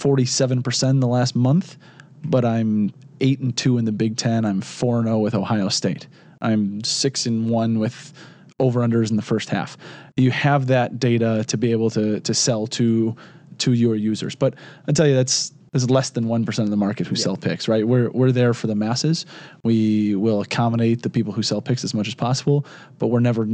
47% 0.00 0.90
in 0.90 1.00
the 1.00 1.06
last 1.06 1.34
month, 1.34 1.76
but 2.24 2.44
I'm 2.44 2.92
8 3.20 3.40
and 3.40 3.56
2 3.56 3.78
in 3.78 3.84
the 3.84 3.92
Big 3.92 4.16
10. 4.16 4.44
I'm 4.44 4.60
4 4.60 4.98
and 4.98 5.06
0 5.06 5.18
with 5.18 5.34
Ohio 5.34 5.68
State. 5.68 6.06
I'm 6.42 6.84
6 6.84 7.26
and 7.26 7.50
1 7.50 7.78
with 7.78 8.12
over 8.58 8.80
unders 8.80 9.10
in 9.10 9.16
the 9.16 9.22
first 9.22 9.48
half. 9.48 9.76
You 10.16 10.30
have 10.30 10.66
that 10.68 10.98
data 10.98 11.44
to 11.48 11.56
be 11.56 11.72
able 11.72 11.90
to 11.90 12.20
to 12.20 12.34
sell 12.34 12.66
to 12.68 13.16
to 13.58 13.72
your 13.72 13.94
users. 13.96 14.34
But 14.34 14.54
I 14.88 14.92
tell 14.92 15.06
you 15.06 15.14
that's 15.14 15.52
there's 15.72 15.90
less 15.90 16.10
than 16.10 16.24
1% 16.24 16.58
of 16.58 16.70
the 16.70 16.76
market 16.76 17.06
who 17.06 17.16
sell 17.16 17.36
picks, 17.36 17.68
right? 17.68 17.86
We're 17.86 18.10
we're 18.10 18.32
there 18.32 18.54
for 18.54 18.66
the 18.66 18.74
masses. 18.74 19.26
We 19.62 20.14
will 20.14 20.40
accommodate 20.40 21.02
the 21.02 21.10
people 21.10 21.32
who 21.32 21.42
sell 21.42 21.60
picks 21.60 21.84
as 21.84 21.94
much 21.94 22.08
as 22.08 22.14
possible, 22.14 22.64
but 22.98 23.08
we're 23.08 23.20
never 23.20 23.48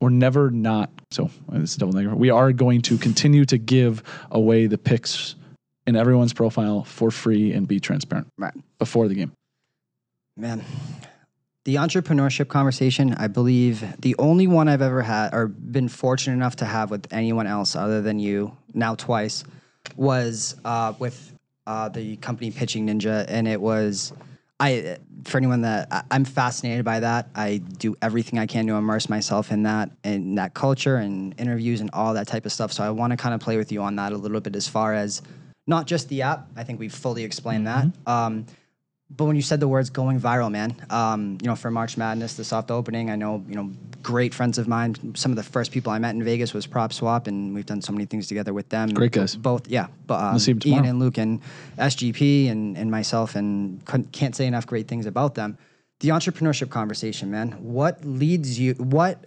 we're 0.00 0.10
never 0.10 0.50
not 0.50 0.90
so 1.10 1.30
this 1.48 1.70
is 1.70 1.76
double 1.76 1.92
negative. 1.92 2.18
We 2.18 2.30
are 2.30 2.52
going 2.52 2.82
to 2.82 2.98
continue 2.98 3.44
to 3.46 3.58
give 3.58 4.02
away 4.30 4.66
the 4.66 4.78
picks 4.78 5.34
in 5.86 5.96
everyone's 5.96 6.32
profile 6.32 6.84
for 6.84 7.10
free 7.10 7.52
and 7.52 7.66
be 7.66 7.80
transparent 7.80 8.28
right. 8.38 8.54
before 8.78 9.08
the 9.08 9.14
game. 9.14 9.32
Man, 10.36 10.64
the 11.64 11.76
entrepreneurship 11.76 12.48
conversation, 12.48 13.14
I 13.14 13.28
believe 13.28 13.84
the 14.00 14.14
only 14.18 14.46
one 14.46 14.68
I've 14.68 14.82
ever 14.82 15.02
had 15.02 15.32
or 15.32 15.46
been 15.46 15.88
fortunate 15.88 16.34
enough 16.34 16.56
to 16.56 16.64
have 16.64 16.90
with 16.90 17.12
anyone 17.12 17.46
else 17.46 17.74
other 17.74 18.02
than 18.02 18.18
you, 18.18 18.56
now 18.74 18.94
twice, 18.94 19.44
was 19.96 20.56
uh, 20.64 20.92
with 20.98 21.32
uh, 21.66 21.88
the 21.88 22.16
company 22.16 22.50
Pitching 22.50 22.86
Ninja. 22.86 23.24
And 23.28 23.46
it 23.48 23.60
was, 23.60 24.12
I, 24.60 24.98
for 25.24 25.38
anyone 25.38 25.62
that 25.62 25.88
I, 25.90 26.02
I'm 26.10 26.24
fascinated 26.24 26.84
by 26.84 27.00
that, 27.00 27.28
I 27.34 27.58
do 27.58 27.96
everything 28.02 28.38
I 28.38 28.46
can 28.46 28.66
to 28.66 28.74
immerse 28.74 29.08
myself 29.08 29.50
in 29.50 29.62
that, 29.64 29.90
in 30.04 30.34
that 30.36 30.54
culture 30.54 30.96
and 30.96 31.34
interviews 31.38 31.80
and 31.80 31.90
all 31.92 32.14
that 32.14 32.26
type 32.26 32.46
of 32.46 32.52
stuff. 32.52 32.72
So 32.72 32.84
I 32.84 32.90
want 32.90 33.10
to 33.10 33.16
kind 33.16 33.34
of 33.34 33.40
play 33.40 33.56
with 33.56 33.72
you 33.72 33.82
on 33.82 33.96
that 33.96 34.12
a 34.12 34.16
little 34.16 34.40
bit 34.40 34.56
as 34.56 34.68
far 34.68 34.94
as 34.94 35.22
not 35.66 35.86
just 35.86 36.08
the 36.08 36.22
app. 36.22 36.48
I 36.56 36.64
think 36.64 36.78
we've 36.78 36.94
fully 36.94 37.24
explained 37.24 37.66
that. 37.66 37.86
Um, 38.06 38.46
but 39.08 39.24
when 39.24 39.36
you 39.36 39.42
said 39.42 39.60
the 39.60 39.68
words 39.68 39.88
going 39.88 40.20
viral, 40.20 40.50
man, 40.50 40.74
um, 40.90 41.38
you 41.40 41.46
know, 41.46 41.54
for 41.54 41.70
March 41.70 41.96
Madness, 41.96 42.34
the 42.34 42.42
soft 42.42 42.72
opening, 42.72 43.08
I 43.08 43.14
know, 43.14 43.44
you 43.48 43.54
know, 43.54 43.70
great 44.02 44.34
friends 44.34 44.58
of 44.58 44.66
mine. 44.66 45.14
Some 45.14 45.30
of 45.30 45.36
the 45.36 45.44
first 45.44 45.70
people 45.70 45.92
I 45.92 45.98
met 45.98 46.14
in 46.16 46.24
Vegas 46.24 46.52
was 46.52 46.66
PropSwap, 46.66 47.28
and 47.28 47.54
we've 47.54 47.66
done 47.66 47.80
so 47.80 47.92
many 47.92 48.04
things 48.04 48.26
together 48.26 48.52
with 48.52 48.68
them. 48.68 48.88
Great 48.88 49.12
guys. 49.12 49.36
Both, 49.36 49.68
yeah. 49.68 49.86
But 50.08 50.20
um, 50.20 50.58
Ian 50.64 50.84
and 50.84 50.98
Luke 50.98 51.18
and 51.18 51.40
SGP 51.78 52.50
and, 52.50 52.76
and 52.76 52.90
myself, 52.90 53.36
and 53.36 53.84
couldn't, 53.84 54.10
can't 54.12 54.34
say 54.34 54.46
enough 54.46 54.66
great 54.66 54.88
things 54.88 55.06
about 55.06 55.36
them. 55.36 55.56
The 56.00 56.08
entrepreneurship 56.08 56.70
conversation, 56.70 57.30
man. 57.30 57.52
What 57.52 58.04
leads 58.04 58.58
you? 58.58 58.74
What 58.74 59.24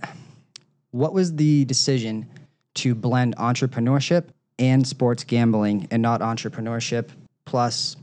what 0.92 1.14
was 1.14 1.36
the 1.36 1.66
decision 1.66 2.28
to 2.76 2.96
blend 2.96 3.38
entrepreneurship 3.38 4.26
and 4.60 4.86
sports 4.86 5.24
gambling, 5.24 5.88
and 5.90 6.02
not 6.02 6.20
entrepreneurship 6.20 7.10
plus 7.46 7.96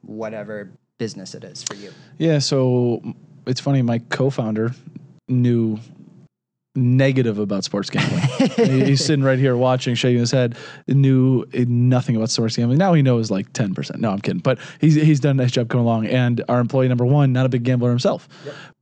whatever 0.00 0.70
business 0.98 1.34
it 1.34 1.44
is 1.44 1.62
for 1.62 1.74
you? 1.74 1.90
Yeah, 2.18 2.38
so 2.38 3.02
it's 3.46 3.60
funny. 3.60 3.82
My 3.82 3.98
co-founder 3.98 4.72
knew 5.28 5.78
negative 6.76 7.38
about 7.38 7.64
sports 7.64 7.88
gambling. 7.90 8.22
He's 8.84 9.04
sitting 9.04 9.24
right 9.24 9.38
here 9.38 9.56
watching, 9.56 9.94
shaking 9.94 10.20
his 10.20 10.30
head. 10.30 10.56
Knew 10.88 11.44
nothing 11.52 12.16
about 12.16 12.30
sports 12.30 12.56
gambling. 12.56 12.78
Now 12.78 12.94
he 12.94 13.02
knows 13.02 13.30
like 13.30 13.52
ten 13.52 13.74
percent. 13.74 14.00
No, 14.00 14.10
I'm 14.10 14.20
kidding. 14.20 14.40
But 14.40 14.58
he's 14.80 14.94
he's 14.94 15.20
done 15.20 15.38
a 15.38 15.42
nice 15.42 15.52
job 15.52 15.68
coming 15.68 15.86
along. 15.86 16.06
And 16.06 16.42
our 16.48 16.60
employee 16.60 16.88
number 16.88 17.04
one, 17.06 17.32
not 17.32 17.46
a 17.46 17.48
big 17.48 17.62
gambler 17.62 17.90
himself. 17.90 18.28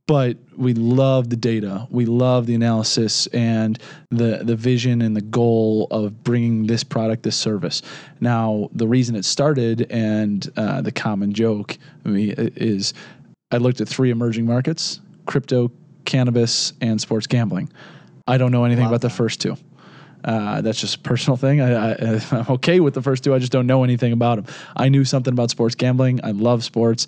But 0.05 0.37
we 0.57 0.73
love 0.73 1.29
the 1.29 1.37
data. 1.37 1.87
We 1.89 2.05
love 2.05 2.45
the 2.45 2.55
analysis 2.55 3.27
and 3.27 3.79
the 4.11 4.41
the 4.43 4.55
vision 4.55 5.01
and 5.01 5.15
the 5.15 5.21
goal 5.21 5.87
of 5.91 6.23
bringing 6.23 6.67
this 6.67 6.83
product, 6.83 7.23
this 7.23 7.37
service. 7.37 7.81
Now, 8.19 8.69
the 8.73 8.87
reason 8.87 9.15
it 9.15 9.23
started 9.23 9.87
and 9.89 10.51
uh, 10.57 10.81
the 10.81 10.91
common 10.91 11.31
joke 11.31 11.77
I 12.05 12.09
mean, 12.09 12.33
is 12.37 12.93
I 13.51 13.57
looked 13.57 13.79
at 13.79 13.87
three 13.87 14.09
emerging 14.09 14.45
markets: 14.45 14.99
crypto, 15.25 15.71
cannabis, 16.05 16.73
and 16.81 16.99
sports 16.99 17.27
gambling. 17.27 17.71
I 18.27 18.37
don't 18.37 18.51
know 18.51 18.63
anything 18.63 18.85
about 18.85 19.01
the 19.01 19.09
first 19.09 19.41
two. 19.41 19.57
Uh, 20.23 20.61
that's 20.61 20.79
just 20.79 20.95
a 20.95 20.99
personal 20.99 21.35
thing. 21.35 21.59
I, 21.61 21.91
I, 21.91 22.21
I'm 22.31 22.45
okay 22.51 22.79
with 22.79 22.93
the 22.93 23.01
first 23.01 23.23
two. 23.23 23.33
I 23.33 23.39
just 23.39 23.51
don't 23.51 23.67
know 23.67 23.83
anything 23.83 24.13
about 24.13 24.43
them. 24.43 24.55
I 24.75 24.89
knew 24.89 25.03
something 25.03 25.33
about 25.33 25.49
sports 25.49 25.75
gambling. 25.75 26.21
I 26.23 26.31
love 26.31 26.63
sports. 26.63 27.07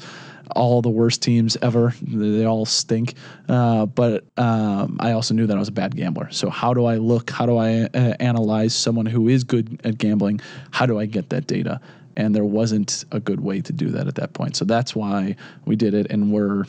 All 0.56 0.82
the 0.82 0.90
worst 0.90 1.24
teams 1.24 1.58
ever. 1.62 1.94
They 2.02 2.30
they 2.30 2.46
all 2.46 2.66
stink. 2.66 3.16
Uh, 3.50 3.88
but 3.88 4.26
um, 4.38 4.98
I 5.00 5.14
also 5.14 5.34
knew 5.34 5.48
that 5.48 5.56
I 5.56 5.60
was 5.60 5.70
a 5.70 5.72
bad 5.72 5.96
gambler. 5.96 6.30
So 6.32 6.50
how 6.50 6.74
do 6.74 6.86
I 6.86 6.98
look? 6.98 7.32
How 7.32 7.46
do 7.46 7.58
I 7.58 7.84
uh, 7.86 8.14
analyze 8.20 8.76
someone 8.76 9.08
who 9.08 9.28
is 9.28 9.44
good 9.44 9.82
at 9.84 9.98
gambling? 9.98 10.42
How 10.72 10.86
do 10.86 11.00
I 11.00 11.06
get 11.06 11.30
that 11.30 11.48
data? 11.48 11.80
And 12.18 12.36
there 12.36 12.46
wasn't 12.46 13.06
a 13.12 13.20
good 13.20 13.40
way 13.40 13.60
to 13.62 13.74
do 13.74 13.90
that 13.90 14.08
at 14.08 14.16
that 14.16 14.34
point. 14.34 14.56
So 14.56 14.66
that's 14.66 14.96
why 14.96 15.36
we 15.66 15.76
did 15.76 15.94
it. 15.94 16.08
And 16.12 16.32
we're 16.32 16.66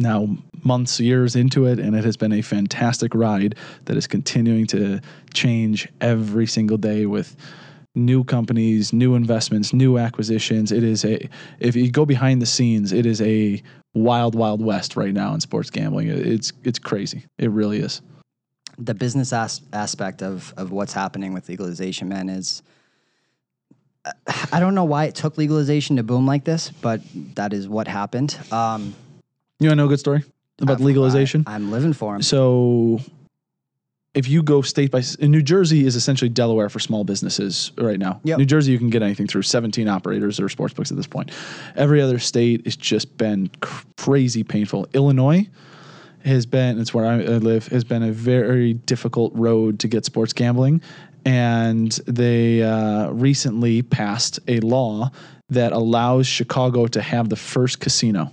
now 0.00 0.36
months, 0.64 0.98
years 1.00 1.36
into 1.36 1.66
it, 1.66 1.78
and 1.78 1.94
it 1.94 2.04
has 2.04 2.16
been 2.16 2.32
a 2.32 2.42
fantastic 2.42 3.14
ride 3.14 3.54
that 3.86 3.96
is 3.96 4.06
continuing 4.06 4.66
to 4.68 5.00
change 5.34 5.88
every 6.00 6.46
single 6.46 6.76
day 6.76 7.06
with 7.06 7.36
new 7.94 8.24
companies, 8.24 8.92
new 8.92 9.14
investments, 9.14 9.72
new 9.72 9.98
acquisitions. 9.98 10.72
It 10.72 10.82
is 10.84 11.04
a 11.04 11.28
if 11.60 11.76
you 11.76 11.90
go 11.90 12.04
behind 12.06 12.42
the 12.42 12.46
scenes, 12.46 12.92
it 12.92 13.06
is 13.06 13.20
a 13.22 13.62
wild, 13.94 14.34
wild 14.34 14.64
west 14.64 14.96
right 14.96 15.12
now 15.14 15.34
in 15.34 15.40
sports 15.40 15.70
gambling. 15.70 16.08
It's 16.08 16.52
it's 16.64 16.78
crazy. 16.78 17.24
It 17.38 17.50
really 17.50 17.80
is. 17.80 18.02
the 18.78 18.94
business 18.94 19.32
as- 19.32 19.60
aspect 19.72 20.22
of 20.22 20.54
of 20.56 20.70
what's 20.72 20.92
happening 20.94 21.32
with 21.34 21.48
legalization, 21.48 22.08
man, 22.08 22.28
is 22.28 22.62
I 24.52 24.60
don't 24.60 24.74
know 24.74 24.84
why 24.84 25.04
it 25.04 25.14
took 25.14 25.36
legalization 25.36 25.96
to 25.96 26.02
boom 26.02 26.26
like 26.26 26.44
this, 26.44 26.70
but 26.80 27.00
that 27.34 27.52
is 27.52 27.68
what 27.68 27.86
happened. 27.86 28.38
Um, 28.50 28.94
You 29.60 29.68
want 29.68 29.76
to 29.78 29.82
know 29.82 29.86
a 29.86 29.88
good 29.88 30.00
story 30.00 30.24
about 30.60 30.80
legalization? 30.80 31.44
I, 31.46 31.54
am 31.54 31.70
living 31.70 31.92
for 31.92 32.16
him. 32.16 32.22
So 32.22 33.00
if 34.14 34.28
you 34.28 34.42
go 34.42 34.62
state 34.62 34.90
by 34.90 35.02
New 35.20 35.42
Jersey 35.42 35.86
is 35.86 35.94
essentially 35.94 36.28
Delaware 36.28 36.68
for 36.68 36.80
small 36.80 37.04
businesses 37.04 37.70
right 37.78 37.98
now. 37.98 38.20
Yep. 38.24 38.38
New 38.38 38.46
Jersey 38.46 38.72
you 38.72 38.78
can 38.78 38.90
get 38.90 39.02
anything 39.02 39.26
through 39.26 39.42
17 39.42 39.86
operators 39.86 40.40
or 40.40 40.48
sports 40.48 40.74
books 40.74 40.90
at 40.90 40.96
this 40.96 41.06
point. 41.06 41.30
Every 41.76 42.00
other 42.00 42.18
state 42.18 42.64
has 42.64 42.74
just 42.74 43.16
been 43.16 43.50
cr- 43.60 43.84
crazy 43.96 44.42
painful. 44.42 44.88
Illinois 44.94 45.46
has 46.24 46.44
been 46.46 46.80
it's 46.80 46.92
where 46.92 47.06
I 47.06 47.14
I 47.14 47.38
live 47.38 47.68
has 47.68 47.84
been 47.84 48.02
a 48.02 48.12
very 48.12 48.74
difficult 48.74 49.32
road 49.34 49.78
to 49.80 49.88
get 49.88 50.04
sports 50.04 50.32
gambling 50.32 50.82
and 51.24 51.92
they 52.06 52.62
uh, 52.62 53.10
recently 53.10 53.82
passed 53.82 54.40
a 54.48 54.60
law 54.60 55.10
that 55.50 55.72
allows 55.72 56.26
Chicago 56.26 56.86
to 56.86 57.00
have 57.00 57.28
the 57.28 57.36
first 57.36 57.80
casino 57.80 58.32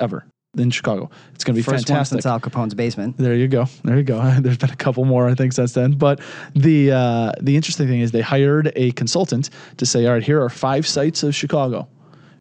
ever 0.00 0.26
in 0.56 0.70
Chicago. 0.70 1.10
It's 1.34 1.44
going 1.44 1.54
to 1.54 1.58
be 1.58 1.62
First 1.62 1.86
fantastic. 1.86 2.16
one 2.16 2.22
since 2.22 2.26
Al 2.26 2.38
Capone's 2.40 2.74
basement. 2.74 3.16
There 3.16 3.34
you 3.34 3.48
go. 3.48 3.66
There 3.84 3.96
you 3.96 4.02
go. 4.02 4.20
There's 4.40 4.58
been 4.58 4.70
a 4.70 4.76
couple 4.76 5.04
more, 5.04 5.28
I 5.28 5.34
think, 5.34 5.52
since 5.54 5.72
then. 5.72 5.92
But 5.92 6.20
the 6.54 6.92
uh, 6.92 7.32
the 7.40 7.56
interesting 7.56 7.88
thing 7.88 8.00
is 8.00 8.10
they 8.10 8.20
hired 8.20 8.70
a 8.76 8.92
consultant 8.92 9.50
to 9.78 9.86
say, 9.86 10.06
all 10.06 10.12
right, 10.14 10.22
here 10.22 10.42
are 10.42 10.50
five 10.50 10.86
sites 10.86 11.22
of 11.22 11.34
Chicago. 11.34 11.88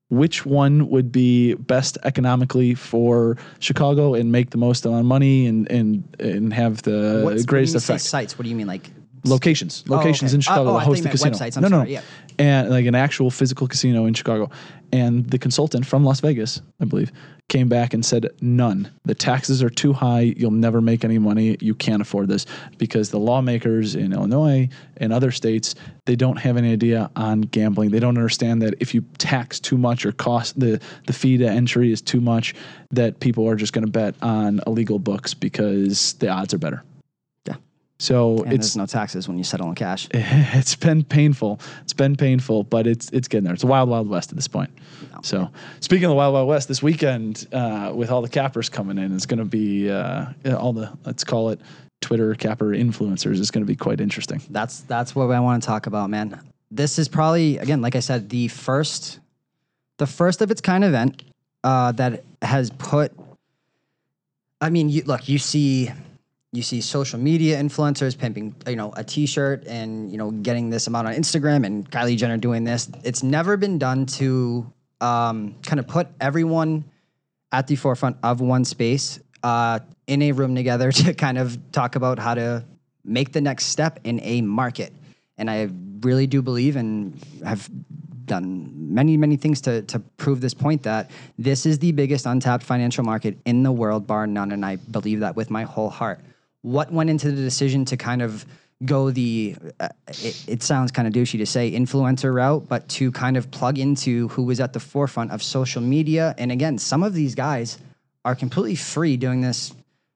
Which 0.09 0.45
one 0.45 0.89
would 0.89 1.09
be 1.09 1.53
best 1.53 1.97
economically 2.03 2.75
for 2.75 3.37
Chicago 3.59 4.13
and 4.13 4.29
make 4.29 4.49
the 4.49 4.57
most 4.57 4.85
amount 4.85 4.99
of 4.99 5.05
money 5.05 5.45
and 5.47 5.71
and 5.71 6.03
and 6.19 6.53
have 6.53 6.81
the 6.81 7.21
What's- 7.23 7.45
greatest 7.45 7.73
when 7.73 7.77
you 7.77 7.79
say 7.79 7.93
effect? 7.93 8.03
sites, 8.03 8.37
what 8.37 8.43
do 8.43 8.49
you 8.49 8.55
mean? 8.57 8.67
Like 8.67 8.89
locations, 9.25 9.87
locations 9.87 10.31
okay. 10.31 10.35
in 10.35 10.41
Chicago 10.41 10.69
Oh, 10.71 10.75
oh, 10.75 10.79
that 10.79 10.85
host 10.85 11.03
the 11.03 11.09
casino. 11.09 11.31
websites. 11.31 11.61
No, 11.61 11.67
no, 11.67 11.77
sorry, 11.79 11.93
yeah. 11.93 12.01
and 12.39 12.69
like 12.69 12.85
an 12.85 12.95
actual 12.95 13.29
physical 13.31 13.67
casino 13.67 14.05
in 14.05 14.13
Chicago. 14.13 14.49
And 14.93 15.25
the 15.29 15.39
consultant 15.39 15.85
from 15.85 16.03
Las 16.03 16.19
Vegas, 16.19 16.61
I 16.81 16.85
believe, 16.85 17.13
came 17.47 17.69
back 17.69 17.93
and 17.93 18.05
said, 18.05 18.27
"None. 18.41 18.89
The 19.05 19.15
taxes 19.15 19.63
are 19.63 19.69
too 19.69 19.93
high. 19.93 20.33
You'll 20.35 20.51
never 20.51 20.81
make 20.81 21.05
any 21.05 21.17
money. 21.17 21.55
You 21.61 21.75
can't 21.75 22.01
afford 22.01 22.27
this 22.27 22.45
because 22.77 23.09
the 23.09 23.19
lawmakers 23.19 23.95
in 23.95 24.11
Illinois 24.11 24.67
and 24.97 25.13
other 25.13 25.31
states 25.31 25.75
they 26.05 26.15
don't 26.15 26.37
have 26.37 26.57
any 26.57 26.73
idea 26.73 27.09
on 27.15 27.41
gambling. 27.41 27.91
They 27.91 27.99
don't 27.99 28.17
understand 28.17 28.61
that 28.63 28.73
if 28.79 28.93
you 28.93 29.01
tax 29.17 29.59
too 29.59 29.77
much 29.77 30.05
or 30.05 30.11
cost 30.11 30.59
the 30.59 30.81
the 31.07 31.13
fee 31.13 31.37
to 31.37 31.47
entry 31.47 31.91
is 31.91 32.01
too 32.01 32.19
much, 32.19 32.53
that 32.91 33.19
people 33.21 33.47
are 33.47 33.55
just 33.55 33.71
going 33.71 33.85
to 33.85 33.91
bet 33.91 34.15
on 34.21 34.59
illegal 34.67 34.99
books 34.99 35.33
because 35.33 36.13
the 36.13 36.27
odds 36.29 36.53
are 36.53 36.57
better." 36.57 36.83
So 38.01 38.39
And 38.39 38.53
it's 38.53 38.69
there's 38.69 38.77
no 38.77 38.87
taxes 38.87 39.27
when 39.27 39.37
you 39.37 39.43
settle 39.43 39.69
in 39.69 39.75
cash. 39.75 40.07
it's 40.11 40.75
been 40.75 41.03
painful. 41.03 41.59
It's 41.83 41.93
been 41.93 42.15
painful, 42.15 42.63
but 42.63 42.87
it's 42.87 43.11
it's 43.11 43.27
getting 43.27 43.43
there. 43.43 43.53
It's 43.53 43.63
a 43.63 43.67
wild, 43.67 43.89
wild 43.89 44.09
west 44.09 44.31
at 44.31 44.35
this 44.35 44.47
point. 44.47 44.71
No. 45.13 45.19
So, 45.21 45.51
speaking 45.81 46.05
of 46.05 46.09
the 46.09 46.15
wild, 46.15 46.33
wild 46.33 46.47
west, 46.47 46.67
this 46.67 46.81
weekend 46.81 47.47
uh, 47.53 47.91
with 47.93 48.09
all 48.09 48.23
the 48.23 48.29
cappers 48.29 48.69
coming 48.69 48.97
in, 48.97 49.13
it's 49.13 49.27
going 49.27 49.37
to 49.37 49.45
be 49.45 49.91
uh, 49.91 50.25
all 50.57 50.73
the 50.73 50.91
let's 51.05 51.23
call 51.23 51.49
it 51.49 51.61
Twitter 52.01 52.33
capper 52.33 52.69
influencers 52.71 53.39
It's 53.39 53.51
going 53.51 53.63
to 53.63 53.67
be 53.67 53.75
quite 53.75 54.01
interesting. 54.01 54.41
That's 54.49 54.79
that's 54.79 55.13
what 55.13 55.29
I 55.29 55.39
want 55.39 55.61
to 55.61 55.67
talk 55.67 55.85
about, 55.85 56.09
man. 56.09 56.41
This 56.71 56.97
is 56.97 57.07
probably 57.07 57.59
again, 57.59 57.83
like 57.83 57.95
I 57.95 57.99
said, 57.99 58.29
the 58.29 58.47
first, 58.47 59.19
the 59.97 60.07
first 60.07 60.41
of 60.41 60.49
its 60.49 60.61
kind 60.61 60.83
event 60.83 61.21
uh, 61.63 61.91
that 61.91 62.23
has 62.41 62.71
put. 62.71 63.11
I 64.59 64.71
mean, 64.71 64.89
you, 64.89 65.03
look, 65.03 65.29
you 65.29 65.37
see, 65.37 65.91
you 66.53 66.61
see 66.61 66.81
social 66.81 67.17
media 67.17 67.61
influencers 67.61 68.17
pimping, 68.17 68.55
you 68.67 68.75
know, 68.75 68.91
a 68.97 69.03
T-shirt 69.03 69.65
and 69.67 70.11
you 70.11 70.17
know 70.17 70.31
getting 70.31 70.69
this 70.69 70.87
amount 70.87 71.07
on 71.07 71.13
Instagram, 71.13 71.65
and 71.65 71.89
Kylie 71.89 72.17
Jenner 72.17 72.37
doing 72.37 72.63
this. 72.63 72.89
It's 73.03 73.23
never 73.23 73.55
been 73.55 73.77
done 73.77 74.05
to 74.17 74.71
um, 74.99 75.55
kind 75.63 75.79
of 75.79 75.87
put 75.87 76.07
everyone 76.19 76.83
at 77.51 77.67
the 77.67 77.75
forefront 77.75 78.17
of 78.23 78.41
one 78.41 78.65
space 78.65 79.19
uh, 79.43 79.79
in 80.07 80.21
a 80.21 80.31
room 80.31 80.55
together 80.55 80.91
to 81.03 81.13
kind 81.13 81.37
of 81.37 81.57
talk 81.71 81.95
about 81.95 82.19
how 82.19 82.33
to 82.33 82.65
make 83.03 83.31
the 83.31 83.41
next 83.41 83.65
step 83.65 83.99
in 84.03 84.19
a 84.21 84.41
market. 84.41 84.93
And 85.37 85.49
I 85.49 85.69
really 86.01 86.27
do 86.27 86.41
believe 86.41 86.75
and 86.75 87.19
have 87.43 87.69
done 88.25 88.71
many, 88.93 89.17
many 89.17 89.35
things 89.35 89.61
to, 89.61 89.81
to 89.83 89.99
prove 89.99 90.39
this 90.41 90.53
point 90.53 90.83
that 90.83 91.09
this 91.37 91.65
is 91.65 91.79
the 91.79 91.91
biggest 91.91 92.25
untapped 92.25 92.63
financial 92.63 93.03
market 93.03 93.37
in 93.45 93.63
the 93.63 93.71
world, 93.71 94.05
bar 94.05 94.27
none. 94.27 94.51
And 94.51 94.65
I 94.65 94.75
believe 94.75 95.21
that 95.21 95.35
with 95.35 95.49
my 95.49 95.63
whole 95.63 95.89
heart. 95.89 96.19
What 96.61 96.91
went 96.91 97.09
into 97.09 97.31
the 97.31 97.41
decision 97.41 97.85
to 97.85 97.97
kind 97.97 98.21
of 98.21 98.45
go 98.85 99.11
the, 99.11 99.55
uh, 99.79 99.89
it, 100.07 100.43
it 100.47 100.63
sounds 100.63 100.91
kind 100.91 101.07
of 101.07 101.13
douchey 101.13 101.37
to 101.37 101.45
say 101.45 101.71
influencer 101.71 102.33
route, 102.33 102.67
but 102.67 102.87
to 102.89 103.11
kind 103.11 103.37
of 103.37 103.49
plug 103.51 103.77
into 103.77 104.27
who 104.29 104.43
was 104.43 104.59
at 104.59 104.73
the 104.73 104.79
forefront 104.79 105.31
of 105.31 105.43
social 105.43 105.81
media. 105.81 106.33
And 106.37 106.51
again, 106.51 106.77
some 106.77 107.03
of 107.03 107.13
these 107.13 107.35
guys 107.35 107.77
are 108.25 108.35
completely 108.35 108.75
free 108.75 109.17
doing 109.17 109.41
this. 109.41 109.71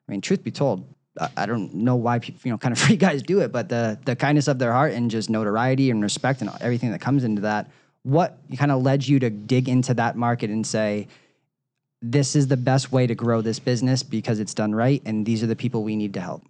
I 0.07 0.11
mean, 0.11 0.21
truth 0.21 0.43
be 0.43 0.51
told, 0.51 0.87
I- 1.19 1.29
I 1.37 1.45
don't 1.45 1.73
know 1.75 1.95
why 1.95 2.19
people, 2.19 2.39
you 2.43 2.51
know, 2.51 2.57
kind 2.57 2.71
of 2.71 2.79
free 2.85 2.95
guys 2.97 3.21
do 3.23 3.39
it, 3.41 3.51
but 3.51 3.69
the 3.69 3.99
the 4.05 4.15
kindness 4.15 4.47
of 4.47 4.59
their 4.59 4.73
heart 4.73 4.93
and 4.93 5.09
just 5.11 5.29
notoriety 5.29 5.89
and 5.91 6.01
respect 6.01 6.41
and 6.41 6.49
everything 6.61 6.91
that 6.91 7.01
comes 7.01 7.23
into 7.23 7.41
that. 7.43 7.69
What 8.03 8.37
kind 8.57 8.71
of 8.71 8.83
led 8.83 9.07
you 9.07 9.17
to 9.19 9.29
dig 9.31 9.67
into 9.67 9.95
that 9.95 10.15
market 10.15 10.49
and 10.51 10.65
say, 10.65 11.07
this 12.11 12.35
is 12.35 12.47
the 12.47 12.57
best 12.57 12.91
way 12.91 13.07
to 13.07 13.15
grow 13.15 13.41
this 13.41 13.59
business 13.59 14.03
because 14.03 14.39
it's 14.39 14.53
done 14.53 14.73
right, 14.73 15.01
and 15.05 15.25
these 15.25 15.43
are 15.43 15.47
the 15.47 15.55
people 15.55 15.83
we 15.83 15.95
need 15.95 16.13
to 16.13 16.21
help. 16.21 16.43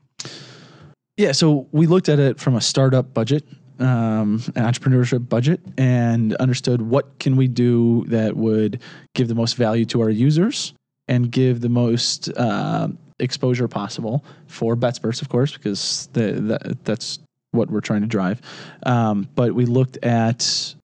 Yeah, 1.17 1.31
so 1.31 1.67
we 1.71 1.87
looked 1.87 2.09
at 2.09 2.19
it 2.19 2.39
from 2.39 2.55
a 2.55 2.61
startup 2.61 3.13
budget, 3.13 3.45
um, 3.79 4.41
an 4.55 4.63
entrepreneurship 4.63 5.29
budget, 5.29 5.61
and 5.77 6.35
understood 6.35 6.81
what 6.81 7.19
can 7.19 7.37
we 7.37 7.47
do 7.47 8.03
that 8.07 8.35
would 8.35 8.81
give 9.13 9.27
the 9.27 9.35
most 9.35 9.55
value 9.55 9.85
to 9.85 10.01
our 10.01 10.09
users 10.09 10.73
and 11.07 11.31
give 11.31 11.61
the 11.61 11.69
most 11.69 12.29
uh, 12.37 12.89
exposure 13.19 13.67
possible 13.67 14.25
for 14.47 14.75
BetSperts, 14.75 15.21
of 15.21 15.29
course, 15.29 15.53
because 15.53 16.09
the, 16.13 16.33
the, 16.33 16.77
that's 16.83 17.19
what 17.51 17.69
we're 17.69 17.79
trying 17.79 18.01
to 18.01 18.07
drive. 18.07 18.41
Um, 18.85 19.29
but 19.35 19.53
we 19.53 19.65
looked 19.65 19.97
at 20.03 20.75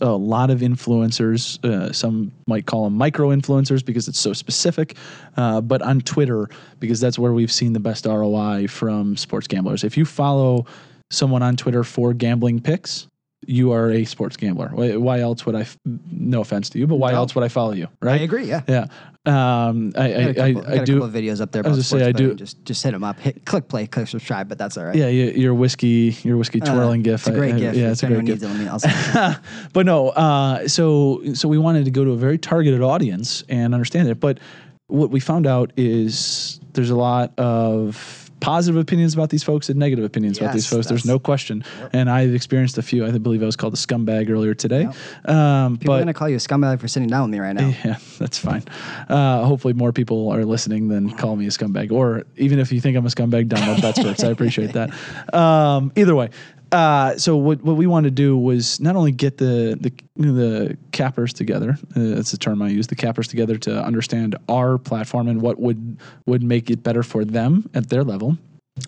a 0.00 0.06
lot 0.10 0.50
of 0.50 0.60
influencers. 0.60 1.62
Uh, 1.64 1.92
some 1.92 2.32
might 2.46 2.66
call 2.66 2.84
them 2.84 2.94
micro 2.94 3.28
influencers 3.28 3.84
because 3.84 4.08
it's 4.08 4.18
so 4.18 4.32
specific, 4.32 4.96
uh, 5.36 5.60
but 5.60 5.82
on 5.82 6.00
Twitter 6.00 6.48
because 6.80 7.00
that's 7.00 7.18
where 7.18 7.32
we've 7.32 7.52
seen 7.52 7.72
the 7.74 7.80
best 7.80 8.06
ROI 8.06 8.66
from 8.68 9.16
sports 9.16 9.46
gamblers. 9.46 9.84
If 9.84 9.96
you 9.96 10.04
follow 10.04 10.66
someone 11.10 11.42
on 11.42 11.56
Twitter 11.56 11.84
for 11.84 12.14
gambling 12.14 12.60
picks, 12.60 13.08
you 13.46 13.72
are 13.72 13.90
a 13.90 14.04
sports 14.04 14.36
gambler. 14.36 14.68
Why, 14.72 14.96
why 14.96 15.20
else 15.20 15.44
would 15.46 15.54
I? 15.54 15.60
f- 15.60 15.78
No 15.84 16.40
offense 16.40 16.70
to 16.70 16.78
you, 16.78 16.86
but 16.86 16.96
why 16.96 17.12
No. 17.12 17.18
else 17.18 17.34
would 17.34 17.44
I 17.44 17.48
follow 17.48 17.72
you? 17.72 17.88
Right? 18.02 18.20
I 18.20 18.24
agree. 18.24 18.44
Yeah. 18.46 18.62
Yeah. 18.68 18.86
Um, 19.28 19.92
I, 19.96 20.00
I, 20.00 20.06
a 20.06 20.28
I, 20.30 20.32
couple, 20.54 20.70
I, 20.70 20.72
I 20.72 20.76
a 20.76 20.84
do. 20.84 20.92
couple 20.94 21.08
of 21.08 21.12
videos 21.14 21.40
up 21.40 21.52
there. 21.52 21.64
I 21.64 21.68
was 21.68 21.90
gonna 21.90 22.02
say, 22.02 22.08
I 22.08 22.12
do- 22.12 22.34
Just 22.34 22.64
just 22.64 22.82
hit 22.82 22.92
them 22.92 23.04
up. 23.04 23.18
Hit 23.20 23.44
click 23.44 23.68
play, 23.68 23.86
click 23.86 24.08
subscribe. 24.08 24.48
But 24.48 24.58
that's 24.58 24.76
all 24.78 24.84
right. 24.84 24.94
Yeah, 24.96 25.08
your, 25.08 25.30
your 25.32 25.54
whiskey, 25.54 26.16
your 26.22 26.36
whiskey 26.36 26.60
Uh, 26.62 26.66
twirling 26.72 27.02
gif. 27.02 27.20
It's 27.20 27.28
a 27.28 27.32
great 27.32 27.54
I- 27.54 27.58
gift. 27.58 27.76
Yeah, 27.76 27.90
it's 27.90 28.02
a 28.02 28.06
great 28.06 28.24
gift. 28.24 28.42
needs 28.42 28.42
it, 28.42 28.48
let 28.48 28.58
me- 28.58 28.68
I'll 28.68 29.32
it. 29.32 29.38
but 29.72 29.86
no, 29.86 30.08
uh, 30.10 30.66
so 30.68 31.20
so 31.34 31.48
we 31.48 31.58
wanted 31.58 31.84
to 31.84 31.90
go 31.90 32.04
to 32.04 32.12
a 32.12 32.16
very 32.16 32.38
targeted 32.38 32.80
audience 32.82 33.44
and 33.48 33.74
understand 33.74 34.08
it. 34.08 34.18
But 34.20 34.38
what 34.86 35.10
we 35.10 35.20
found 35.20 35.46
out 35.46 35.72
is 35.76 36.60
there's 36.72 36.90
a 36.90 36.96
lot 36.96 37.38
of 37.38 38.27
positive 38.40 38.80
opinions 38.80 39.14
about 39.14 39.30
these 39.30 39.42
folks 39.42 39.68
and 39.68 39.78
negative 39.78 40.04
opinions 40.04 40.38
about 40.38 40.52
these 40.54 40.66
folks. 40.66 40.86
There's 40.86 41.04
no 41.04 41.18
question, 41.18 41.64
and 41.92 42.10
I've 42.10 42.34
experienced 42.34 42.78
a 42.78 42.82
few. 42.82 43.04
I 43.06 43.10
believe 43.10 43.42
I 43.42 43.46
was 43.46 43.56
called 43.56 43.74
a 43.74 43.76
scumbag 43.76 44.30
earlier 44.30 44.54
today. 44.54 44.82
Yep. 44.82 45.28
Um, 45.28 45.76
People 45.78 45.94
are 45.94 45.98
gonna 46.00 46.14
call 46.14 46.28
you 46.28 46.36
a 46.36 46.38
scumbag 46.38 46.80
for 46.80 46.88
sitting 46.88 47.08
down 47.08 47.22
with 47.22 47.30
me 47.30 47.38
right 47.40 47.54
now. 47.54 47.72
yeah, 47.84 47.96
that's 48.18 48.38
fine. 48.38 48.62
Uh, 49.08 49.44
hopefully, 49.44 49.74
more 49.74 49.92
people 49.92 50.30
are 50.30 50.44
listening 50.44 50.88
than 50.88 51.10
call 51.10 51.36
me 51.36 51.46
a 51.46 51.50
scumbag. 51.50 51.90
Or 51.92 52.24
even 52.36 52.58
if 52.58 52.72
you 52.72 52.80
think 52.80 52.96
I'm 52.96 53.06
a 53.06 53.10
scumbag, 53.10 53.48
download 53.48 53.76
BetSperts. 53.76 54.24
I 54.24 54.30
appreciate 54.30 54.72
that. 54.72 54.90
Um, 55.32 55.92
either 55.96 56.14
way, 56.14 56.30
uh, 56.72 57.16
so 57.16 57.36
what 57.36 57.62
what 57.62 57.76
we 57.76 57.86
wanted 57.86 58.08
to 58.08 58.22
do 58.22 58.36
was 58.36 58.80
not 58.80 58.96
only 58.96 59.12
get 59.12 59.38
the 59.38 59.76
the 59.80 59.92
the 60.22 60.76
cappers 60.92 61.32
together. 61.32 61.78
Uh, 61.96 62.14
that's 62.14 62.30
the 62.30 62.38
term 62.38 62.60
I 62.62 62.68
use. 62.68 62.86
The 62.88 62.96
cappers 62.96 63.28
together 63.28 63.56
to 63.58 63.82
understand 63.82 64.36
our 64.48 64.78
platform 64.78 65.28
and 65.28 65.40
what 65.40 65.58
would 65.58 65.98
would 66.26 66.42
make 66.42 66.70
it 66.70 66.82
better 66.82 67.02
for 67.02 67.24
them 67.24 67.68
at 67.74 67.88
their 67.88 68.04
level 68.04 68.36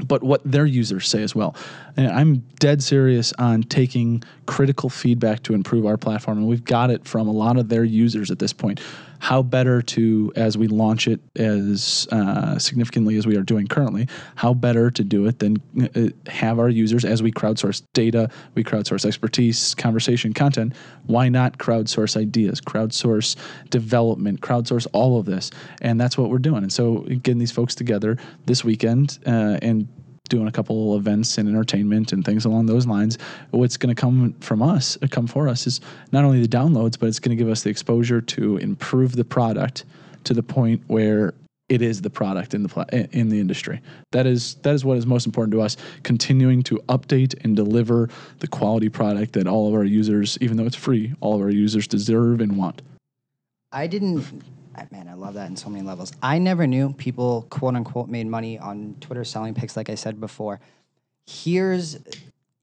but 0.07 0.23
what 0.23 0.41
their 0.45 0.67
users 0.67 1.09
say 1.09 1.23
as 1.23 1.35
well. 1.35 1.55
And 1.97 2.09
I'm 2.09 2.37
dead 2.59 2.83
serious 2.83 3.33
on 3.35 3.63
taking 3.65 4.23
critical 4.47 4.89
feedback 4.89 5.43
to 5.45 5.55
improve 5.55 5.87
our 5.87 5.97
platform. 5.97 6.39
And 6.39 6.47
we've 6.47 6.65
got 6.65 6.91
it 6.91 7.07
from 7.07 7.29
a 7.29 7.33
lot 7.33 7.57
of 7.57 7.69
their 7.69 7.85
users 7.85 8.31
at 8.31 8.39
this 8.39 8.53
point. 8.53 8.81
How 9.21 9.43
better 9.43 9.81
to, 9.83 10.33
as 10.35 10.59
we 10.59 10.67
launch 10.67 11.07
it 11.07 11.21
as 11.37 12.09
uh, 12.11 12.59
significantly 12.59 13.17
as 13.17 13.27
we 13.27 13.37
are 13.37 13.43
doing 13.43 13.67
currently, 13.67 14.09
how 14.35 14.55
better 14.55 14.91
to 14.91 15.05
do 15.05 15.27
it 15.27 15.39
than 15.39 15.57
uh, 15.95 16.09
have 16.31 16.59
our 16.59 16.69
users, 16.69 17.05
as 17.05 17.23
we 17.23 17.31
crowdsource 17.31 17.83
data, 17.93 18.31
we 18.55 18.65
crowdsource 18.65 19.05
expertise, 19.05 19.75
conversation, 19.75 20.33
content. 20.33 20.75
Why 21.07 21.29
not 21.29 21.59
crowdsource 21.59 22.17
ideas, 22.17 22.61
crowdsource 22.61 23.37
development, 23.69 24.41
crowdsource 24.41 24.87
all 24.93 25.19
of 25.21 25.27
this? 25.27 25.51
And 25.81 26.01
that's 26.01 26.19
what 26.19 26.31
we're 26.31 26.39
doing. 26.39 26.63
And 26.63 26.73
so 26.73 27.01
getting 27.23 27.39
these 27.39 27.53
folks 27.53 27.75
together 27.75 28.17
this 28.47 28.65
weekend 28.65 29.19
uh, 29.27 29.59
and 29.63 29.87
doing 30.31 30.49
a 30.49 30.53
couple 30.53 30.97
events 30.97 31.37
and 31.37 31.47
entertainment 31.47 32.13
and 32.13 32.25
things 32.25 32.47
along 32.47 32.65
those 32.65 32.87
lines. 32.87 33.19
What's 33.51 33.77
going 33.77 33.95
to 33.95 34.01
come 34.01 34.33
from 34.41 34.63
us, 34.63 34.97
come 35.11 35.27
for 35.27 35.47
us, 35.47 35.67
is 35.67 35.83
not 36.13 36.25
only 36.25 36.41
the 36.41 36.49
downloads, 36.49 36.99
but 36.99 37.09
it's 37.09 37.19
going 37.19 37.37
to 37.37 37.43
give 37.43 37.51
us 37.51 37.63
the 37.63 37.71
exposure 37.71 38.23
to 38.23 38.57
improve 38.57 39.17
the 39.17 39.25
product 39.25 39.85
to 40.25 40.33
the 40.33 40.43
point 40.43 40.83
where 40.87 41.35
it 41.69 41.83
is 41.83 42.03
the 42.03 42.11
product 42.11 42.53
in 42.53 42.65
the 42.65 43.09
in 43.13 43.29
the 43.29 43.39
industry. 43.39 43.81
That 44.13 44.27
is 44.27 44.57
that 44.63 44.75
is 44.75 44.85
what 44.85 44.99
is 44.99 45.07
most 45.07 45.27
important 45.27 45.53
to 45.53 45.61
us. 45.61 45.77
Continuing 46.03 46.63
to 46.65 46.79
update 46.89 47.35
and 47.45 47.55
deliver 47.55 48.09
the 48.41 48.49
quality 48.49 48.89
product 48.89 49.35
that 49.35 49.47
all 49.47 49.69
of 49.69 49.75
our 49.75 49.85
users, 49.85 50.37
even 50.41 50.57
though 50.57 50.67
it's 50.67 50.77
free, 50.77 51.15
all 51.21 51.37
of 51.37 51.41
our 51.41 51.51
users 51.51 51.87
deserve 51.87 52.41
and 52.41 52.57
want. 52.57 52.83
I 53.73 53.87
didn't. 53.87 54.25
Man, 54.91 55.09
I 55.09 55.15
love 55.15 55.35
that 55.35 55.49
in 55.49 55.57
so 55.57 55.69
many 55.69 55.85
levels. 55.85 56.13
I 56.23 56.39
never 56.39 56.67
knew 56.67 56.93
people 56.93 57.47
quote 57.51 57.77
unquote 57.77 58.09
made 58.09 58.27
money 58.27 58.59
on 58.59 58.97
Twitter 59.01 59.25
selling 59.25 59.55
picks, 59.55 59.77
like 59.77 59.91
I 59.91 59.95
said 59.95 60.21
before. 60.21 60.61
Here's 61.27 61.99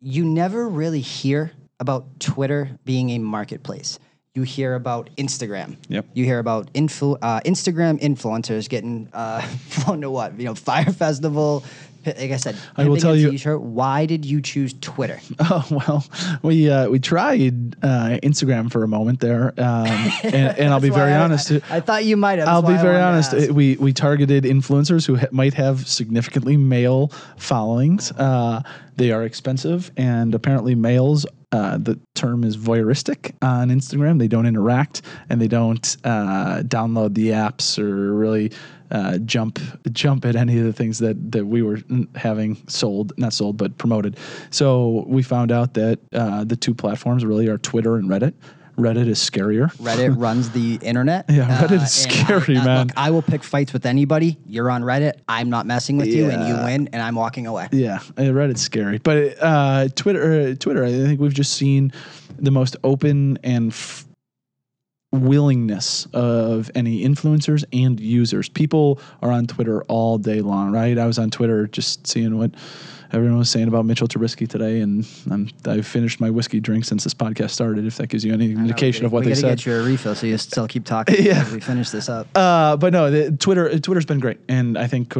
you 0.01 0.25
never 0.25 0.67
really 0.67 1.01
hear 1.01 1.51
about 1.79 2.19
Twitter 2.19 2.77
being 2.85 3.11
a 3.11 3.19
marketplace. 3.19 3.99
You 4.35 4.43
hear 4.43 4.75
about 4.75 5.09
Instagram. 5.17 5.77
Yep. 5.89 6.05
You 6.13 6.25
hear 6.25 6.39
about 6.39 6.71
influ- 6.73 7.17
uh, 7.21 7.39
Instagram 7.41 7.99
influencers 7.99 8.69
getting 8.69 9.09
uh, 9.13 9.41
flown 9.69 10.01
to 10.01 10.11
what? 10.11 10.37
You 10.39 10.45
know, 10.45 10.55
Fyre 10.55 10.91
Festival, 10.91 11.63
Like 12.07 12.31
I 12.31 12.37
said, 12.37 12.55
I 12.75 12.87
will 12.87 12.97
tell 12.97 13.15
you- 13.15 13.31
T-shirt. 13.31 13.61
Why 13.61 14.05
did 14.05 14.23
you 14.25 14.41
choose 14.41 14.73
Twitter? 14.81 15.19
Oh 15.39 15.65
well, 15.71 16.05
we 16.41 16.69
uh, 16.69 16.89
we 16.89 16.99
tried 16.99 17.75
uh, 17.83 18.17
Instagram 18.23 18.71
for 18.71 18.83
a 18.83 18.87
moment 18.87 19.19
there, 19.19 19.53
um, 19.57 19.87
and, 20.23 20.57
and 20.57 20.73
I'll 20.73 20.79
be 20.81 20.89
very 20.89 21.11
I- 21.13 21.23
honest. 21.23 21.51
I, 21.51 21.61
I 21.77 21.79
thought 21.79 22.05
you 22.05 22.17
might 22.17 22.39
have. 22.39 22.47
I'll 22.47 22.61
be 22.61 22.75
very 22.77 22.99
honest. 22.99 23.33
uh, 23.33 23.53
We 23.53 23.75
we 23.77 23.93
targeted 23.93 24.43
influencers 24.43 25.05
who 25.05 25.15
ha- 25.17 25.27
might 25.31 25.53
have 25.55 25.87
significantly 25.87 26.57
male 26.57 27.11
followings. 27.37 28.11
Uh, 28.11 28.61
they 28.95 29.11
are 29.11 29.23
expensive, 29.23 29.91
and 29.97 30.33
apparently 30.35 30.75
males. 30.75 31.25
Uh, 31.51 31.77
the 31.77 31.97
term 32.13 32.43
is 32.43 32.57
voyeuristic 32.57 33.33
on 33.41 33.69
Instagram. 33.69 34.19
They 34.19 34.27
don't 34.27 34.45
interact 34.45 35.01
and 35.29 35.39
they 35.39 35.47
don't 35.47 35.95
uh, 36.03 36.61
download 36.63 37.13
the 37.13 37.29
apps 37.29 37.79
or 37.79 38.13
really 38.13 38.51
uh, 38.91 39.17
jump 39.19 39.59
jump 39.91 40.25
at 40.25 40.35
any 40.35 40.57
of 40.59 40.65
the 40.65 40.73
things 40.73 40.99
that 40.99 41.31
that 41.31 41.45
we 41.45 41.61
were 41.61 41.79
having 42.15 42.57
sold, 42.67 43.17
not 43.17 43.33
sold, 43.33 43.57
but 43.57 43.77
promoted. 43.77 44.17
So 44.49 45.05
we 45.07 45.23
found 45.23 45.51
out 45.51 45.73
that 45.75 45.99
uh, 46.13 46.43
the 46.43 46.55
two 46.55 46.73
platforms 46.73 47.25
really 47.25 47.47
are 47.47 47.57
Twitter 47.57 47.95
and 47.95 48.09
Reddit. 48.09 48.33
Reddit 48.77 49.07
is 49.07 49.17
scarier. 49.19 49.75
Reddit 49.77 50.15
runs 50.21 50.51
the 50.51 50.75
internet. 50.83 51.25
Yeah, 51.29 51.47
Reddit 51.61 51.81
is 51.83 51.91
scary, 51.91 52.57
I, 52.57 52.61
uh, 52.61 52.65
man. 52.65 52.87
Look, 52.87 52.97
I 52.97 53.09
will 53.09 53.23
pick 53.23 53.43
fights 53.43 53.73
with 53.73 53.85
anybody. 53.87 54.37
You're 54.45 54.69
on 54.69 54.83
Reddit. 54.83 55.13
I'm 55.27 55.49
not 55.49 55.65
messing 55.65 55.97
with 55.97 56.07
you, 56.07 56.29
and 56.29 56.47
you 56.47 56.53
Yeah. 56.53 56.63
win, 56.65 56.89
and 56.93 57.01
I'm 57.01 57.15
walking 57.15 57.47
away. 57.47 57.69
Yeah, 57.71 57.99
uh, 58.17 58.21
Reddit's 58.23 58.61
scary, 58.61 58.99
but 58.99 59.35
uh, 59.41 59.87
Twitter, 59.95 60.51
uh, 60.51 60.55
Twitter. 60.55 60.83
I 60.83 60.91
think 60.91 61.19
we've 61.19 61.33
just 61.33 61.53
seen 61.53 61.91
the 62.37 62.51
most 62.51 62.75
open 62.83 63.39
and 63.43 63.71
f- 63.71 64.05
willingness 65.11 66.05
of 66.13 66.69
any 66.75 67.03
influencers 67.03 67.63
and 67.73 67.99
users. 67.99 68.49
People 68.49 68.99
are 69.21 69.31
on 69.31 69.47
Twitter 69.47 69.83
all 69.85 70.17
day 70.17 70.41
long, 70.41 70.71
right? 70.71 70.97
I 70.97 71.05
was 71.07 71.17
on 71.17 71.29
Twitter 71.31 71.65
just 71.67 72.05
seeing 72.05 72.37
what 72.37 72.51
everyone 73.11 73.37
was 73.37 73.49
saying 73.49 73.67
about 73.67 73.85
Mitchell 73.85 74.07
Trubisky 74.07 74.47
today, 74.47 74.81
and 74.81 75.07
I'm, 75.31 75.49
I 75.65 75.81
finished 75.81 76.19
my 76.19 76.29
whiskey 76.29 76.59
drink 76.59 76.85
since 76.85 77.03
this 77.03 77.13
podcast 77.13 77.51
started. 77.51 77.85
If 77.85 77.97
that 77.97 78.07
gives 78.07 78.23
you 78.23 78.33
any 78.33 78.51
indication 78.51 79.05
of 79.05 79.11
what 79.11 79.23
we 79.25 79.31
they 79.31 79.35
said. 79.35 79.57
get 79.57 79.65
you 79.65 79.75
a 79.75 79.83
refill, 79.83 80.15
so 80.15 80.27
you 80.27 80.37
still 80.37 80.67
keep 80.67 80.85
talking. 80.85 81.15
Yeah. 81.27 81.41
as 81.41 81.51
we 81.51 81.59
finish 81.59 81.89
this 81.89 82.09
up. 82.09 82.27
Uh, 82.35 82.77
but 82.77 82.93
no, 82.93 83.09
the, 83.09 83.31
Twitter 83.31 83.79
Twitter's 83.79 84.05
been 84.05 84.19
great, 84.19 84.39
and 84.47 84.77
I 84.77 84.87
think 84.87 85.13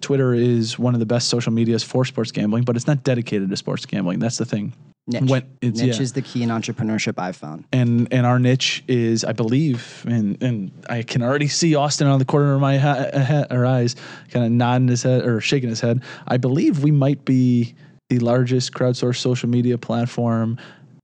Twitter 0.00 0.34
is 0.34 0.78
one 0.78 0.94
of 0.94 1.00
the 1.00 1.06
best 1.06 1.28
social 1.28 1.52
medias 1.52 1.82
for 1.82 2.04
sports 2.04 2.32
gambling. 2.32 2.64
But 2.64 2.76
it's 2.76 2.86
not 2.86 3.04
dedicated 3.04 3.50
to 3.50 3.56
sports 3.56 3.86
gambling. 3.86 4.18
That's 4.18 4.38
the 4.38 4.44
thing. 4.44 4.72
Niche. 5.08 5.28
When 5.28 5.58
it's, 5.60 5.80
Niche 5.80 5.96
yeah. 5.96 6.02
is 6.02 6.12
the 6.12 6.22
key 6.22 6.44
in 6.44 6.48
entrepreneurship 6.48 7.18
I've 7.18 7.36
found. 7.36 7.64
and 7.72 8.06
and 8.12 8.24
our 8.24 8.38
niche 8.38 8.84
is, 8.86 9.24
I 9.24 9.32
believe, 9.32 10.04
and 10.06 10.40
and 10.40 10.70
I 10.88 11.02
can 11.02 11.22
already 11.22 11.48
see 11.48 11.74
Austin 11.74 12.06
on 12.06 12.20
the 12.20 12.24
corner 12.24 12.54
of 12.54 12.60
my 12.60 12.78
ha- 12.78 13.46
or 13.50 13.66
eyes, 13.66 13.96
kind 14.30 14.46
of 14.46 14.52
nodding 14.52 14.86
his 14.86 15.02
head 15.02 15.26
or 15.26 15.40
shaking 15.40 15.68
his 15.68 15.80
head. 15.80 16.02
I 16.28 16.36
believe 16.36 16.84
we 16.84 16.92
might 16.92 17.24
be 17.24 17.74
the 18.10 18.20
largest 18.20 18.72
crowdsourced 18.74 19.16
social 19.16 19.48
media 19.48 19.76
platform 19.76 20.56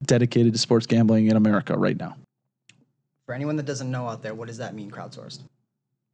dedicated 0.05 0.53
to 0.53 0.59
sports 0.61 0.87
gambling 0.87 1.27
in 1.27 1.37
America 1.37 1.77
right 1.77 1.99
now. 1.99 2.15
For 3.27 3.35
anyone 3.35 3.57
that 3.57 3.67
doesn't 3.67 3.91
know 3.91 4.09
out 4.09 4.23
there, 4.23 4.35
what 4.35 4.47
does 4.47 4.59
that 4.59 4.75
mean, 4.75 4.93
crowdsourced? 4.93 5.41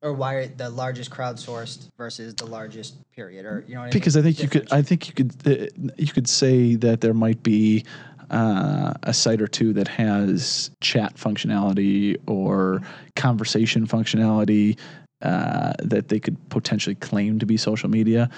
Or 0.04 0.12
why 0.12 0.34
are 0.34 0.46
the 0.46 0.68
largest 0.68 1.10
crowdsourced 1.10 1.88
versus 1.96 2.34
the 2.34 2.44
largest 2.44 2.96
period? 3.12 3.46
Or 3.46 3.64
you 3.66 3.74
know, 3.74 3.80
what 3.80 3.84
I 3.84 3.86
mean? 3.86 3.92
because 3.94 4.18
I 4.18 4.22
think 4.22 4.38
you 4.42 4.48
could. 4.48 4.70
I 4.70 4.82
think 4.82 5.08
you 5.08 5.14
could. 5.14 5.32
Uh, 5.46 5.92
you 5.96 6.12
could 6.12 6.28
say 6.28 6.74
that 6.76 7.00
there 7.00 7.14
might 7.14 7.42
be 7.42 7.86
uh, 8.30 8.92
a 9.04 9.14
site 9.14 9.40
or 9.40 9.46
two 9.46 9.72
that 9.72 9.88
has 9.88 10.70
chat 10.82 11.14
functionality 11.16 12.18
or 12.26 12.82
conversation 13.16 13.86
functionality 13.86 14.78
uh, 15.22 15.72
that 15.78 16.08
they 16.08 16.20
could 16.20 16.36
potentially 16.50 16.96
claim 16.96 17.38
to 17.38 17.46
be 17.46 17.56
social 17.56 17.88
media. 17.88 18.28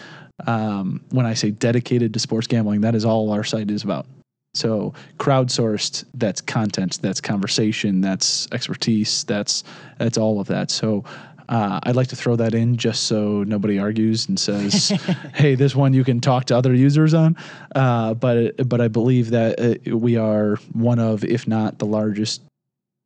Um, 0.46 1.02
when 1.10 1.26
I 1.26 1.34
say 1.34 1.50
dedicated 1.50 2.14
to 2.14 2.20
sports 2.20 2.46
gambling, 2.46 2.82
that 2.82 2.94
is 2.94 3.04
all 3.04 3.32
our 3.32 3.42
site 3.42 3.72
is 3.72 3.82
about. 3.82 4.06
So 4.54 4.94
crowdsourced, 5.18 6.04
that's 6.14 6.40
content, 6.40 7.00
that's 7.02 7.20
conversation, 7.20 8.00
that's 8.00 8.46
expertise, 8.52 9.24
that's 9.24 9.64
that's 9.98 10.16
all 10.16 10.40
of 10.40 10.46
that. 10.46 10.70
So 10.70 11.04
uh, 11.48 11.80
I'd 11.82 11.96
like 11.96 12.08
to 12.08 12.16
throw 12.16 12.36
that 12.36 12.54
in 12.54 12.76
just 12.76 13.04
so 13.04 13.44
nobody 13.44 13.78
argues 13.78 14.28
and 14.28 14.38
says, 14.38 14.88
"Hey, 15.34 15.54
this 15.54 15.74
one 15.74 15.92
you 15.92 16.04
can 16.04 16.20
talk 16.20 16.46
to 16.46 16.56
other 16.56 16.74
users 16.74 17.14
on." 17.14 17.36
Uh, 17.74 18.14
but 18.14 18.68
but 18.68 18.80
I 18.80 18.88
believe 18.88 19.30
that 19.30 19.60
uh, 19.60 19.96
we 19.96 20.16
are 20.16 20.56
one 20.72 20.98
of, 20.98 21.24
if 21.24 21.46
not 21.46 21.78
the 21.78 21.86
largest, 21.86 22.42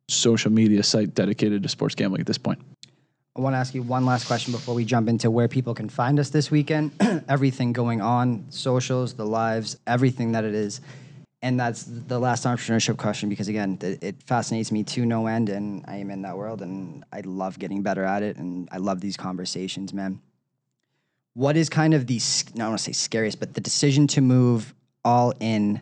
social 0.07 0.51
media 0.51 0.83
site 0.83 1.13
dedicated 1.13 1.63
to 1.63 1.69
sports 1.69 1.95
gambling 1.95 2.21
at 2.21 2.27
this 2.27 2.37
point. 2.37 2.59
I 3.33 3.39
want 3.39 3.53
to 3.53 3.57
ask 3.59 3.73
you 3.73 3.81
one 3.81 4.05
last 4.05 4.27
question 4.27 4.51
before 4.51 4.75
we 4.75 4.83
jump 4.83 5.07
into 5.07 5.31
where 5.31 5.47
people 5.47 5.73
can 5.73 5.87
find 5.87 6.19
us 6.19 6.29
this 6.29 6.51
weekend. 6.51 6.91
everything 7.29 7.71
going 7.71 8.01
on, 8.01 8.45
socials, 8.49 9.13
the 9.13 9.25
lives, 9.25 9.77
everything 9.87 10.33
that 10.33 10.43
it 10.43 10.53
is. 10.53 10.81
And 11.43 11.59
that's 11.59 11.83
the 11.83 12.19
last 12.19 12.45
entrepreneurship 12.45 12.97
question 12.97 13.27
because, 13.27 13.47
again, 13.47 13.79
it, 13.81 14.03
it 14.03 14.23
fascinates 14.23 14.71
me 14.71 14.83
to 14.83 15.05
no 15.05 15.25
end. 15.25 15.49
And 15.49 15.83
I 15.87 15.97
am 15.97 16.11
in 16.11 16.21
that 16.21 16.37
world 16.37 16.61
and 16.61 17.03
I 17.11 17.21
love 17.21 17.57
getting 17.57 17.81
better 17.81 18.03
at 18.03 18.21
it. 18.21 18.37
And 18.37 18.69
I 18.71 18.77
love 18.77 19.01
these 19.01 19.17
conversations, 19.17 19.91
man. 19.93 20.21
What 21.33 21.57
is 21.57 21.67
kind 21.69 21.93
of 21.93 22.05
the, 22.05 22.19
I 22.19 22.57
don't 22.57 22.67
want 22.67 22.79
to 22.79 22.83
say 22.83 22.91
scariest, 22.91 23.39
but 23.39 23.55
the 23.55 23.61
decision 23.61 24.05
to 24.07 24.21
move 24.21 24.73
all 25.03 25.33
in? 25.39 25.81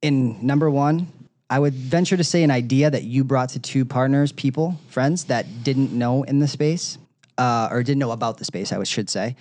In 0.00 0.46
number 0.46 0.70
one, 0.70 1.08
I 1.50 1.58
would 1.58 1.74
venture 1.74 2.16
to 2.16 2.24
say 2.24 2.42
an 2.42 2.50
idea 2.50 2.90
that 2.90 3.04
you 3.04 3.24
brought 3.24 3.50
to 3.50 3.60
two 3.60 3.84
partners, 3.84 4.32
people, 4.32 4.78
friends 4.88 5.24
that 5.24 5.64
didn't 5.64 5.92
know 5.92 6.22
in 6.22 6.38
the 6.38 6.48
space, 6.48 6.98
uh, 7.38 7.68
or 7.70 7.82
didn't 7.82 8.00
know 8.00 8.10
about 8.10 8.38
the 8.38 8.44
space, 8.44 8.72
I 8.72 8.82
should 8.84 9.08
say, 9.10 9.36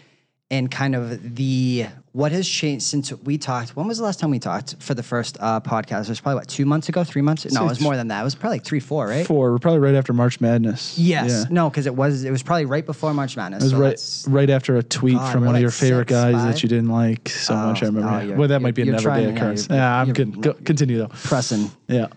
and 0.52 0.70
kind 0.70 0.96
of 0.96 1.36
the 1.36 1.88
what 2.16 2.32
has 2.32 2.48
changed 2.48 2.86
since 2.86 3.12
we 3.26 3.38
talked. 3.38 3.76
When 3.76 3.88
was 3.88 3.98
the 3.98 4.06
last 4.06 4.22
time 4.22 4.32
we 4.32 4.40
talked 4.40 4.76
for 4.82 4.94
the 4.94 5.04
first 5.04 5.36
uh, 5.42 5.60
podcast? 5.60 6.04
It 6.04 6.10
was 6.10 6.22
probably 6.22 6.36
what 6.40 6.48
two 6.48 6.66
months 6.66 6.88
ago, 6.88 7.04
three 7.04 7.22
months? 7.22 7.46
No, 7.52 7.66
it 7.66 7.68
was 7.68 7.82
more 7.82 7.98
than 7.98 8.08
that. 8.08 8.22
It 8.22 8.24
was 8.24 8.36
probably 8.36 8.56
like 8.60 8.64
three, 8.64 8.80
four, 8.80 9.06
right? 9.06 9.28
Four, 9.28 9.60
probably 9.60 9.82
right 9.82 9.96
after 9.96 10.14
March 10.14 10.40
Madness. 10.40 10.98
Yes, 10.98 11.30
Yeah. 11.30 11.44
no, 11.50 11.70
because 11.70 11.88
it 11.88 11.94
was 11.96 12.24
it 12.24 12.32
was 12.32 12.42
probably 12.42 12.64
right 12.64 12.86
before 12.86 13.14
March 13.14 13.36
Madness. 13.36 13.64
It 13.64 13.76
was 13.78 14.02
so 14.02 14.28
right, 14.30 14.40
right 14.40 14.50
after 14.50 14.78
a 14.78 14.84
tweet 14.84 15.18
God, 15.18 15.30
from 15.30 15.42
we're 15.42 15.48
one 15.48 15.56
of 15.56 15.62
your 15.62 15.72
favorite 15.72 16.08
six, 16.08 16.12
guys 16.12 16.36
five? 16.36 16.54
that 16.54 16.64
you 16.64 16.70
didn't 16.70 16.88
like 16.90 17.28
so 17.28 17.54
Oh, 17.54 17.58
much. 17.68 17.84
I 17.84 17.88
remember. 17.88 18.34
oh, 18.34 18.38
well, 18.38 18.48
that 18.48 18.62
might 18.62 18.76
be 18.76 18.84
a 18.84 18.86
you're 18.86 19.00
trying- 19.00 19.24
day 19.26 19.30
yeah, 19.32 19.36
occurrence. 19.36 19.68
you're- 19.68 19.78
Yeah, 19.78 20.02
I'm 20.02 20.14
good. 20.14 20.42
Go, 20.42 20.54
continue 20.54 20.98
though. 21.00 21.10
pressing. 21.10 21.70
Yeah. 21.90 22.08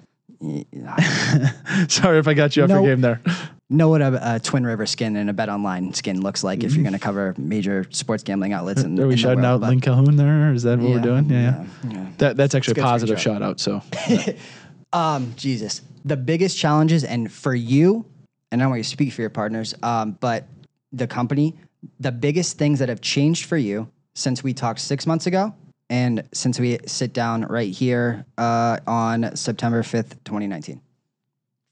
Sorry 1.88 2.18
if 2.20 2.28
I 2.28 2.34
got 2.34 2.56
you 2.56 2.62
off 2.62 2.68
No. 2.68 2.82
your 2.84 2.94
game 2.94 3.00
there. 3.00 3.20
Know 3.70 3.88
what 3.90 4.00
a, 4.00 4.36
a 4.36 4.40
Twin 4.40 4.64
River 4.64 4.86
skin 4.86 5.14
and 5.16 5.28
a 5.28 5.34
BetOnline 5.34 5.94
skin 5.94 6.22
looks 6.22 6.42
like 6.42 6.64
if 6.64 6.70
you're 6.70 6.78
Mm-hmm. 6.78 6.82
going 6.84 6.92
to 6.94 6.98
cover 6.98 7.34
major 7.36 7.84
sports 7.90 8.22
gambling 8.22 8.54
outlets. 8.54 8.82
In, 8.82 8.98
Are 8.98 9.06
we 9.06 9.12
in 9.12 9.18
shouting 9.18 9.42
world, 9.42 9.62
out 9.62 9.68
Link 9.68 9.82
Calhoun 9.82 10.16
there? 10.16 10.52
Is 10.54 10.62
that 10.62 10.78
what 10.78 10.90
we're 10.90 11.00
doing? 11.00 11.28
Yeah, 11.28 11.40
yeah. 11.40 11.64
yeah, 11.84 11.92
yeah. 11.92 12.06
That 12.16 12.36
that's 12.38 12.54
actually 12.54 12.80
a 12.80 12.84
positive 12.84 13.20
shout 13.20 13.42
out. 13.42 13.60
So 13.60 13.82
Um, 14.94 15.34
Jesus, 15.36 15.82
the 16.06 16.16
biggest 16.16 16.56
challenges, 16.56 17.04
and 17.04 17.30
for 17.30 17.54
you, 17.54 18.06
and 18.50 18.62
I 18.62 18.64
don't 18.64 18.70
want 18.70 18.78
you 18.78 18.84
to 18.84 18.88
speak 18.88 19.12
for 19.12 19.20
your 19.20 19.28
partners, 19.28 19.74
um, 19.82 20.12
but 20.18 20.46
the 20.94 21.06
company, 21.06 21.58
the 22.00 22.10
biggest 22.10 22.56
things 22.56 22.78
that 22.78 22.88
have 22.88 23.02
changed 23.02 23.44
for 23.44 23.58
you 23.58 23.90
since 24.14 24.42
we 24.42 24.54
talked 24.54 24.80
six 24.80 25.06
months 25.06 25.26
ago, 25.26 25.54
and 25.90 26.26
since 26.32 26.58
we 26.58 26.78
sit 26.86 27.12
down 27.12 27.42
right 27.42 27.70
here 27.70 28.24
uh, 28.38 28.78
on 28.86 29.36
September 29.36 29.82
fifth, 29.82 30.24
twenty 30.24 30.46
nineteen. 30.46 30.80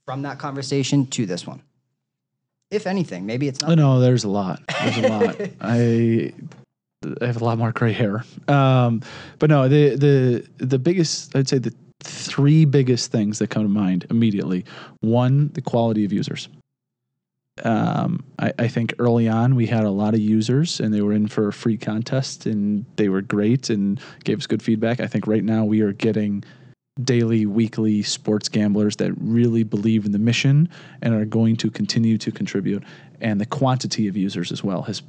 From 0.04 0.20
that 0.22 0.38
conversation 0.38 1.06
to 1.06 1.24
this 1.24 1.46
one, 1.46 1.62
if 2.70 2.86
anything, 2.86 3.26
maybe 3.26 3.48
it's 3.48 3.60
not. 3.60 3.76
no, 3.76 4.00
there's 4.00 4.24
a 4.24 4.28
lot. 4.28 4.60
There's 4.82 4.98
a 4.98 5.08
lot. 5.08 5.40
I 5.60 6.32
I 7.20 7.26
have 7.26 7.40
a 7.40 7.44
lot 7.44 7.58
more 7.58 7.72
gray 7.72 7.92
hair. 7.92 8.24
Um, 8.48 9.02
but 9.38 9.50
no, 9.50 9.68
the 9.68 9.96
the 9.96 10.48
the 10.64 10.78
biggest 10.78 11.36
I'd 11.36 11.48
say 11.48 11.58
the 11.58 11.74
three 12.00 12.64
biggest 12.64 13.12
things 13.12 13.38
that 13.38 13.50
come 13.50 13.62
to 13.62 13.68
mind 13.68 14.06
immediately. 14.10 14.64
One, 15.00 15.48
the 15.54 15.62
quality 15.62 16.04
of 16.04 16.12
users. 16.12 16.48
Um, 17.64 18.22
I, 18.38 18.52
I 18.58 18.68
think 18.68 18.92
early 18.98 19.28
on 19.28 19.54
we 19.54 19.66
had 19.66 19.84
a 19.84 19.90
lot 19.90 20.12
of 20.12 20.20
users 20.20 20.78
and 20.78 20.92
they 20.92 21.00
were 21.00 21.14
in 21.14 21.26
for 21.26 21.48
a 21.48 21.52
free 21.54 21.78
contest 21.78 22.44
and 22.44 22.84
they 22.96 23.08
were 23.08 23.22
great 23.22 23.70
and 23.70 23.98
gave 24.24 24.38
us 24.38 24.46
good 24.46 24.62
feedback. 24.62 25.00
I 25.00 25.06
think 25.06 25.26
right 25.26 25.42
now 25.42 25.64
we 25.64 25.80
are 25.80 25.92
getting 25.92 26.44
daily, 27.02 27.46
weekly 27.46 28.02
sports 28.02 28.48
gamblers 28.48 28.96
that 28.96 29.12
really 29.18 29.62
believe 29.62 30.06
in 30.06 30.12
the 30.12 30.18
mission 30.18 30.68
and 31.02 31.14
are 31.14 31.24
going 31.24 31.56
to 31.56 31.70
continue 31.70 32.16
to 32.18 32.32
contribute. 32.32 32.82
And 33.20 33.40
the 33.40 33.46
quantity 33.46 34.08
of 34.08 34.16
users 34.16 34.50
as 34.50 34.64
well 34.64 34.82
has 34.82 35.02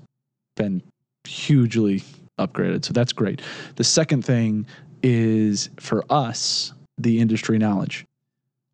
been 0.56 0.82
hugely 1.24 2.04
upgraded. 2.40 2.86
So 2.86 2.94
that's 2.94 3.14
great. 3.14 3.42
The 3.76 3.84
second 3.84 4.24
thing 4.24 4.66
is 5.04 5.70
for 5.80 6.04
us, 6.10 6.74
the 6.98 7.20
industry 7.20 7.58
knowledge. 7.58 8.06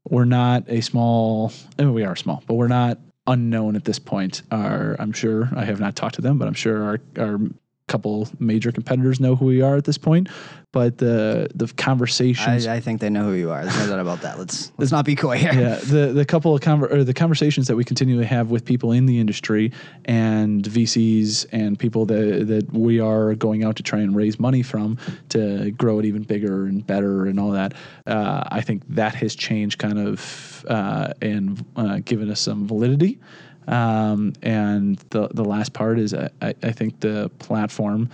We're 0.10 0.26
not 0.26 0.64
a 0.68 0.82
small, 0.82 1.52
I 1.78 1.84
mean, 1.84 1.94
we 1.94 2.04
are 2.04 2.16
small, 2.16 2.44
but 2.48 2.56
we're 2.56 2.68
not 2.68 2.98
unknown 3.28 3.76
at 3.76 3.86
this 3.86 4.00
point. 4.00 4.42
Our, 4.52 4.96
I'm 5.00 5.14
sure, 5.14 5.50
I 5.56 5.66
have 5.66 5.80
not 5.80 5.96
talked 5.96 6.16
to 6.16 6.22
them, 6.22 6.38
but 6.38 6.48
I'm 6.48 6.54
sure 6.54 6.84
our, 6.84 7.00
our 7.18 7.40
couple 7.88 8.28
major 8.40 8.72
competitors 8.72 9.20
know 9.20 9.36
who 9.36 9.46
we 9.46 9.62
are 9.62 9.76
at 9.76 9.84
this 9.84 9.98
point, 9.98 10.30
but 10.72 10.98
the 10.98 11.50
the 11.54 11.68
conversations. 11.68 12.66
I, 12.66 12.76
I 12.76 12.80
think 12.80 13.02
they 13.02 13.10
know 13.10 13.24
who 13.24 13.34
you 13.34 13.52
are. 13.52 13.64
There's 13.64 13.78
no 13.78 13.88
doubt 13.88 14.00
about 14.00 14.22
that. 14.22 14.40
Let's 14.40 14.72
let's 14.78 14.92
not 14.92 15.06
be 15.06 15.16
coy 15.16 15.38
here. 15.38 15.54
yeah, 15.54 15.76
the 15.76 16.14
the 16.14 16.26
couple 16.26 16.56
of 16.56 16.62
conver- 16.62 16.92
or 16.92 17.04
the 17.04 17.14
conversations 17.14 17.68
that 17.68 17.76
we 17.76 17.84
continue 17.84 18.18
to 18.18 18.26
have 18.26 18.52
with 18.52 18.64
people 18.64 18.92
in 18.92 19.06
the 19.06 19.20
industry 19.20 19.72
and 20.06 20.64
VCs 20.64 21.46
and 21.52 21.78
people 21.78 22.06
that 22.06 22.48
that 22.48 22.72
we 22.74 23.00
are 23.00 23.36
going 23.36 23.64
out 23.64 23.76
to 23.76 23.84
try 23.84 24.00
and 24.00 24.16
raise 24.16 24.40
money 24.40 24.64
from 24.64 24.98
to 25.30 25.72
grow 25.72 26.00
it 26.00 26.06
even 26.06 26.24
bigger 26.24 26.66
and 26.66 26.88
better 26.88 27.26
and 27.26 27.40
all 27.40 27.52
that. 27.52 27.74
Uh, 28.08 28.44
I 28.50 28.62
think 28.62 28.84
that 28.96 29.14
has 29.16 29.36
changed 29.36 29.78
kind 29.78 30.00
of 30.00 30.66
uh, 30.70 31.14
and 31.22 31.64
uh, 31.76 32.00
given 32.04 32.30
us 32.30 32.40
some 32.40 32.68
validity. 32.68 33.20
Um, 33.68 34.34
and 34.42 34.98
the 35.10 35.30
the 35.30 35.46
last 35.46 35.74
part 35.74 36.00
is 36.00 36.14
I, 36.14 36.30
I 36.42 36.72
think 36.72 37.00
the 37.00 37.30
platform 37.40 38.10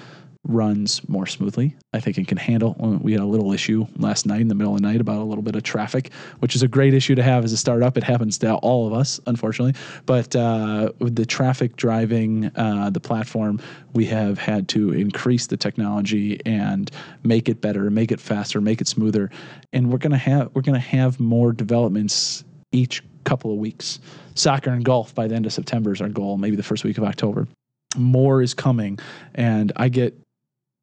runs 0.47 1.07
more 1.09 1.27
smoothly. 1.27 1.75
I 1.93 1.99
think 1.99 2.17
it 2.17 2.27
can 2.27 2.37
handle. 2.37 2.73
We 3.01 3.11
had 3.11 3.21
a 3.21 3.25
little 3.25 3.51
issue 3.51 3.85
last 3.97 4.25
night 4.25 4.41
in 4.41 4.47
the 4.47 4.55
middle 4.55 4.73
of 4.73 4.81
the 4.81 4.87
night 4.87 5.01
about 5.01 5.17
a 5.17 5.23
little 5.23 5.41
bit 5.41 5.55
of 5.55 5.63
traffic, 5.63 6.11
which 6.39 6.55
is 6.55 6.63
a 6.63 6.67
great 6.67 6.93
issue 6.93 7.13
to 7.15 7.23
have 7.23 7.43
as 7.43 7.51
a 7.51 7.57
startup. 7.57 7.97
It 7.97 8.03
happens 8.03 8.37
to 8.39 8.55
all 8.55 8.87
of 8.87 8.93
us, 8.93 9.19
unfortunately. 9.27 9.79
But 10.05 10.35
uh, 10.35 10.91
with 10.99 11.15
the 11.15 11.25
traffic 11.25 11.75
driving 11.75 12.51
uh, 12.55 12.89
the 12.89 13.01
platform, 13.01 13.59
we 13.93 14.05
have 14.05 14.37
had 14.37 14.69
to 14.69 14.93
increase 14.93 15.47
the 15.47 15.57
technology 15.57 16.39
and 16.45 16.89
make 17.23 17.49
it 17.49 17.59
better, 17.59 17.89
make 17.89 18.11
it 18.11 18.19
faster, 18.19 18.61
make 18.61 18.81
it 18.81 18.87
smoother. 18.87 19.29
And 19.73 19.91
we're 19.91 19.97
gonna 19.97 20.17
have 20.17 20.51
we're 20.53 20.61
gonna 20.61 20.79
have 20.79 21.19
more 21.19 21.51
developments 21.51 22.43
each 22.71 23.03
couple 23.29 23.51
of 23.51 23.57
weeks. 23.59 23.99
Soccer 24.33 24.71
and 24.71 24.83
golf 24.83 25.13
by 25.13 25.27
the 25.27 25.35
end 25.35 25.45
of 25.45 25.53
September 25.53 25.93
is 25.93 26.01
our 26.01 26.09
goal. 26.09 26.37
Maybe 26.37 26.55
the 26.55 26.63
first 26.63 26.83
week 26.83 26.97
of 26.97 27.03
October. 27.03 27.47
More 27.95 28.41
is 28.41 28.53
coming, 28.53 28.97
and 29.35 29.71
I 29.75 29.89
get 29.89 30.17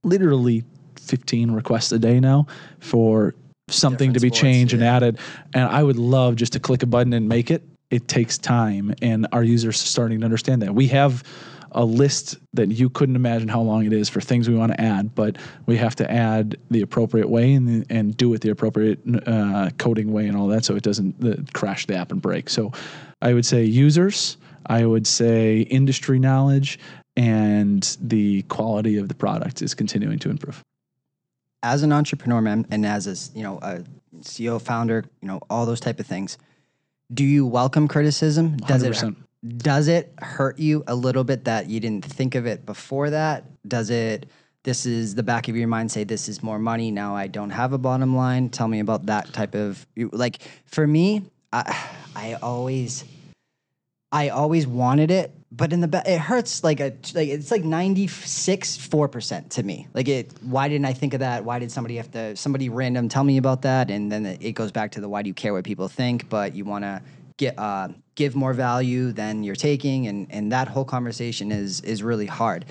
literally 0.05 0.65
15 1.01 1.51
requests 1.51 1.91
a 1.93 1.99
day 1.99 2.21
now 2.21 2.47
for 2.79 3.35
something 3.69 4.13
Different 4.13 4.15
to 4.15 4.21
be 4.21 4.29
sports, 4.29 4.41
changed 4.41 4.75
and 4.75 4.85
added. 4.85 5.19
And 5.55 5.65
I 5.65 5.83
would 5.83 5.99
love 5.99 6.37
just 6.37 6.53
to 6.53 6.61
click 6.61 6.83
a 6.83 6.87
button 6.87 7.13
and 7.13 7.29
make 7.29 7.51
it. 7.51 7.63
It 7.91 8.09
takes 8.09 8.39
time, 8.39 8.95
and 9.03 9.27
our 9.33 9.43
users 9.43 9.83
are 9.83 9.87
starting 9.87 10.21
to 10.21 10.25
understand 10.25 10.63
that. 10.63 10.75
We 10.75 10.89
have 10.89 11.23
a 11.77 11.85
list 11.85 12.39
that 12.55 12.73
you 12.73 12.89
couldn't 12.89 13.17
imagine 13.17 13.49
how 13.49 13.61
long 13.61 13.85
it 13.85 13.93
is 13.93 14.09
for 14.09 14.21
things 14.21 14.49
we 14.49 14.55
want 14.55 14.73
to 14.73 14.81
add, 14.81 15.15
but 15.15 15.37
we 15.67 15.77
have 15.77 15.95
to 15.97 16.11
add 16.11 16.57
the 16.71 16.81
appropriate 16.81 17.29
way 17.29 17.53
and, 17.53 17.87
and 17.91 18.17
do 18.17 18.33
it 18.33 18.41
the 18.41 18.49
appropriate 18.49 18.99
uh, 19.27 19.71
coding 19.79 20.11
way 20.11 20.27
and 20.27 20.37
all 20.37 20.49
that 20.49 20.65
so 20.65 20.75
it 20.75 20.83
doesn't 20.83 21.23
uh, 21.23 21.37
crash 21.53 21.87
the 21.87 21.95
app 21.95 22.11
and 22.11 22.23
break. 22.23 22.49
So 22.49 22.73
I 23.21 23.35
would 23.35 23.45
say 23.45 23.63
users, 23.63 24.39
I 24.67 24.87
would 24.87 25.07
say 25.07 25.61
industry 25.61 26.19
knowledge, 26.19 26.79
and 27.15 27.97
the 28.01 28.43
quality 28.43 28.97
of 28.97 29.09
the 29.09 29.15
product 29.15 29.61
is 29.63 29.75
continuing 29.75 30.19
to 30.21 30.31
improve. 30.31 30.63
As 31.63 31.83
an 31.83 31.93
entrepreneur, 31.93 32.41
man, 32.41 32.67
and 32.71 32.87
as 32.87 33.07
a 33.07 33.37
you 33.37 33.43
know 33.43 33.59
a 33.61 33.83
CEO, 34.21 34.61
founder, 34.61 35.05
you 35.21 35.29
know 35.29 35.41
all 35.51 35.67
those 35.67 35.81
type 35.81 36.01
of 36.01 36.07
things. 36.07 36.39
Do 37.13 37.25
you 37.25 37.47
welcome 37.47 37.87
criticism? 37.87 38.57
Does 38.57 38.83
it 38.83 38.93
100%. 38.93 39.17
Does 39.47 39.89
it 39.89 40.13
hurt 40.19 40.59
you 40.59 40.85
a 40.87 40.95
little 40.95 41.25
bit 41.25 41.45
that 41.45 41.69
you 41.69 41.81
didn't 41.81 42.05
think 42.05 42.35
of 42.35 42.47
it 42.47 42.67
before 42.67 43.11
that? 43.11 43.45
Does 43.69 43.91
it? 43.91 44.27
This 44.63 44.85
is 44.85 45.15
the 45.15 45.23
back 45.23 45.49
of 45.49 45.57
your 45.57 45.69
mind. 45.69 45.93
Say 45.93 46.05
this 46.05 46.29
is 46.29 46.43
more 46.43 46.59
money. 46.59 46.91
Now 46.91 47.15
I 47.15 47.29
don't 47.29 47.51
have 47.51 47.73
a 47.73 47.79
bottom 47.79 48.17
line. 48.17 48.49
Tell 48.49 48.67
me 48.69 48.81
about 48.81 49.07
that 49.07 49.33
type 49.33 49.55
of 49.55 49.87
like. 49.97 50.39
For 50.67 50.87
me, 50.87 51.23
I, 51.53 51.89
I 52.17 52.35
always, 52.43 53.05
I 54.11 54.31
always 54.31 54.67
wanted 54.67 55.11
it, 55.11 55.33
but 55.53 55.73
in 55.73 55.81
the 55.81 55.89
back, 55.89 56.09
it 56.09 56.19
hurts 56.19 56.65
like 56.65 56.81
a 56.81 56.95
like 57.15 57.29
it's 57.29 57.51
like 57.51 57.63
ninety 57.63 58.09
six 58.09 58.77
four 58.77 59.09
percent 59.09 59.51
to 59.53 59.63
me. 59.63 59.87
Like 59.95 60.09
it. 60.09 60.33
Why 60.43 60.69
didn't 60.69 60.87
I 60.87 60.93
think 60.93 61.15
of 61.15 61.21
that? 61.21 61.45
Why 61.45 61.59
did 61.59 61.71
somebody 61.71 61.97
have 61.97 62.11
to 62.13 62.35
somebody 62.35 62.69
random 62.69 63.09
tell 63.09 63.25
me 63.25 63.37
about 63.37 63.63
that? 63.63 63.91
And 63.91 64.11
then 64.11 64.27
it 64.27 64.53
goes 64.53 64.73
back 64.73 64.93
to 64.93 65.01
the 65.01 65.09
why 65.09 65.23
do 65.23 65.29
you 65.29 65.35
care 65.35 65.53
what 65.53 65.65
people 65.65 65.89
think? 65.89 66.29
But 66.29 66.55
you 66.55 66.65
want 66.65 66.85
to 66.85 67.03
get 67.37 67.59
uh, 67.59 67.89
give 68.17 68.35
more 68.35 68.53
value 68.53 69.13
than 69.13 69.45
you're 69.45 69.55
taking, 69.55 70.09
and 70.09 70.27
and 70.31 70.51
that 70.51 70.67
whole 70.67 70.85
conversation 70.85 71.53
is 71.53 71.81
is 71.83 72.03
really 72.03 72.27
hard. 72.27 72.65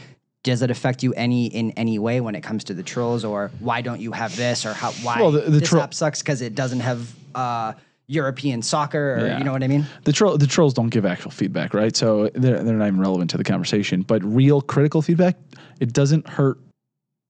Does 0.43 0.61
it 0.61 0.69
affect 0.69 1.01
you 1.01 1.13
any 1.13 1.45
in 1.47 1.71
any 1.71 1.97
way 1.97 2.19
when 2.21 2.35
it 2.35 2.41
comes 2.41 2.65
to 2.65 2.73
the 2.73 2.83
trolls, 2.83 3.23
or 3.23 3.49
why 3.59 3.81
don't 3.81 4.01
you 4.01 4.11
have 4.11 4.35
this, 4.35 4.65
or 4.65 4.73
how 4.73 4.91
why 5.03 5.21
Well, 5.21 5.31
the- 5.31 5.41
the 5.41 5.59
this 5.59 5.69
troll- 5.69 5.83
app 5.83 5.93
sucks 5.93 6.21
because 6.21 6.41
it 6.41 6.53
doesn't 6.53 6.81
have 6.81 7.13
uh, 7.33 7.73
European 8.07 8.61
soccer, 8.61 9.15
or 9.15 9.25
Yeah. 9.27 9.37
you 9.39 9.43
know 9.43 9.51
what 9.51 9.63
I 9.63 9.67
mean? 9.67 9.85
the 10.03 10.11
troll 10.11 10.37
the 10.37 10.45
trolls 10.47 10.73
don't 10.73 10.89
give 10.89 11.05
actual 11.05 11.31
feedback, 11.31 11.73
right? 11.73 11.95
So 11.95 12.29
they're 12.35 12.61
they're 12.63 12.75
not 12.75 12.87
even 12.87 12.99
relevant 12.99 13.29
to 13.31 13.37
the 13.37 13.43
conversation. 13.43 14.01
But 14.03 14.23
real 14.23 14.61
critical 14.61 15.01
feedback, 15.01 15.37
it 15.79 15.93
doesn't 15.93 16.27
hurt 16.27 16.59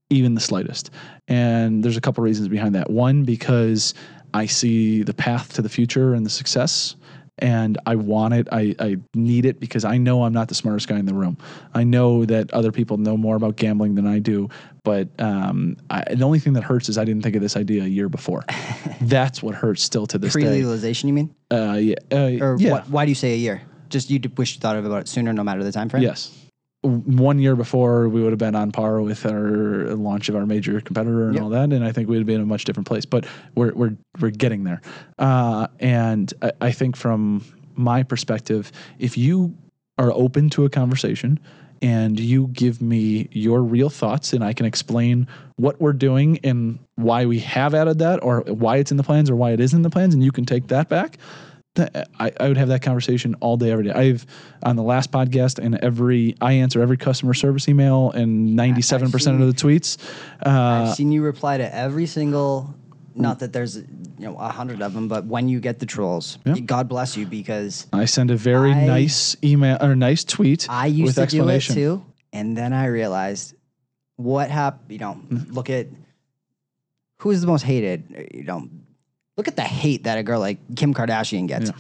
even 0.10 0.36
the 0.36 0.42
slightest. 0.42 0.92
And 1.28 1.84
there's 1.84 1.98
a 1.98 2.02
couple 2.02 2.24
reasons 2.24 2.48
behind 2.50 2.76
that. 2.76 2.90
One, 2.92 3.24
because 3.24 3.94
I 4.34 4.46
see 4.46 5.02
the 5.04 5.14
path 5.14 5.54
to 5.54 5.62
the 5.62 5.70
future 5.70 6.14
and 6.14 6.26
the 6.26 6.30
success. 6.30 6.96
And 7.40 7.78
I 7.86 7.96
want 7.96 8.34
it. 8.34 8.48
I, 8.52 8.74
I 8.80 8.98
need 9.14 9.46
it 9.46 9.60
because 9.60 9.84
I 9.84 9.98
know 9.98 10.24
I'm 10.24 10.32
not 10.32 10.48
the 10.48 10.56
smartest 10.56 10.88
guy 10.88 10.98
in 10.98 11.06
the 11.06 11.14
room. 11.14 11.38
I 11.74 11.84
know 11.84 12.24
that 12.26 12.54
other 12.54 12.72
people 12.72 12.96
know 12.98 13.18
more 13.18 13.36
about 13.36 13.58
gambling 13.58 13.96
than 13.96 14.08
I 14.08 14.20
do. 14.20 14.50
But 14.84 15.10
um, 15.20 15.76
I, 15.90 16.14
the 16.14 16.24
only 16.24 16.40
thing 16.40 16.54
that 16.54 16.64
hurts 16.64 16.88
is 16.88 16.98
I 16.98 17.04
didn't 17.04 17.24
think 17.24 17.36
of 17.36 17.42
this 17.42 17.58
idea 17.58 17.84
a 17.84 17.88
year 17.88 18.08
before. 18.08 18.46
That's 19.02 19.44
what 19.44 19.54
hurts 19.56 19.84
still 19.84 20.08
to 20.08 20.18
this 20.18 20.32
Pre 20.34 20.44
day. 20.44 20.50
legalization, 20.52 21.08
you 21.10 21.14
mean? 21.14 21.36
Uh, 21.52 21.74
yeah, 21.74 21.96
uh, 22.12 22.46
Or 22.46 22.56
yeah. 22.58 22.72
what, 22.72 22.90
why 22.90 23.04
do 23.06 23.12
you 23.12 23.16
say 23.16 23.34
a 23.34 23.38
year? 23.38 23.62
Just 23.90 24.10
you 24.10 24.20
wish 24.38 24.56
you 24.56 24.62
thought 24.62 24.78
about 24.78 25.02
it 25.02 25.08
sooner, 25.08 25.34
no 25.34 25.44
matter 25.44 25.64
the 25.64 25.72
time 25.72 25.90
frame. 25.90 26.04
Yes. 26.04 26.32
One 26.86 27.40
year 27.40 27.56
before, 27.56 28.08
we 28.10 28.22
would 28.22 28.32
have 28.32 28.40
been 28.40 28.56
on 28.56 28.72
par 28.72 29.02
with 29.02 29.26
our 29.26 29.96
launch 29.96 30.30
of 30.30 30.36
our 30.36 30.46
major 30.46 30.80
competitor 30.82 31.26
and 31.26 31.34
Yep. 31.34 31.44
all 31.44 31.50
that, 31.50 31.74
and 31.74 31.84
I 31.84 31.92
think 31.92 32.08
we'd 32.08 32.26
be 32.26 32.36
in 32.36 32.42
a 32.42 32.46
much 32.46 32.66
different 32.66 32.88
place. 32.88 33.06
But 33.06 33.26
we're 33.56 33.74
we're 33.74 33.96
we're 34.20 34.30
getting 34.30 34.64
there, 34.64 34.82
uh, 35.18 35.68
and 35.80 36.32
I, 36.42 36.52
I 36.62 36.72
think 36.72 36.96
from 36.96 37.44
my 37.76 38.04
perspective, 38.04 38.72
if 39.00 39.18
you 39.18 39.56
are 39.98 40.12
open 40.12 40.50
to 40.52 40.66
a 40.66 40.70
conversation 40.70 41.40
and 41.82 42.20
you 42.20 42.48
give 42.54 42.82
me 42.82 43.28
your 43.32 43.62
real 43.62 43.90
thoughts, 43.90 44.32
and 44.34 44.44
I 44.44 44.54
can 44.54 44.66
explain 44.66 45.28
what 45.58 45.82
we're 45.82 45.94
doing 45.94 46.40
and 46.44 46.80
why 46.96 47.26
we 47.26 47.40
have 47.40 47.74
added 47.74 48.00
that, 48.00 48.24
or 48.24 48.42
why 48.48 48.78
it's 48.78 48.92
in 48.92 48.98
the 48.98 49.04
plans, 49.04 49.30
or 49.30 49.36
why 49.36 49.52
it 49.52 49.60
isn't 49.60 49.78
in 49.78 49.84
the 49.84 49.90
plans, 49.90 50.14
and 50.14 50.24
you 50.24 50.32
can 50.32 50.46
take 50.46 50.68
that 50.68 50.88
back 50.88 51.18
that 51.76 52.10
I, 52.20 52.32
I 52.40 52.48
would 52.48 52.58
have 52.58 52.68
that 52.70 52.82
conversation 52.82 53.36
all 53.42 53.58
day, 53.58 53.72
every 53.72 53.86
day. 53.86 53.92
I've 53.92 54.26
on 54.64 54.76
the 54.76 54.84
last 54.84 55.12
podcast 55.12 55.64
and 55.64 55.76
every 55.84 56.36
I 56.42 56.54
answer 56.54 56.82
every 56.82 56.98
customer 56.98 57.34
service 57.34 57.68
email 57.70 58.12
and 58.12 58.56
ninety 58.56 58.82
seven 58.82 59.12
percent 59.12 59.42
of 59.42 59.48
the 59.48 59.54
tweets. 59.54 59.98
Uh, 60.46 60.50
I've 60.90 60.96
seen 60.96 61.12
you 61.12 61.22
reply 61.22 61.58
to 61.58 61.76
every 61.76 62.06
single. 62.06 62.74
Not 63.18 63.40
that 63.40 63.54
there's 63.54 63.78
you 63.78 63.86
know 64.20 64.36
a 64.38 64.50
hundred 64.50 64.82
of 64.82 64.94
them, 64.94 65.08
but 65.08 65.24
when 65.26 65.48
you 65.48 65.62
get 65.62 65.80
the 65.80 65.86
trolls, 65.86 66.38
Yeah. 66.46 66.56
God 66.60 66.90
bless 66.90 67.16
you 67.16 67.26
because 67.26 67.88
I 67.94 68.06
send 68.06 68.30
a 68.32 68.36
very 68.36 68.72
I- 68.74 68.86
nice 68.86 69.38
email 69.42 69.78
or 69.82 69.96
nice 69.96 70.26
tweet 70.26 70.68
I 70.70 70.88
used 70.88 71.18
with 71.18 71.30
to 71.30 71.38
do 71.38 71.48
it 71.48 71.62
too, 71.62 72.04
and 72.34 72.58
then 72.58 72.74
I 72.74 72.88
realized 72.88 73.56
what 74.18 74.50
happened. 74.50 74.92
You 74.92 75.00
know, 75.00 75.14
Mm-hmm. 75.30 75.54
look 75.54 75.70
at 75.70 75.88
who's 77.20 77.42
the 77.42 77.48
most 77.48 77.62
hated. 77.64 78.30
You 78.34 78.44
know, 78.44 78.70
look 79.38 79.48
at 79.48 79.56
the 79.56 79.62
hate 79.64 80.04
that 80.04 80.18
a 80.18 80.24
girl 80.24 80.40
like 80.40 80.58
Kim 80.76 80.94
Kardashian 80.94 81.48
gets. 81.48 81.70
Yeah. 81.70 81.76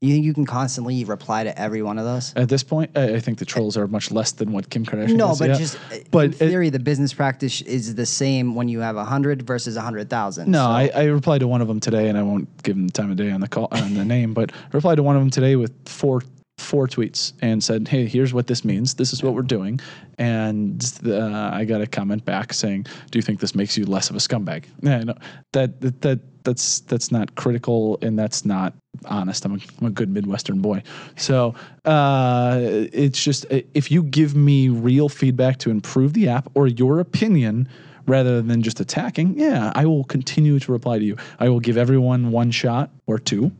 You 0.00 0.12
think 0.14 0.24
you 0.26 0.32
can 0.32 0.46
constantly 0.46 1.04
reply 1.04 1.42
to 1.42 1.58
every 1.58 1.82
one 1.82 1.98
of 1.98 2.04
those? 2.04 2.32
At 2.36 2.48
this 2.48 2.62
point, 2.62 2.96
I, 2.96 3.18
think 3.18 3.38
the 3.38 3.44
trolls 3.44 3.76
are 3.76 3.88
much 3.88 4.12
less 4.12 4.30
than 4.30 4.52
what 4.52 4.70
Kim 4.70 4.86
Kardashian. 4.86 5.16
No, 5.16 5.28
does, 5.28 5.40
but 5.40 5.48
yeah. 5.50 5.56
just 5.56 5.76
uh, 5.92 5.96
But 6.12 6.26
in 6.26 6.32
it- 6.34 6.36
theory, 6.36 6.70
the 6.70 6.78
business 6.78 7.12
practice 7.12 7.62
is 7.62 7.96
the 7.96 8.06
same 8.06 8.54
when 8.54 8.68
you 8.68 8.78
have 8.78 8.96
a 8.96 9.04
hundred 9.04 9.42
versus 9.42 9.76
a 9.76 9.80
hundred 9.80 10.08
thousand. 10.08 10.52
No, 10.52 10.66
I, 10.66 10.88
I 10.94 11.04
replied 11.06 11.40
to 11.40 11.48
one 11.48 11.60
of 11.60 11.66
them 11.66 11.80
today, 11.80 12.08
and 12.08 12.16
I 12.16 12.22
won't 12.22 12.62
give 12.62 12.76
him 12.76 12.86
the 12.86 12.92
time 12.92 13.10
of 13.10 13.16
day 13.16 13.32
on 13.32 13.40
the 13.40 13.48
call 13.48 13.66
on 13.72 13.94
the 13.94 14.04
name, 14.04 14.34
but 14.34 14.52
I 14.52 14.56
replied 14.72 14.96
to 14.96 15.02
one 15.02 15.16
of 15.16 15.22
them 15.22 15.30
today 15.30 15.56
with 15.56 15.72
four 15.88 16.22
four 16.58 16.86
tweets 16.86 17.32
and 17.42 17.62
said, 17.62 17.88
"Hey, 17.88 18.06
here's 18.06 18.32
what 18.32 18.46
this 18.46 18.64
means. 18.64 18.94
This 18.94 19.12
is 19.12 19.20
what 19.22 19.34
we're 19.34 19.42
doing." 19.42 19.80
And 20.18 20.80
uh, 21.04 21.50
I 21.52 21.64
got 21.64 21.80
a 21.80 21.86
comment 21.88 22.24
back 22.24 22.52
saying, 22.52 22.86
"Do 23.10 23.18
you 23.18 23.22
think 23.22 23.40
this 23.40 23.56
makes 23.56 23.76
you 23.76 23.84
less 23.84 24.10
of 24.10 24.16
a 24.16 24.20
scumbag?" 24.20 24.64
Yeah, 24.80 25.02
no, 25.02 25.14
that 25.54 25.80
that, 25.80 26.02
that 26.02 26.20
that's 26.48 26.80
that's 26.80 27.12
not 27.12 27.34
critical, 27.34 27.98
and 28.00 28.18
that's 28.18 28.44
not 28.44 28.72
honest. 29.04 29.44
I'm 29.44 29.56
a, 29.56 29.60
I'm 29.80 29.86
a 29.86 29.90
good 29.90 30.08
Midwestern 30.08 30.60
boy, 30.60 30.82
so 31.16 31.54
uh, 31.84 32.58
it's 32.92 33.22
just 33.22 33.44
if 33.50 33.90
you 33.90 34.02
give 34.02 34.34
me 34.34 34.70
real 34.70 35.08
feedback 35.08 35.58
to 35.58 35.70
improve 35.70 36.14
the 36.14 36.28
app 36.28 36.50
or 36.54 36.66
your 36.66 37.00
opinion 37.00 37.68
rather 38.06 38.40
than 38.40 38.62
just 38.62 38.80
attacking, 38.80 39.38
yeah, 39.38 39.70
I 39.74 39.84
will 39.84 40.04
continue 40.04 40.58
to 40.58 40.72
reply 40.72 40.98
to 40.98 41.04
you. 41.04 41.16
I 41.38 41.50
will 41.50 41.60
give 41.60 41.76
everyone 41.76 42.30
one 42.30 42.50
shot 42.50 42.90
or 43.06 43.18
two. 43.18 43.52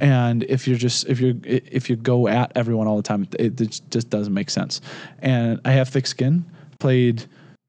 And 0.00 0.42
if 0.44 0.66
you're 0.66 0.78
just 0.78 1.06
if 1.08 1.20
you 1.20 1.38
if 1.44 1.90
you 1.90 1.96
go 1.96 2.28
at 2.28 2.52
everyone 2.54 2.86
all 2.86 2.96
the 2.96 3.02
time, 3.02 3.28
it, 3.38 3.60
it 3.60 3.80
just 3.90 4.08
doesn't 4.08 4.32
make 4.32 4.48
sense. 4.48 4.80
And 5.20 5.60
I 5.66 5.72
have 5.72 5.88
thick 5.90 6.06
skin. 6.06 6.44
Played 6.78 7.24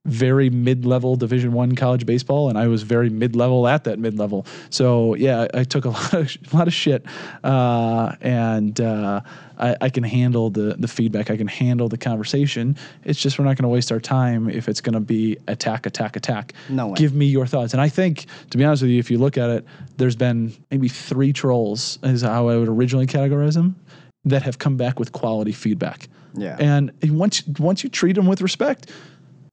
very 0.05 0.49
mid-level 0.49 1.15
Division 1.15 1.53
One 1.53 1.75
college 1.75 2.05
baseball, 2.05 2.49
and 2.49 2.57
I 2.57 2.67
was 2.67 2.83
very 2.83 3.09
mid-level 3.09 3.67
at 3.67 3.85
that 3.85 3.99
mid-level. 3.99 4.45
So 4.69 5.15
yeah, 5.15 5.47
I, 5.53 5.59
I 5.59 5.63
took 5.63 5.85
a 5.85 5.89
lot 5.91 6.13
of 6.13 6.37
a 6.51 6.55
lot 6.55 6.67
of 6.67 6.73
shit, 6.73 7.05
uh, 7.43 8.15
and 8.21 8.79
uh, 8.81 9.21
I, 9.57 9.75
I 9.81 9.89
can 9.89 10.03
handle 10.03 10.49
the 10.49 10.75
the 10.77 10.87
feedback. 10.87 11.31
I 11.31 11.37
can 11.37 11.47
handle 11.47 11.87
the 11.87 11.97
conversation. 11.97 12.75
It's 13.05 13.19
just 13.19 13.39
we're 13.39 13.45
not 13.45 13.55
going 13.55 13.63
to 13.63 13.69
waste 13.69 13.91
our 13.91 13.99
time 13.99 14.49
if 14.49 14.67
it's 14.67 14.81
going 14.81 14.93
to 14.93 14.99
be 14.99 15.37
attack, 15.47 15.85
attack, 15.85 16.15
attack. 16.15 16.53
No 16.69 16.87
way. 16.87 16.95
Give 16.95 17.13
me 17.13 17.25
your 17.25 17.47
thoughts. 17.47 17.73
And 17.73 17.81
I 17.81 17.87
think, 17.87 18.25
to 18.49 18.57
be 18.57 18.65
honest 18.65 18.81
with 18.81 18.91
you, 18.91 18.99
if 18.99 19.09
you 19.09 19.17
look 19.17 19.37
at 19.37 19.49
it, 19.49 19.65
there's 19.97 20.17
been 20.17 20.53
maybe 20.69 20.89
three 20.89 21.31
trolls, 21.31 21.97
is 22.03 22.23
how 22.23 22.49
I 22.49 22.57
would 22.57 22.69
originally 22.69 23.07
categorize 23.07 23.53
them, 23.53 23.77
that 24.25 24.43
have 24.43 24.57
come 24.59 24.75
back 24.75 24.99
with 24.99 25.13
quality 25.13 25.53
feedback. 25.53 26.09
Yeah. 26.35 26.57
And 26.59 26.91
once 27.03 27.45
once 27.47 27.83
you 27.83 27.89
treat 27.89 28.13
them 28.13 28.25
with 28.25 28.41
respect, 28.41 28.91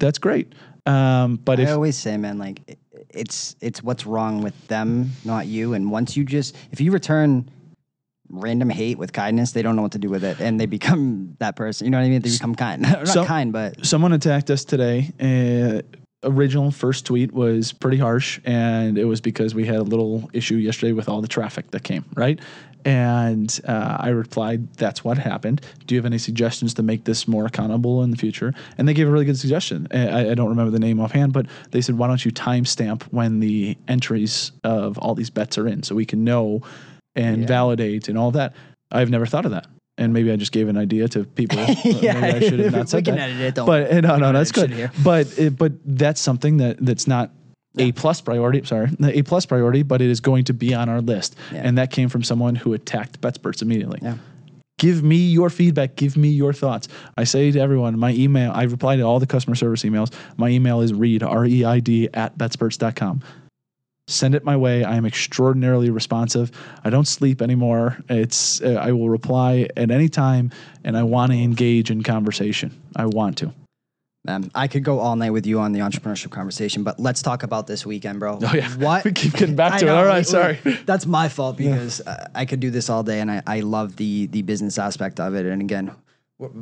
that's 0.01 0.18
great. 0.18 0.53
Um, 0.86 1.36
but 1.36 1.61
I 1.61 1.64
if 1.64 1.68
always 1.70 1.96
say, 1.96 2.16
man, 2.16 2.38
like 2.38 2.62
it- 2.66 2.78
it's 3.12 3.57
it's 3.61 3.82
what's 3.82 4.07
wrong 4.07 4.42
with 4.42 4.68
them, 4.68 5.11
not 5.24 5.46
you. 5.46 5.74
And 5.74 5.90
once 5.90 6.16
you 6.16 6.24
just 6.24 6.57
if 6.72 6.80
you 6.80 6.90
return 6.92 7.48
random 8.28 8.70
hate 8.70 8.98
with 8.98 9.12
kindness, 9.12 9.51
they 9.53 9.62
don't 9.62 9.74
know 9.74 9.82
what 9.82 9.92
to 9.92 9.98
do 9.98 10.09
with 10.09 10.22
it, 10.24 10.40
and 10.40 10.61
they 10.61 10.66
become 10.66 11.36
that 11.40 11.57
person. 11.57 11.84
You 11.86 11.90
know 11.90 11.98
what 11.98 12.05
I 12.05 12.09
mean? 12.09 12.22
They 12.22 12.30
become 12.30 12.55
kind, 12.55 12.82
not 12.82 13.09
So- 13.09 13.24
kind, 13.24 13.53
but 13.53 13.84
someone 13.84 14.12
attacked 14.12 14.51
us 14.51 14.64
today. 14.64 15.11
Uh, 15.20 15.82
original 16.22 16.70
first 16.70 17.07
tweet 17.07 17.32
was 17.32 17.72
pretty 17.72 17.96
harsh, 17.96 18.38
and 18.44 18.96
it 18.98 19.07
was 19.07 19.20
because 19.20 19.55
we 19.55 19.66
had 19.66 19.76
a 19.76 19.82
little 19.82 20.30
issue 20.32 20.57
yesterday 20.57 20.92
with 20.92 21.09
all 21.09 21.20
the 21.20 21.28
traffic 21.28 21.70
that 21.72 21.82
came 21.82 22.05
right. 22.14 22.38
And 22.85 23.61
uh, 23.66 23.97
I 24.01 24.09
replied, 24.09 24.72
"That's 24.74 25.05
what 25.05 25.18
happened. 25.18 25.61
Do 25.87 25.95
you 25.95 25.99
have 25.99 26.07
any 26.07 26.18
suggestions 26.18 26.74
to 26.74 26.83
make 26.83 27.05
this 27.05 27.28
more 27.28 27.47
accountable 27.47 28.03
in 28.03 28.11
the 28.11 28.16
future?" 28.16 28.53
And 28.78 28.89
they 28.89 28.95
gave 28.95 29.09
a 29.09 29.11
really 29.11 29.24
good 29.24 29.39
suggestion. 29.39 29.87
I, 29.93 30.31
I 30.31 30.35
don't 30.35 30.49
remember 30.49 30.70
the 30.70 30.78
name 30.78 31.01
offhand, 31.01 31.33
but 31.33 31.47
they 31.70 31.81
said, 31.81 31.99
"Why 31.99 32.07
don't 32.09 32.24
you 32.24 32.31
timestamp 32.33 33.03
when 33.05 33.41
the 33.41 33.76
entries 33.89 34.53
of 34.64 34.99
all 34.99 35.14
these 35.14 35.31
bets 35.31 35.59
are 35.59 35.66
in, 35.66 35.83
so 35.83 35.95
we 35.95 36.07
can 36.07 36.24
know 36.24 36.62
and 37.14 37.43
Yeah. 37.43 37.47
validate 37.47 38.09
and 38.09 38.16
all 38.18 38.31
that?" 38.33 38.55
I've 38.91 39.11
never 39.11 39.26
thought 39.26 39.45
of 39.45 39.53
that. 39.53 39.66
And 39.99 40.12
maybe 40.14 40.33
I 40.33 40.37
just 40.37 40.53
gave 40.53 40.68
an 40.68 40.78
idea 40.78 41.07
to 41.09 41.24
people. 41.24 41.59
yeah, 41.59 42.14
maybe 42.20 42.37
I 42.39 42.41
should 42.49 42.59
have 42.61 42.72
not 42.72 42.89
said 42.89 42.99
we 42.99 43.03
can 43.03 43.16
that 43.16 43.28
edit 43.31 43.41
it. 43.41 43.55
Don't 43.55 43.66
but 43.66 43.93
no, 44.03 44.16
no, 44.16 44.33
that's 44.33 44.51
good. 44.53 44.91
But 45.05 45.39
it, 45.39 45.59
but 45.59 45.72
that's 45.85 46.20
something 46.20 46.57
that 46.57 46.78
that's 46.81 47.07
not 47.07 47.31
a 47.79 47.93
plus 47.93 48.21
priority. 48.21 48.64
Sorry, 48.64 48.91
a 49.03 49.23
plus 49.23 49.47
priority, 49.47 49.83
but 49.83 50.01
it 50.01 50.11
is 50.11 50.21
going 50.21 50.45
to 50.45 50.55
be 50.55 50.75
on 50.75 50.89
our 50.89 51.01
list, 51.01 51.37
Yeah. 51.53 51.62
and 51.64 51.79
that 51.79 51.91
came 51.91 52.09
from 52.09 52.23
someone 52.23 52.55
who 52.55 52.75
attacked 52.75 53.21
BetSperts 53.21 53.62
immediately. 53.62 54.01
Yeah. 54.03 54.16
Give 54.79 55.03
me 55.03 55.16
your 55.16 55.51
feedback. 55.51 55.95
Give 55.97 56.16
me 56.16 56.31
your 56.31 56.55
thoughts. 56.55 56.89
I 57.18 57.25
say 57.25 57.51
to 57.51 57.61
everyone, 57.61 57.99
my 57.99 58.12
email, 58.12 58.51
I 58.55 58.62
reply 58.62 58.97
to 58.97 59.03
all 59.03 59.21
the 59.21 59.27
customer 59.27 59.55
service 59.55 59.83
emails. 59.83 60.11
My 60.39 60.49
email 60.49 60.81
is 60.81 60.95
Reid, 60.95 61.23
R 61.23 61.45
E 61.45 61.64
I 61.64 61.81
D, 61.81 62.09
at 62.14 62.39
betsperts.com. 62.39 63.23
Send 64.07 64.35
it 64.35 64.43
my 64.43 64.57
way. 64.57 64.83
I 64.83 64.97
am 64.97 65.05
extraordinarily 65.05 65.91
responsive. 65.91 66.51
I 66.83 66.89
don't 66.91 67.07
sleep 67.07 67.43
anymore. 67.43 67.99
It's 68.09 68.62
uh, 68.62 68.81
I 68.83 68.93
will 68.93 69.11
reply 69.11 69.68
at 69.77 69.91
any 69.91 70.09
time, 70.09 70.51
and 70.83 70.97
I 70.97 71.03
want 71.03 71.31
to 71.31 71.39
engage 71.39 71.91
in 71.91 72.03
conversation. 72.03 72.75
I 72.97 73.05
want 73.07 73.37
to. 73.39 73.53
Man, 74.25 74.51
I 74.55 74.68
could 74.68 74.85
go 74.85 74.99
all 74.99 75.16
night 75.16 75.31
with 75.31 75.47
you 75.47 75.61
on 75.61 75.73
the 75.73 75.81
entrepreneurship 75.81 76.31
conversation, 76.31 76.83
but 76.85 77.01
let's 77.01 77.23
talk 77.23 77.43
about 77.43 77.66
this 77.66 77.87
weekend, 77.87 78.21
bro. 78.21 78.39
Oh 78.43 78.55
yeah, 78.55 78.68
What? 78.77 79.05
We 79.05 79.12
keep 79.12 79.33
getting 79.33 79.57
back 79.57 79.73
I 79.75 79.79
to 79.79 79.87
it. 79.87 79.91
All 79.91 80.05
right, 80.05 80.05
we- 80.05 80.09
right, 80.09 80.18
we- 80.64 80.73
sorry. 80.73 80.79
That's 80.87 81.07
my 81.07 81.29
fault 81.31 81.57
because 81.57 82.03
uh, 82.03 82.29
I 82.35 82.45
could 82.45 82.61
do 82.61 82.71
this 82.71 82.91
all 82.91 83.03
day, 83.03 83.21
and 83.21 83.31
I, 83.31 83.43
I 83.47 83.61
love 83.61 83.97
the 83.97 84.27
the 84.27 84.43
business 84.43 84.79
aspect 84.79 85.21
of 85.21 85.35
it. 85.35 85.47
And 85.47 85.62
again, 85.62 85.91
it's 86.39 86.53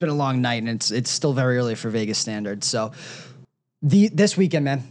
been 0.00 0.08
a 0.08 0.14
long 0.14 0.40
night, 0.42 0.62
and 0.62 0.68
it's 0.68 0.90
it's 0.90 1.10
still 1.10 1.32
very 1.32 1.56
early 1.58 1.76
for 1.76 1.90
Vegas 1.90 2.18
standards. 2.18 2.66
So, 2.66 2.90
the 3.82 4.08
this 4.08 4.36
weekend, 4.36 4.64
man, 4.64 4.82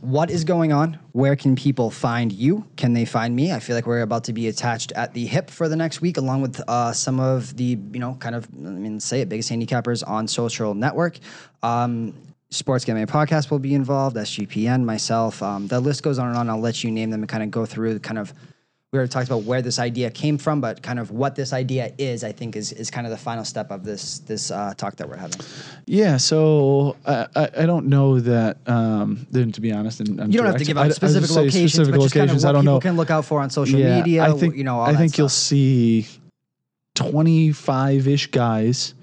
what 0.00 0.30
is 0.30 0.44
going 0.44 0.72
on? 0.72 0.98
Where 1.12 1.36
can 1.36 1.54
people 1.56 1.90
find 1.90 2.32
you? 2.32 2.66
Can 2.76 2.94
they 2.94 3.04
find 3.04 3.36
me? 3.36 3.52
I 3.52 3.58
feel 3.58 3.76
like 3.76 3.86
we're 3.86 4.02
about 4.02 4.24
to 4.24 4.32
be 4.32 4.48
attached 4.48 4.92
at 4.92 5.12
the 5.12 5.26
hip 5.26 5.50
for 5.50 5.68
the 5.68 5.76
next 5.76 6.00
week, 6.00 6.16
along 6.16 6.42
with 6.42 6.60
uh, 6.68 6.92
some 6.92 7.20
of 7.20 7.56
the 7.56 7.78
you 7.92 7.98
know 7.98 8.14
kind 8.14 8.34
of 8.34 8.48
I 8.54 8.70
mean 8.70 9.00
say 9.00 9.20
it 9.20 9.28
biggest 9.28 9.50
handicappers 9.50 10.06
on 10.06 10.26
social 10.26 10.74
network. 10.74 11.18
Um, 11.62 12.14
Sports 12.50 12.84
Gambling 12.84 13.06
Podcast 13.06 13.50
will 13.50 13.60
be 13.60 13.74
involved, 13.74 14.16
SGPN, 14.16 14.82
myself. 14.84 15.40
Um, 15.40 15.68
the 15.68 15.78
list 15.78 16.02
goes 16.02 16.18
on 16.18 16.28
and 16.28 16.36
on. 16.36 16.50
I'll 16.50 16.58
let 16.58 16.82
you 16.82 16.90
name 16.90 17.10
them 17.10 17.22
and 17.22 17.28
kind 17.28 17.44
of 17.44 17.50
go 17.50 17.66
through 17.66 17.94
the 17.94 18.00
kind 18.00 18.18
of. 18.18 18.32
We 18.92 18.98
already 18.98 19.12
talked 19.12 19.28
about 19.28 19.44
where 19.44 19.62
this 19.62 19.78
idea 19.78 20.10
came 20.10 20.36
from, 20.36 20.60
but 20.60 20.82
kind 20.82 20.98
of 20.98 21.12
what 21.12 21.36
this 21.36 21.52
idea 21.52 21.92
is, 21.96 22.24
I 22.24 22.32
think, 22.32 22.56
is 22.56 22.72
is 22.72 22.90
kind 22.90 23.06
of 23.06 23.12
the 23.12 23.16
final 23.16 23.44
step 23.44 23.70
of 23.70 23.84
this 23.84 24.18
this 24.18 24.50
uh, 24.50 24.74
talk 24.76 24.96
that 24.96 25.08
we're 25.08 25.14
having. 25.14 25.38
Yeah, 25.86 26.16
so 26.16 26.96
I, 27.06 27.28
I, 27.36 27.50
I 27.58 27.66
don't 27.66 27.86
know 27.86 28.18
that. 28.18 28.56
Um, 28.66 29.28
then 29.30 29.52
to 29.52 29.60
be 29.60 29.70
honest, 29.70 30.00
and 30.00 30.20
I'm 30.20 30.32
You 30.32 30.38
don't 30.38 30.46
have 30.46 30.56
to 30.56 30.64
give 30.64 30.76
out 30.76 30.86
I 30.86 30.88
specific 30.88 31.28
gonna 31.28 31.42
locations, 31.42 31.72
specific 31.74 31.94
but 31.94 32.02
just 32.02 32.14
kind 32.14 32.30
of 32.30 32.36
what 32.36 32.44
I 32.44 32.50
don't 32.50 32.62
people 32.62 32.74
know. 32.74 32.80
can 32.80 32.96
look 32.96 33.10
out 33.10 33.24
for 33.24 33.40
on 33.40 33.48
social 33.50 33.78
yeah, 33.78 33.98
media. 33.98 34.24
I 34.24 34.32
think 34.32 34.56
you 34.56 34.64
know, 34.64 34.80
I 34.80 34.96
think 34.96 35.16
you'll 35.16 35.28
see 35.28 36.08
twenty 36.96 37.52
five 37.52 38.08
ish 38.08 38.26
guys. 38.32 38.94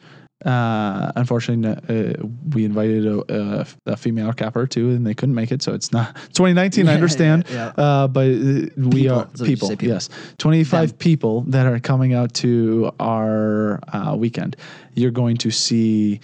Uh, 0.46 1.12
unfortunately, 1.16 2.16
uh, 2.16 2.26
we 2.54 2.64
invited 2.64 3.06
a, 3.08 3.62
a, 3.62 3.66
a 3.94 3.98
female 3.98 4.32
capper 4.34 4.68
too, 4.68 4.90
and 4.92 5.06
they 5.06 5.14
couldn't 5.16 5.34
make 5.36 5.52
it. 5.52 5.62
So 5.64 5.74
it's 5.74 5.92
not 5.92 6.16
2019. 6.34 6.88
I 6.88 6.94
understand, 7.00 7.46
yeah, 7.52 7.74
Uh, 7.76 8.08
but 8.08 8.28
uh, 8.28 8.70
we 8.78 9.02
People. 9.04 9.20
are 9.20 9.28
So 9.34 9.46
people, 9.46 9.70
people. 9.70 9.88
Yes, 9.88 10.10
25 10.38 11.00
people 11.00 11.42
that 11.48 11.66
are 11.66 11.80
coming 11.80 12.14
out 12.14 12.34
to 12.36 12.92
our 13.00 13.80
uh, 13.92 14.16
weekend. 14.16 14.56
You're 14.94 15.12
going 15.12 15.38
to 15.38 15.50
see 15.52 16.20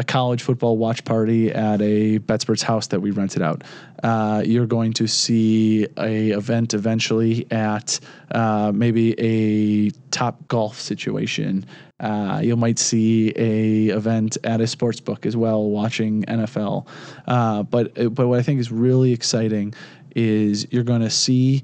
a 0.00 0.02
college 0.02 0.42
football 0.42 0.78
watch 0.78 1.04
party 1.04 1.52
at 1.52 1.82
a 1.82 2.18
BetSpert's 2.20 2.62
house 2.62 2.86
that 2.86 3.00
we 3.00 3.10
rented 3.10 3.42
out. 3.42 3.62
Uh, 4.02 4.42
you're 4.46 4.66
going 4.66 4.94
to 4.94 5.06
see 5.06 5.86
a 5.98 6.30
event 6.30 6.72
eventually 6.72 7.46
at 7.50 8.00
uh, 8.30 8.72
maybe 8.74 9.12
a 9.20 9.90
Topgolf 10.08 10.76
situation. 10.76 11.66
Uh, 12.00 12.40
you 12.42 12.56
might 12.56 12.78
see 12.78 13.30
a 13.36 13.94
event 13.94 14.38
at 14.42 14.62
a 14.62 14.66
sports 14.66 15.00
book 15.00 15.26
as 15.26 15.36
well, 15.36 15.64
watching 15.68 16.22
NFL. 16.22 16.86
Uh, 17.26 17.62
but 17.62 17.92
but 18.14 18.26
what 18.26 18.38
I 18.38 18.42
think 18.42 18.58
is 18.58 18.72
really 18.72 19.12
exciting 19.12 19.74
is 20.16 20.66
you're 20.70 20.82
going 20.82 21.02
to 21.02 21.10
see 21.10 21.62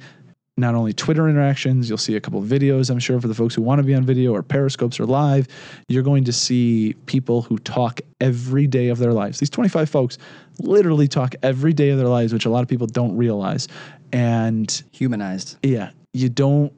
not 0.57 0.75
only 0.75 0.93
Twitter 0.93 1.29
interactions, 1.29 1.89
you'll 1.89 1.99
see 1.99 2.17
a 2.17 2.21
couple 2.21 2.39
of 2.39 2.47
videos, 2.47 2.89
I'm 2.91 2.99
sure, 2.99 3.21
for 3.21 3.29
the 3.29 3.35
folks 3.35 3.55
who 3.55 3.63
want 3.63 3.79
to 3.79 3.83
be 3.83 3.95
on 3.95 4.05
video 4.05 4.33
or 4.35 4.43
periscopes 4.43 4.99
or 4.99 5.05
live. 5.05 5.47
You're 5.89 6.03
going 6.03 6.25
to 6.25 6.33
see 6.33 6.95
people 7.05 7.43
who 7.43 7.59
talk 7.59 8.01
every 8.21 8.67
day 8.67 8.89
of 8.89 8.99
their 8.99 9.13
lives. 9.13 9.39
These 9.39 9.51
25 9.51 9.91
folks 9.91 10.19
literally 10.59 11.09
talk 11.09 11.35
every 11.43 11.75
day 11.75 11.91
of 11.91 11.99
their 11.99 12.09
lives, 12.09 12.33
which 12.33 12.47
a 12.47 12.51
lot 12.51 12.63
of 12.63 12.69
people 12.69 12.87
don't 12.87 13.17
realize. 13.17 13.69
And 14.13 14.83
humanized. 14.93 15.59
yeah, 15.63 15.91
you 16.13 16.29
don't. 16.29 16.73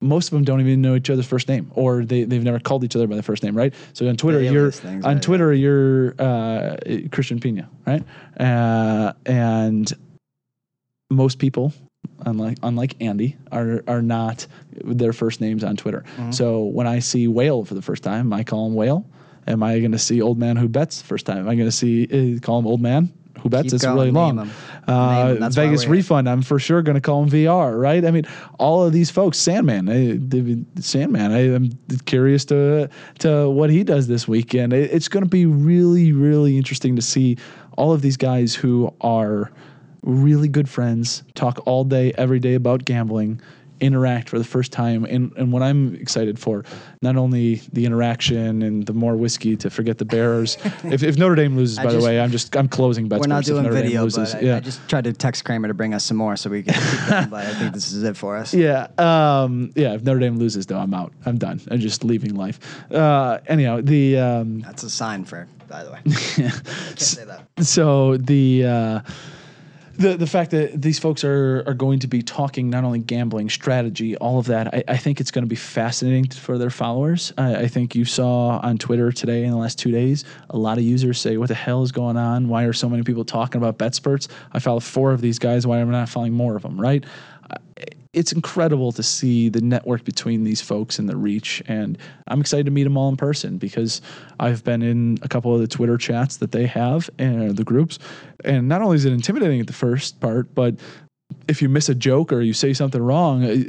Most 0.00 0.26
of 0.26 0.32
them 0.32 0.42
don't 0.42 0.60
even 0.60 0.82
know 0.82 0.96
each 0.96 1.10
other's 1.10 1.26
first 1.26 1.48
name, 1.48 1.70
or 1.76 2.04
they 2.04 2.24
they've 2.24 2.42
never 2.42 2.58
called 2.58 2.82
each 2.82 2.96
other 2.96 3.06
by 3.06 3.14
their 3.14 3.22
first 3.22 3.44
name, 3.44 3.56
right? 3.56 3.72
So 3.92 4.06
on 4.08 4.16
Twitter, 4.16 4.42
you're 4.42 4.72
things, 4.72 5.04
on 5.04 5.14
right, 5.14 5.22
Twitter, 5.22 5.54
you're 5.54 6.20
uh, 6.20 6.76
Christian 7.12 7.38
Pina, 7.38 7.70
right? 7.86 8.02
Uh, 8.38 9.12
and 9.24 9.90
most 11.08 11.38
people, 11.38 11.72
unlike 12.26 12.58
unlike 12.62 12.96
Andy, 13.00 13.36
are 13.50 13.82
are 13.86 14.02
not 14.02 14.46
their 14.72 15.12
first 15.12 15.40
names 15.40 15.64
on 15.64 15.76
Twitter. 15.76 16.04
Mm-hmm. 16.16 16.32
So 16.32 16.64
when 16.64 16.86
I 16.86 16.98
see 16.98 17.28
Whale 17.28 17.64
for 17.64 17.74
the 17.74 17.82
first 17.82 18.02
time, 18.02 18.32
I 18.32 18.44
call 18.44 18.66
him 18.66 18.74
Whale. 18.74 19.06
Am 19.46 19.62
I 19.62 19.80
going 19.80 19.92
to 19.92 19.98
see 19.98 20.22
Old 20.22 20.38
Man 20.38 20.56
Who 20.56 20.68
Bets 20.68 21.02
first 21.02 21.26
time? 21.26 21.38
Am 21.38 21.48
I 21.48 21.54
going 21.54 21.68
to 21.68 21.72
see 21.72 22.36
uh, 22.36 22.40
call 22.40 22.60
him 22.60 22.66
Old 22.66 22.80
Man 22.80 23.12
Who 23.40 23.48
Bets? 23.48 23.64
Keep 23.64 23.72
it's 23.74 23.84
going, 23.84 23.96
really 23.96 24.10
long. 24.12 24.50
Uh. 24.86 25.48
Vegas 25.50 25.86
refund. 25.86 26.28
I'm 26.28 26.42
for 26.42 26.58
sure 26.58 26.80
going 26.82 26.94
to 26.94 27.00
call 27.00 27.22
him 27.24 27.30
VR, 27.30 27.80
right? 27.80 28.04
I 28.04 28.10
mean, 28.10 28.24
all 28.58 28.84
of 28.84 28.92
these 28.92 29.10
folks. 29.10 29.38
Sandman, 29.38 29.88
I, 29.88 30.16
David 30.16 30.84
Sandman. 30.84 31.32
I, 31.32 31.54
am 31.54 31.70
curious 32.04 32.44
to 32.46 32.88
to 33.20 33.50
what 33.50 33.70
he 33.70 33.82
does 33.82 34.06
this 34.06 34.28
weekend. 34.28 34.72
It, 34.72 34.92
it's 34.92 35.08
going 35.08 35.24
to 35.24 35.30
be 35.30 35.46
really, 35.46 36.12
really 36.12 36.56
interesting 36.56 36.94
to 36.96 37.02
see 37.02 37.36
all 37.76 37.92
of 37.92 38.02
these 38.02 38.16
guys 38.16 38.54
who 38.54 38.94
are 39.00 39.50
really 40.02 40.48
good 40.48 40.68
friends, 40.68 41.22
talk 41.34 41.60
all 41.66 41.84
day, 41.84 42.12
every 42.16 42.38
day 42.40 42.54
about 42.54 42.84
gambling, 42.84 43.40
interact 43.80 44.28
for 44.28 44.38
the 44.38 44.44
first 44.44 44.70
time. 44.70 45.04
And, 45.04 45.32
and 45.36 45.52
what 45.52 45.60
I'm 45.62 45.96
excited 45.96 46.38
for, 46.38 46.64
not 47.02 47.16
only 47.16 47.56
the 47.72 47.84
interaction 47.84 48.62
and 48.62 48.86
the 48.86 48.92
more 48.92 49.16
whiskey 49.16 49.56
to 49.56 49.70
forget 49.70 49.98
the 49.98 50.04
Bears. 50.04 50.56
if, 50.84 51.02
if 51.02 51.18
Notre 51.18 51.34
Dame 51.34 51.56
loses, 51.56 51.78
I 51.78 51.84
by 51.84 51.90
just- 51.90 52.00
the 52.00 52.06
way, 52.06 52.20
I'm 52.20 52.30
just 52.30 52.56
I'm 52.56 52.68
closing 52.68 53.08
bets. 53.08 53.20
We're 53.20 53.26
not 53.26 53.44
doing 53.44 53.68
video, 53.70 54.04
loses. 54.04 54.34
but 54.34 54.44
I, 54.44 54.56
I 54.56 54.60
just 54.60 54.88
tried 54.88 55.04
to 55.04 55.12
text 55.12 55.44
Kramer 55.44 55.66
to 55.68 55.74
bring 55.74 55.94
us 55.94 56.04
some 56.04 56.16
more 56.16 56.36
so 56.36 56.48
we 56.48 56.62
can 56.62 56.74
keep 56.74 57.08
going, 57.08 57.28
but 57.28 57.44
I 57.46 57.54
think 57.54 57.74
this 57.74 57.92
is 57.92 58.04
it 58.04 58.16
for 58.16 58.36
us. 58.36 58.54
Yeah. 58.62 58.86
Um, 58.98 59.72
yeah. 59.74 59.94
If 59.94 60.04
Notre 60.04 60.20
Dame 60.20 60.36
loses, 60.38 60.66
though, 60.66 60.78
I'm 60.78 60.94
out. 60.94 61.12
I'm 61.26 61.36
done. 61.36 61.60
I'm 61.68 61.80
just 61.80 62.04
leaving 62.04 62.36
life. 62.36 62.60
Uh, 62.92 63.40
anyhow, 63.48 63.80
the 63.82 64.18
um, 64.18 64.60
That's 64.60 64.84
a 64.84 64.90
sign 64.90 65.24
for, 65.24 65.48
by 65.68 65.82
the 65.82 65.90
way. 65.90 65.98
Can't 66.04 67.00
say 67.00 67.24
that. 67.24 67.48
so 67.64 68.18
the 68.18 68.64
uh, 68.64 69.00
the 70.02 70.16
the 70.16 70.26
fact 70.26 70.50
that 70.50 70.82
these 70.82 70.98
folks 70.98 71.24
are 71.24 71.64
are 71.66 71.74
going 71.74 72.00
to 72.00 72.06
be 72.06 72.22
talking 72.22 72.68
not 72.68 72.84
only 72.84 72.98
gambling 72.98 73.48
strategy, 73.48 74.16
all 74.16 74.38
of 74.38 74.46
that, 74.46 74.74
I, 74.74 74.84
I 74.88 74.96
think 74.96 75.20
it's 75.20 75.30
going 75.30 75.44
to 75.44 75.48
be 75.48 75.56
fascinating 75.56 76.28
for 76.28 76.58
their 76.58 76.70
followers. 76.70 77.32
I, 77.38 77.56
I 77.56 77.68
think 77.68 77.94
you 77.94 78.04
saw 78.04 78.58
on 78.58 78.78
Twitter 78.78 79.10
today 79.12 79.44
in 79.44 79.50
the 79.50 79.56
last 79.56 79.78
two 79.78 79.90
days, 79.90 80.24
a 80.50 80.58
lot 80.58 80.78
of 80.78 80.84
users 80.84 81.20
say, 81.20 81.36
"What 81.36 81.48
the 81.48 81.54
hell 81.54 81.82
is 81.82 81.92
going 81.92 82.16
on? 82.16 82.48
Why 82.48 82.64
are 82.64 82.72
so 82.72 82.88
many 82.88 83.02
people 83.02 83.24
talking 83.24 83.62
about 83.62 83.78
BetSperts? 83.78 84.28
I 84.52 84.58
follow 84.58 84.80
four 84.80 85.12
of 85.12 85.20
these 85.20 85.38
guys. 85.38 85.66
Why 85.66 85.78
am 85.78 85.88
I 85.88 85.92
not 85.92 86.08
following 86.08 86.34
more 86.34 86.56
of 86.56 86.62
them?" 86.62 86.80
Right? 86.80 87.04
It's 88.12 88.32
incredible 88.32 88.92
to 88.92 89.02
see 89.02 89.48
the 89.48 89.60
network 89.60 90.04
between 90.04 90.44
these 90.44 90.60
folks 90.60 90.98
and 90.98 91.08
the 91.08 91.16
reach. 91.16 91.62
And 91.66 91.96
I'm 92.28 92.40
excited 92.40 92.66
to 92.66 92.72
meet 92.72 92.84
them 92.84 92.96
all 92.96 93.08
in 93.08 93.16
person 93.16 93.56
because 93.56 94.02
I've 94.38 94.62
been 94.64 94.82
in 94.82 95.18
a 95.22 95.28
couple 95.28 95.54
of 95.54 95.60
the 95.60 95.66
Twitter 95.66 95.96
chats 95.96 96.36
that 96.38 96.52
they 96.52 96.66
have 96.66 97.08
and 97.18 97.56
the 97.56 97.64
groups. 97.64 97.98
And 98.44 98.68
not 98.68 98.82
only 98.82 98.96
is 98.96 99.04
it 99.04 99.12
intimidating 99.12 99.60
at 99.60 99.66
the 99.66 99.72
first 99.72 100.20
part, 100.20 100.54
but 100.54 100.76
if 101.48 101.62
you 101.62 101.68
miss 101.68 101.88
a 101.88 101.94
joke 101.94 102.32
or 102.32 102.42
you 102.42 102.52
say 102.52 102.74
something 102.74 103.00
wrong, 103.00 103.44
uh, 103.44 103.64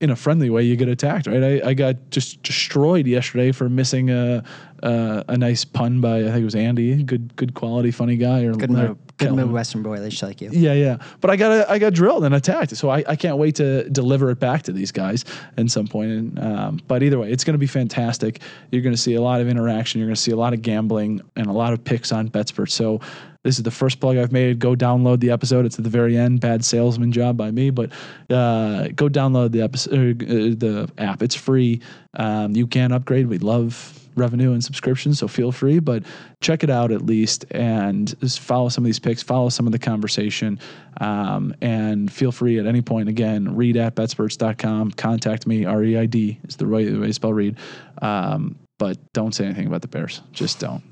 in 0.00 0.10
a 0.10 0.16
friendly 0.16 0.50
way, 0.50 0.64
you 0.64 0.74
get 0.74 0.88
attacked, 0.88 1.28
right? 1.28 1.62
I, 1.62 1.68
I 1.68 1.74
got 1.74 2.10
just 2.10 2.42
destroyed 2.42 3.06
yesterday 3.06 3.52
for 3.52 3.68
missing 3.68 4.10
a, 4.10 4.42
a, 4.82 5.24
a 5.28 5.36
nice 5.36 5.64
pun 5.64 6.00
by 6.00 6.20
I 6.20 6.24
think 6.24 6.38
it 6.38 6.44
was 6.44 6.54
Andy, 6.54 7.02
good 7.02 7.34
good 7.36 7.54
quality, 7.54 7.90
funny 7.90 8.16
guy, 8.16 8.44
or 8.44 8.54
Good, 8.54 8.96
good 9.18 9.34
Midwestern 9.34 9.82
boy. 9.82 9.98
They 10.00 10.10
should 10.10 10.26
like 10.26 10.40
you. 10.40 10.50
Yeah, 10.52 10.72
yeah. 10.72 10.98
But 11.20 11.30
I 11.30 11.36
got 11.36 11.68
I 11.68 11.78
got 11.78 11.92
drilled 11.92 12.24
and 12.24 12.34
attacked, 12.34 12.76
so 12.76 12.90
I, 12.90 13.04
I 13.06 13.16
can't 13.16 13.36
wait 13.36 13.56
to 13.56 13.88
deliver 13.90 14.30
it 14.30 14.40
back 14.40 14.62
to 14.62 14.72
these 14.72 14.92
guys 14.92 15.24
at 15.56 15.70
some 15.70 15.86
point. 15.86 16.10
And, 16.10 16.38
um, 16.38 16.80
but 16.88 17.02
either 17.02 17.18
way, 17.18 17.30
it's 17.30 17.44
going 17.44 17.54
to 17.54 17.58
be 17.58 17.66
fantastic. 17.66 18.40
You're 18.70 18.82
going 18.82 18.94
to 18.94 19.00
see 19.00 19.14
a 19.14 19.22
lot 19.22 19.40
of 19.40 19.48
interaction. 19.48 20.00
You're 20.00 20.08
going 20.08 20.16
to 20.16 20.20
see 20.20 20.32
a 20.32 20.36
lot 20.36 20.54
of 20.54 20.62
gambling 20.62 21.20
and 21.36 21.46
a 21.46 21.52
lot 21.52 21.72
of 21.72 21.84
picks 21.84 22.12
on 22.12 22.28
BetSpert. 22.28 22.70
So 22.70 23.00
this 23.42 23.58
is 23.58 23.64
the 23.64 23.70
first 23.70 24.00
plug 24.00 24.16
I've 24.16 24.32
made. 24.32 24.58
Go 24.58 24.74
download 24.74 25.20
the 25.20 25.30
episode. 25.30 25.66
It's 25.66 25.78
at 25.78 25.84
the 25.84 25.90
very 25.90 26.16
end. 26.16 26.40
Bad 26.40 26.64
salesman 26.64 27.12
job 27.12 27.36
by 27.36 27.50
me, 27.50 27.70
but 27.70 27.90
uh, 28.30 28.88
go 28.88 29.08
download 29.08 29.52
the 29.52 29.62
episode, 29.62 30.22
uh, 30.22 30.26
the 30.26 30.90
app. 30.98 31.22
It's 31.22 31.34
free. 31.34 31.80
Um, 32.14 32.54
you 32.54 32.66
can 32.66 32.92
upgrade. 32.92 33.26
We 33.26 33.38
love 33.38 34.01
revenue 34.14 34.52
and 34.52 34.62
subscriptions, 34.62 35.18
so 35.18 35.28
feel 35.28 35.52
free. 35.52 35.78
But 35.78 36.04
check 36.40 36.62
it 36.62 36.70
out 36.70 36.92
at 36.92 37.02
least, 37.02 37.44
and 37.50 38.18
just 38.20 38.40
follow 38.40 38.68
some 38.68 38.84
of 38.84 38.86
these 38.86 38.98
picks. 38.98 39.22
Follow 39.22 39.48
some 39.48 39.66
of 39.66 39.72
the 39.72 39.78
conversation, 39.78 40.58
um, 41.00 41.54
and 41.60 42.12
feel 42.12 42.32
free 42.32 42.58
at 42.58 42.66
any 42.66 42.82
point. 42.82 43.08
Again, 43.08 43.54
Reid 43.56 43.76
at 43.76 43.94
betsperts.com. 43.94 44.92
Contact 44.92 45.46
me. 45.46 45.64
R 45.64 45.82
E 45.84 45.96
I 45.98 46.06
D 46.06 46.38
is 46.48 46.56
the 46.56 46.66
right 46.66 46.86
way 46.86 47.06
to 47.06 47.12
spell 47.12 47.32
Reid. 47.32 47.56
Um, 48.00 48.56
but 48.78 48.98
don't 49.12 49.34
say 49.34 49.44
anything 49.44 49.66
about 49.66 49.82
the 49.82 49.88
Bears. 49.88 50.22
Just 50.32 50.58
don't. 50.58 50.82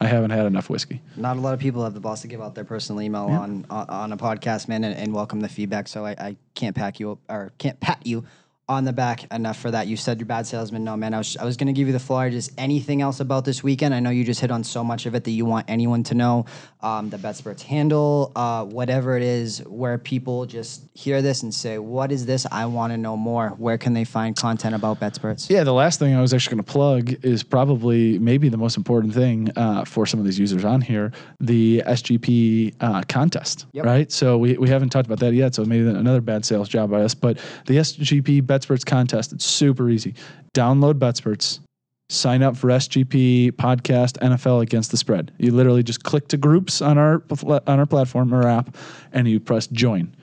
I 0.00 0.06
haven't 0.06 0.30
had 0.30 0.46
enough 0.46 0.70
whiskey. 0.70 1.02
Not 1.16 1.36
a 1.36 1.40
lot 1.40 1.54
of 1.54 1.60
people 1.60 1.82
have 1.82 1.92
the 1.92 2.00
balls 2.00 2.20
to 2.20 2.28
give 2.28 2.40
out 2.40 2.54
their 2.54 2.64
personal 2.64 3.02
email 3.02 3.26
on, 3.26 3.66
on 3.68 3.88
on 3.88 4.12
a 4.12 4.16
podcast, 4.16 4.68
man, 4.68 4.84
and, 4.84 4.96
and 4.96 5.12
welcome 5.12 5.40
the 5.40 5.48
feedback. 5.48 5.88
So 5.88 6.06
I, 6.06 6.10
I 6.10 6.36
can't 6.54 6.76
pack 6.76 7.00
you 7.00 7.12
up 7.12 7.18
or 7.28 7.52
can't 7.58 7.80
pat 7.80 8.06
you 8.06 8.24
on 8.68 8.84
the 8.84 8.92
back 8.92 9.24
enough 9.32 9.58
for 9.58 9.70
that. 9.70 9.86
You 9.86 9.96
said 9.96 10.18
you're 10.18 10.26
bad 10.26 10.46
salesman. 10.46 10.84
No, 10.84 10.96
man, 10.96 11.14
I 11.14 11.18
was 11.18 11.36
I 11.38 11.44
was 11.44 11.56
gonna 11.56 11.72
give 11.72 11.86
you 11.86 11.92
the 11.92 11.98
floor. 11.98 12.28
Just 12.28 12.52
anything 12.58 13.00
else 13.00 13.20
about 13.20 13.44
this 13.44 13.62
weekend? 13.62 13.94
I 13.94 14.00
know 14.00 14.10
you 14.10 14.24
just 14.24 14.40
hit 14.40 14.50
on 14.50 14.62
so 14.62 14.84
much 14.84 15.06
of 15.06 15.14
it 15.14 15.24
that 15.24 15.30
you 15.30 15.44
want 15.46 15.64
anyone 15.68 16.02
to 16.04 16.14
know. 16.14 16.44
Um, 16.80 17.08
the 17.10 17.16
BetSperts 17.16 17.62
handle, 17.62 18.30
uh, 18.36 18.64
whatever 18.64 19.16
it 19.16 19.22
is, 19.22 19.60
where 19.66 19.96
people 19.98 20.46
just 20.46 20.82
hear 20.94 21.22
this 21.22 21.42
and 21.42 21.52
say, 21.52 21.78
"What 21.78 22.12
is 22.12 22.26
this? 22.26 22.46
I 22.52 22.66
want 22.66 22.92
to 22.92 22.96
know 22.98 23.16
more." 23.16 23.50
Where 23.58 23.78
can 23.78 23.94
they 23.94 24.04
find 24.04 24.36
content 24.36 24.74
about 24.74 25.00
BetSperts? 25.00 25.48
Yeah, 25.50 25.64
the 25.64 25.72
last 25.72 25.98
thing 25.98 26.14
I 26.14 26.20
was 26.20 26.34
actually 26.34 26.56
going 26.56 26.64
to 26.64 26.72
plug 26.72 27.24
is 27.24 27.42
probably 27.42 28.18
maybe 28.18 28.48
the 28.48 28.58
most 28.58 28.76
important 28.76 29.14
thing 29.14 29.50
uh, 29.56 29.84
for 29.84 30.04
some 30.06 30.20
of 30.20 30.26
these 30.26 30.38
users 30.38 30.64
on 30.64 30.80
here 30.80 31.10
the 31.40 31.82
SGP 31.86 32.74
uh, 32.80 33.02
contest, 33.08 33.66
Yep. 33.72 33.84
right? 33.84 34.12
So 34.12 34.36
we, 34.38 34.56
we 34.58 34.68
haven't 34.68 34.90
talked 34.90 35.06
about 35.06 35.20
that 35.20 35.32
yet. 35.34 35.54
So 35.54 35.64
maybe 35.64 35.88
another 35.88 36.20
bad 36.20 36.44
sales 36.44 36.68
job 36.68 36.90
by 36.90 37.02
us. 37.02 37.14
But 37.14 37.38
the 37.66 37.76
SGP 37.78 38.46
BetSperts 38.58 38.84
contest, 38.84 39.32
it's 39.32 39.44
super 39.44 39.88
easy. 39.88 40.14
Download 40.54 40.94
BetSperts, 40.94 41.60
sign 42.08 42.42
up 42.42 42.56
for 42.56 42.68
SGP 42.68 43.52
podcast 43.52 44.18
NFL 44.18 44.62
against 44.62 44.90
the 44.90 44.96
spread. 44.96 45.32
You 45.38 45.52
literally 45.52 45.82
just 45.82 46.02
click 46.02 46.28
to 46.28 46.36
groups 46.36 46.82
on 46.82 46.98
our 46.98 47.22
on 47.44 47.78
our 47.78 47.86
platform 47.86 48.34
or 48.34 48.46
app, 48.46 48.76
and 49.12 49.28
you 49.28 49.40
press 49.40 49.66
join. 49.68 50.14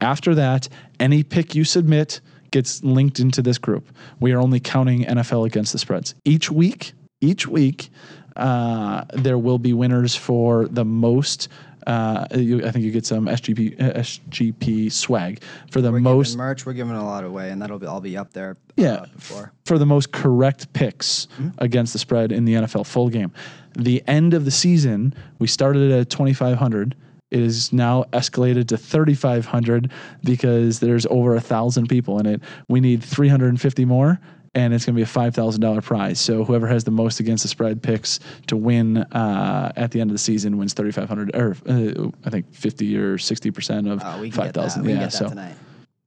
After 0.00 0.34
that, 0.34 0.68
any 1.00 1.22
pick 1.22 1.54
you 1.54 1.64
submit 1.64 2.20
gets 2.50 2.82
linked 2.82 3.20
into 3.20 3.42
this 3.42 3.58
group. 3.58 3.88
We 4.20 4.32
are 4.32 4.40
only 4.40 4.60
counting 4.60 5.04
NFL 5.04 5.46
against 5.46 5.72
the 5.72 5.78
spreads. 5.78 6.14
Each 6.24 6.50
week, 6.50 6.92
each 7.20 7.46
week, 7.46 7.90
uh, 8.36 9.04
there 9.12 9.38
will 9.38 9.58
be 9.58 9.72
winners 9.72 10.14
for 10.14 10.66
the 10.68 10.84
most. 10.84 11.48
Uh, 11.88 12.26
you, 12.34 12.66
I 12.66 12.70
think 12.70 12.84
you 12.84 12.90
get 12.90 13.06
some 13.06 13.24
SGP 13.24 13.80
uh, 13.80 13.98
SGP 14.00 14.92
swag 14.92 15.42
for 15.70 15.80
the 15.80 15.90
We're 15.90 16.00
most 16.00 16.36
merch. 16.36 16.66
We're 16.66 16.74
giving 16.74 16.94
a 16.94 17.04
lot 17.04 17.24
away, 17.24 17.50
and 17.50 17.62
that'll 17.62 17.78
be 17.78 17.86
all 17.86 18.02
be 18.02 18.14
up 18.14 18.34
there. 18.34 18.58
Yeah. 18.76 18.92
uh, 18.92 19.06
before. 19.06 19.52
for 19.64 19.78
the 19.78 19.86
most 19.86 20.12
correct 20.12 20.70
picks 20.74 21.28
against 21.58 21.94
the 21.94 21.98
spread 21.98 22.30
in 22.30 22.44
the 22.44 22.54
NFL 22.54 22.86
full 22.86 23.08
game. 23.08 23.32
The 23.76 24.02
end 24.06 24.34
of 24.34 24.44
the 24.44 24.50
season, 24.50 25.14
we 25.38 25.46
started 25.46 25.90
at 25.90 26.10
2,500. 26.10 26.94
It 27.30 27.40
is 27.40 27.72
now 27.72 28.04
escalated 28.12 28.68
to 28.68 28.76
3,500 28.76 29.90
because 30.24 30.80
there's 30.80 31.06
over 31.06 31.36
a 31.36 31.40
thousand 31.40 31.88
people 31.88 32.18
in 32.18 32.26
it. 32.26 32.42
We 32.68 32.80
need 32.80 33.02
350 33.02 33.84
more, 33.86 34.20
and 34.58 34.74
it's 34.74 34.84
going 34.84 34.94
to 34.94 34.98
be 34.98 35.02
a 35.02 35.06
$5,000 35.06 35.82
prize. 35.84 36.20
So 36.20 36.44
whoever 36.44 36.66
has 36.66 36.82
the 36.82 36.90
most 36.90 37.20
against 37.20 37.44
the 37.44 37.48
spread 37.48 37.80
picks 37.80 38.18
to 38.48 38.56
win 38.56 38.98
uh, 38.98 39.72
at 39.76 39.92
the 39.92 40.00
end 40.00 40.10
of 40.10 40.14
the 40.14 40.18
season 40.18 40.58
wins 40.58 40.74
3,500, 40.74 41.36
or 41.36 41.56
uh, 41.68 42.10
I 42.24 42.30
think 42.30 42.52
50 42.52 42.96
or 42.96 43.18
60 43.18 43.50
percent 43.52 43.88
of 43.88 44.02
Oh, 44.04 44.20
we 44.20 44.30
can 44.30 44.44
get 44.44 44.54
that. 44.54 44.72
5,000. 44.72 44.84
We 44.84 44.92
Yeah, 44.94 45.08
so. 45.08 45.28
tonight. 45.28 45.54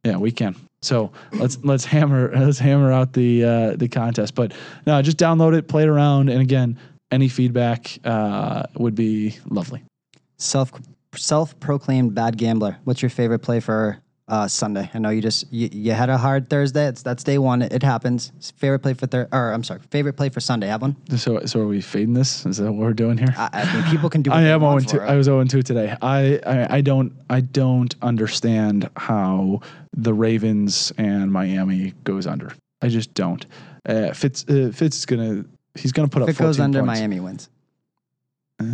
Yeah, 0.04 0.18
we 0.18 0.32
can. 0.32 0.56
So 0.82 1.12
let's 1.34 1.60
let's 1.64 1.86
hammer 1.86 2.32
let's 2.36 2.58
hammer 2.58 2.92
out 2.92 3.14
the 3.14 3.44
uh, 3.44 3.76
the 3.76 3.88
contest. 3.88 4.34
But 4.34 4.54
no, 4.88 5.00
just 5.04 5.18
download 5.18 5.56
it, 5.56 5.68
play 5.68 5.84
it 5.84 5.90
around, 5.90 6.30
and 6.30 6.42
again, 6.42 6.80
any 7.12 7.30
feedback 7.30 8.00
uh, 8.04 8.64
would 8.76 8.96
be 8.96 9.38
lovely. 9.48 9.84
Self 10.38 10.72
self 11.16 11.60
proclaimed 11.60 12.16
bad 12.16 12.36
gambler. 12.38 12.78
What's 12.84 13.04
your 13.04 13.10
favorite 13.12 13.40
play 13.40 13.60
for 13.60 14.00
uh, 14.32 14.48
Sunday? 14.48 14.90
I 14.94 14.98
know 15.00 15.10
you 15.10 15.22
just 15.22 15.52
you, 15.52 15.70
you 15.72 15.92
had 15.92 16.10
a 16.10 16.18
hard 16.18 16.50
Thursday. 16.50 16.88
It's 16.88 17.04
that's 17.04 17.24
day 17.24 17.38
one. 17.38 17.62
It, 17.62 17.84
happens. 17.84 18.32
Favorite 18.56 18.80
play 18.80 18.94
for 18.94 19.06
thir- 19.06 19.28
or 19.32 19.52
I'm 19.52 19.64
sorry, 19.64 19.82
favorite 19.92 20.14
play 20.14 20.30
for 20.30 20.40
Sunday. 20.40 20.68
Have 20.68 20.82
one. 20.82 20.96
So 21.18 21.46
so 21.46 21.60
are 21.60 21.68
we 21.68 21.82
fading 21.82 22.14
this? 22.14 22.46
Is 22.46 22.58
that 22.58 22.72
what 22.72 22.82
we're 22.82 22.94
doing 22.94 23.18
here? 23.18 23.34
I, 23.38 23.50
I 23.54 23.76
mean, 23.76 23.92
people 23.92 24.10
can 24.10 24.22
do. 24.22 24.30
What 24.32 24.40
I 24.40 24.44
they 24.44 24.52
am 24.52 24.62
want 24.62 24.90
0 24.90 24.92
2. 24.92 24.98
for 24.98 25.06
it. 25.06 25.10
I 25.14 25.16
was 25.18 25.26
0 25.26 25.44
2 25.44 25.62
today. 25.62 25.96
I, 26.02 26.40
I 26.46 26.78
I 26.78 26.82
don't 26.82 27.12
I 27.30 27.42
don't 27.42 27.94
understand 28.02 28.90
how 28.96 29.60
the 29.96 30.14
Ravens 30.14 30.94
and 30.98 31.32
Miami 31.32 31.94
goes 32.06 32.26
under. 32.26 32.54
I 32.82 32.88
just 32.88 33.14
don't. 33.14 33.46
Uh, 33.86 34.14
Fitz 34.14 34.46
uh, 34.48 34.72
Fitz 34.74 35.00
is 35.00 35.06
gonna 35.06 35.44
he's 35.76 35.92
gonna 35.92 36.08
put 36.08 36.22
if 36.24 36.30
up 36.30 36.36
it 36.36 36.38
goes 36.38 36.60
under, 36.60 36.80
points. 36.80 37.00
Miami 37.00 37.20
wins. 37.20 37.50
Ah, 38.62 38.66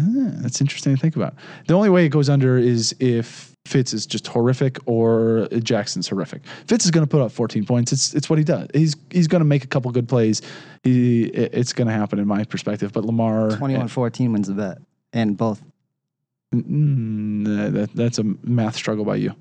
that's 0.44 0.62
interesting 0.62 0.94
to 0.96 1.02
think 1.02 1.16
about. 1.16 1.34
The 1.68 1.74
only 1.74 1.90
way 1.90 2.06
it 2.06 2.10
goes 2.10 2.30
under 2.30 2.58
is 2.58 2.94
if 3.00 3.56
Fitz 3.68 3.94
is 3.94 4.06
just 4.06 4.28
horrific 4.28 4.78
or 4.86 5.48
Jackson's 5.62 6.08
horrific. 6.08 6.42
Fitz 6.66 6.86
is 6.86 6.92
going 6.92 7.06
to 7.06 7.10
put 7.10 7.22
up 7.22 7.32
14 7.32 7.66
points. 7.66 7.92
It's 7.92 8.14
it's 8.14 8.30
what 8.30 8.40
he 8.40 8.46
does. 8.46 8.68
He's 8.74 8.96
he's 9.12 9.28
going 9.28 9.42
to 9.42 9.46
make 9.46 9.64
a 9.64 9.68
couple 9.68 9.92
good 9.92 10.08
plays. 10.08 10.42
He 10.84 11.26
it's 11.26 11.74
going 11.74 11.88
to 11.88 11.94
happen 11.94 12.20
in 12.20 12.28
my 12.28 12.44
perspective. 12.44 12.94
But 12.94 13.06
Lamar 13.06 13.50
21-14 13.52 14.32
wins 14.32 14.48
the 14.48 14.54
bet, 14.54 14.78
and 15.14 15.38
both 15.38 15.62
Mm, 16.56 17.74
that, 17.74 17.90
that's 17.94 18.20
a 18.20 18.24
math 18.44 18.76
struggle 18.76 19.04
by 19.04 19.18
you. 19.18 19.36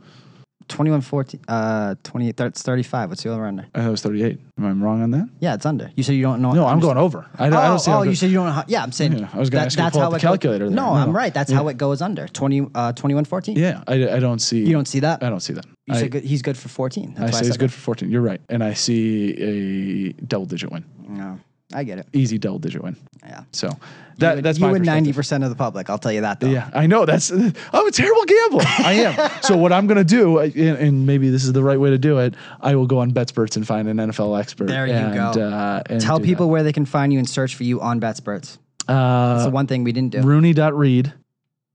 21-14, 0.69 1.41
uh, 1.49 1.95
28. 2.03 2.37
That's 2.37 2.63
thirty 2.63 2.83
five. 2.83 3.09
What's 3.09 3.23
the 3.23 3.31
over 3.31 3.47
under? 3.47 3.67
I 3.75 3.81
thought 3.81 3.89
it 3.89 3.91
was 3.91 4.03
38. 4.03 4.41
Am 4.59 4.65
I 4.65 4.71
wrong 4.71 5.03
on 5.03 5.11
that? 5.13 5.29
Yeah, 5.41 5.55
it's 5.55 5.67
under. 5.67 5.91
You 5.95 6.03
said 6.03 6.15
you 6.15 6.23
don't 6.23 6.41
know. 6.43 6.53
No, 6.53 6.67
I'm 6.67 6.81
going 6.81 6.97
over. 6.99 7.27
I 7.39 7.49
don't, 7.49 7.59
I 7.59 7.67
oh, 7.67 7.69
don't 7.71 7.79
see. 7.79 7.91
oh, 7.91 8.01
it 8.03 8.05
you 8.07 8.11
goes. 8.13 8.19
said 8.21 8.31
you 8.31 8.37
don't 8.37 8.47
know. 8.47 8.53
How, 8.53 8.65
yeah, 8.67 8.83
I'm 8.83 8.93
saying. 8.93 9.19
Yeah, 9.19 9.29
I 9.33 9.39
was 9.39 9.51
gonna 9.51 9.67
ask 9.67 9.79
you 9.79 9.85
to 9.85 9.91
pull 9.91 10.11
the 10.11 10.17
it 10.17 10.21
calculator 10.21 10.67
there. 10.67 10.75
no, 10.75 10.95
No, 10.95 11.01
I'm 11.01 11.15
right. 11.15 11.33
That's 11.33 11.53
how 11.53 11.69
it 11.69 11.77
goes 11.77 12.03
under. 12.03 12.27
20, 12.29 12.61
uh, 12.75 12.93
21-14. 12.93 13.57
yeah, 13.57 13.83
I, 13.87 14.17
I 14.17 14.19
don't 14.19 14.41
see. 14.41 14.61
You 14.61 14.73
don't 14.73 14.89
see 14.89 15.01
that. 15.01 15.23
I 15.23 15.29
don't 15.31 15.41
see 15.41 15.53
that. 15.53 15.67
You 15.87 15.95
I, 15.95 16.01
said 16.01 16.11
good, 16.11 16.25
he's 16.25 16.43
good 16.43 16.57
for 16.57 16.69
14. 16.69 17.15
That's 17.15 17.21
I 17.21 17.25
why 17.25 17.31
say 17.31 17.37
I 17.37 17.41
he's 17.41 17.49
said 17.53 17.61
good 17.61 17.73
for 17.73 17.81
14. 17.81 18.11
You're 18.11 18.23
right, 18.23 18.41
and 18.49 18.65
I 18.65 18.73
see 18.75 20.11
a 20.11 20.13
double 20.25 20.47
digit 20.47 20.71
win. 20.73 20.85
No, 21.09 21.39
I 21.75 21.85
get 21.85 21.99
it. 21.99 22.07
easy 22.13 22.39
double 22.39 22.59
digit 22.59 22.83
win. 22.83 22.97
Yeah. 23.25 23.43
So 23.51 23.71
that 24.19 24.37
you 24.37 24.43
that's 24.43 24.59
you 24.59 24.67
my 24.67 24.77
and 24.77 24.85
ninety 24.85 25.13
percent 25.13 25.43
of 25.43 25.51
the 25.51 25.57
public. 25.57 25.91
I'll 25.91 25.99
tell 25.99 26.13
you 26.13 26.21
that 26.21 26.41
though. 26.41 26.49
Yeah, 26.49 26.71
I 26.73 26.87
know. 26.87 27.05
That's 27.05 27.31
I'm 27.31 27.53
a 27.87 27.91
terrible 27.91 28.25
gambler. 28.25 28.65
I 28.65 28.93
am. 28.93 29.43
So 29.43 29.57
what 29.57 29.73
I'm 29.73 29.87
going 29.87 29.99
to 29.99 30.05
do, 30.05 30.39
and, 30.39 30.55
and 30.57 31.07
maybe 31.07 31.29
this 31.31 31.45
is 31.45 31.53
the 31.53 31.63
right 31.63 31.79
way 31.79 31.91
to 31.91 31.99
do 31.99 32.19
it, 32.19 32.35
I 32.61 32.77
will 32.77 32.87
go 32.87 32.99
on 32.99 33.11
BetSperts 33.13 33.57
and 33.57 33.67
find 33.67 33.89
an 33.89 33.97
NFL 33.97 34.39
expert. 34.39 34.69
There 34.69 34.87
you 34.87 34.93
and, 34.93 35.35
go. 35.35 35.43
Uh, 35.43 35.83
and 35.87 36.01
Tell 36.01 36.21
people 36.21 36.49
where 36.49 36.63
they 36.63 36.73
can 36.73 36.87
find 36.87 37.13
you 37.13 37.19
and 37.19 37.29
search 37.29 37.55
for 37.55 37.65
you 37.65 37.81
on 37.81 38.01
BetSperts. 38.01 38.59
Uh, 38.89 39.35
That's 39.35 39.45
the 39.47 39.51
one 39.51 39.67
thing 39.67 39.85
we 39.85 39.93
didn't 39.93 40.13
do. 40.13 40.23
Rooney.Reid. 40.23 41.13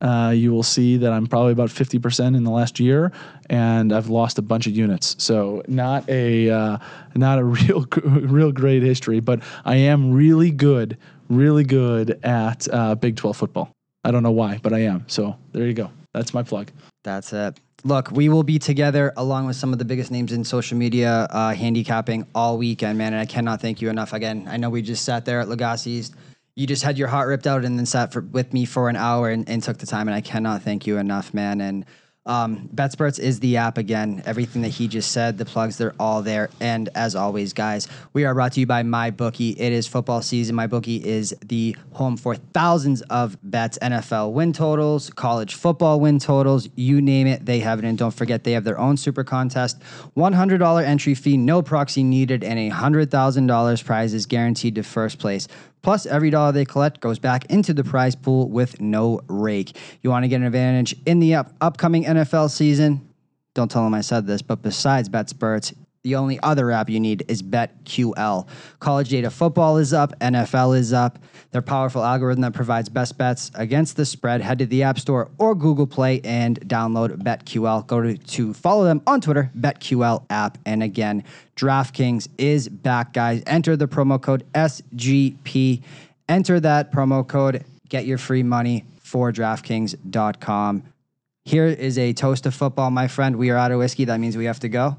Uh, 0.02 0.34
you 0.36 0.52
will 0.52 0.64
see 0.64 0.98
that 0.98 1.14
I'm 1.14 1.28
probably 1.28 1.52
about 1.52 1.70
50% 1.70 2.36
in 2.36 2.44
the 2.44 2.50
last 2.50 2.80
year, 2.80 3.12
and 3.50 3.94
I've 3.94 4.10
lost 4.10 4.40
a 4.40 4.42
bunch 4.42 4.66
of 4.66 4.76
units. 4.76 5.16
So 5.20 5.64
not 5.68 6.10
a 6.10 6.50
uh, 6.50 6.78
not 7.16 7.40
a 7.40 7.44
real 7.58 7.86
real 8.04 8.52
great 8.52 8.82
history, 8.82 9.20
but 9.20 9.42
I 9.64 9.76
am 9.76 10.12
really 10.12 10.52
good, 10.52 10.98
really 11.30 11.64
good 11.64 12.20
at 12.24 12.68
uh, 12.72 12.96
Big 12.96 13.16
12 13.16 13.38
football. 13.38 13.72
I 14.04 14.12
don't 14.12 14.24
know 14.24 14.32
why, 14.32 14.60
but 14.64 14.74
I 14.74 14.80
am. 14.80 15.06
So 15.08 15.38
there 15.52 15.68
you 15.68 15.74
go. 15.74 15.92
That's 16.14 16.34
my 16.34 16.44
plug. 16.44 16.72
That's 17.04 17.32
it. 17.34 17.60
Look, 17.84 18.12
we 18.12 18.30
will 18.30 18.44
be 18.44 18.60
together 18.60 19.12
along 19.18 19.48
with 19.48 19.56
some 19.56 19.74
of 19.74 19.80
the 19.80 19.86
biggest 19.86 20.12
names 20.12 20.32
in 20.32 20.44
social 20.44 20.78
media 20.78 21.28
uh, 21.32 21.54
handicapping 21.54 22.28
all 22.36 22.58
weekend, 22.58 22.98
man. 22.98 23.14
And 23.14 23.22
I 23.22 23.26
cannot 23.26 23.60
thank 23.60 23.82
you 23.82 23.90
enough. 23.90 24.14
Again, 24.14 24.48
I 24.48 24.58
know 24.58 24.70
we 24.70 24.82
just 24.84 25.04
sat 25.04 25.26
there 25.26 25.40
at 25.40 25.50
Legacy's. 25.50 26.12
You 26.56 26.68
just 26.68 26.84
had 26.84 26.98
your 26.98 27.08
heart 27.08 27.28
ripped 27.28 27.48
out 27.48 27.64
and 27.64 27.78
then 27.78 27.86
sat 27.86 28.12
for, 28.12 28.22
with 28.22 28.54
me 28.54 28.66
for 28.66 28.90
an 28.90 28.96
hour 28.96 29.30
and, 29.30 29.48
and 29.48 29.64
took 29.64 29.78
the 29.78 29.86
time. 29.86 30.08
And 30.08 30.16
I 30.16 30.22
cannot 30.22 30.64
thank 30.64 30.86
you 30.86 30.98
enough, 30.98 31.34
man. 31.34 31.62
And 31.62 31.86
um, 32.26 32.70
BetSperts 32.76 33.20
is 33.20 33.40
the 33.40 33.58
app 33.58 33.80
again. 33.80 34.22
Everything 34.26 34.62
that 34.62 34.70
he 34.70 34.88
just 34.88 35.12
said, 35.12 35.40
the 35.40 35.46
plugs, 35.46 35.78
they're 35.78 35.96
all 36.00 36.22
there. 36.22 36.52
And 36.60 36.88
as 36.94 37.16
always, 37.16 37.52
guys, 37.52 37.88
we 38.14 38.26
are 38.26 38.36
brought 38.36 38.54
to 38.54 38.60
you 38.60 38.68
by 38.68 38.84
MyBookie. 38.84 39.56
It 39.58 39.74
is 39.74 39.88
football 39.88 40.22
season. 40.22 40.56
MyBookie 40.56 41.02
is 41.02 41.36
the 41.44 41.76
home 41.94 42.18
for 42.18 42.36
thousands 42.36 43.02
of 43.04 43.38
bets, 43.42 43.80
NFL 43.80 44.34
win 44.34 44.54
totals, 44.54 45.10
college 45.10 45.56
football 45.56 46.00
win 46.00 46.20
totals, 46.20 46.70
you 46.76 47.02
name 47.02 47.26
it, 47.26 47.44
they 47.44 47.60
have 47.60 47.80
it. 47.80 47.86
And 47.86 47.98
don't 47.98 48.14
forget, 48.14 48.44
they 48.44 48.52
have 48.52 48.66
their 48.66 48.78
own 48.78 48.98
super 48.98 49.24
contest, 49.24 49.82
$100 50.16 50.84
entry 50.84 51.16
fee, 51.16 51.38
no 51.38 51.64
proxy 51.64 52.04
needed, 52.04 52.44
and 52.44 52.60
$100,000 52.72 53.86
prizes 53.86 54.26
guaranteed 54.28 54.76
to 54.76 54.84
first 54.84 55.18
place. 55.18 55.48
Plus, 55.82 56.06
every 56.06 56.30
dollar 56.30 56.52
they 56.52 56.66
collect 56.66 57.00
goes 57.00 57.20
back 57.20 57.46
into 57.46 57.74
the 57.74 57.84
prize 57.84 58.16
pool 58.16 58.48
with 58.50 58.80
no 58.80 59.22
rake. 59.28 59.76
You 60.02 60.10
want 60.10 60.24
to 60.24 60.28
get 60.28 60.38
an 60.38 60.44
advantage 60.44 60.96
in 61.06 61.20
the 61.20 61.36
up- 61.36 61.54
upcoming 61.60 62.04
NFL 62.04 62.52
season? 62.52 63.08
Don't 63.54 63.70
tell 63.70 63.84
them 63.84 63.94
I 63.94 64.02
said 64.02 64.28
this, 64.28 64.42
but 64.42 64.62
besides 64.62 65.10
BetSperts, 65.10 65.74
the 66.04 66.16
only 66.16 66.40
other 66.42 66.72
app 66.72 66.90
you 66.90 67.00
need 67.00 67.24
is 67.28 67.44
BetQL. 67.44 68.48
College 68.80 69.10
data 69.10 69.30
football 69.30 69.78
is 69.78 69.94
up, 69.94 70.18
NFL 70.20 70.78
is 70.78 70.94
up. 70.94 71.20
Their 71.52 71.62
powerful 71.62 72.04
algorithm 72.04 72.42
that 72.42 72.54
provides 72.54 72.90
best 72.90 73.18
bets 73.18 73.52
against 73.56 73.98
the 73.98 74.06
spread. 74.06 74.42
Head 74.42 74.60
to 74.60 74.66
the 74.66 74.84
App 74.84 74.98
Store 74.98 75.30
or 75.38 75.54
Google 75.54 75.86
Play 75.86 76.22
and 76.24 76.60
download 76.62 77.22
BetQL. 77.22 77.86
Go 77.86 78.02
to, 78.02 78.18
to 78.18 78.54
follow 78.54 78.86
them 78.86 79.02
on 79.06 79.22
Twitter, 79.22 79.52
BetQL 79.60 80.24
app. 80.30 80.58
And 80.66 80.82
again, 80.82 81.24
DraftKings 81.56 82.30
is 82.38 82.68
back, 82.70 83.14
guys. 83.14 83.44
Enter 83.46 83.76
the 83.76 83.88
promo 83.88 84.20
code 84.20 84.46
SGP. 84.54 85.84
Enter 86.30 86.60
that 86.62 86.92
promo 86.92 87.28
code. 87.28 87.66
Get 87.90 88.06
your 88.06 88.18
free 88.18 88.44
money 88.44 88.86
for 89.02 89.32
DraftKings.com. 89.32 90.84
Here 91.44 91.66
is 91.66 91.98
a 91.98 92.14
toast 92.14 92.44
to 92.44 92.52
football, 92.52 92.92
my 92.92 93.08
friend. 93.08 93.36
We 93.36 93.50
are 93.50 93.58
out 93.58 93.72
of 93.72 93.80
whiskey. 93.80 94.06
That 94.06 94.20
means 94.20 94.38
we 94.38 94.46
have 94.46 94.60
to 94.62 94.70
go, 94.70 94.96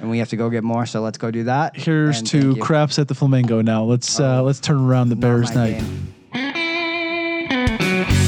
and 0.00 0.10
we 0.10 0.18
have 0.18 0.28
to 0.30 0.36
go 0.36 0.50
get 0.50 0.64
more. 0.64 0.86
So 0.86 1.00
let's 1.00 1.18
go 1.18 1.30
do 1.30 1.44
that. 1.44 1.76
Here's 1.76 2.18
and 2.18 2.26
to 2.28 2.56
craps 2.56 2.98
at 2.98 3.08
the 3.08 3.14
Flamingo. 3.14 3.62
Now 3.62 3.84
let's 3.84 4.20
uh, 4.20 4.40
oh. 4.40 4.44
let's 4.44 4.60
turn 4.60 4.78
around 4.78 5.08
the 5.08 5.16
Bears 5.16 5.54
night. 5.54 5.82
Game. 6.32 8.25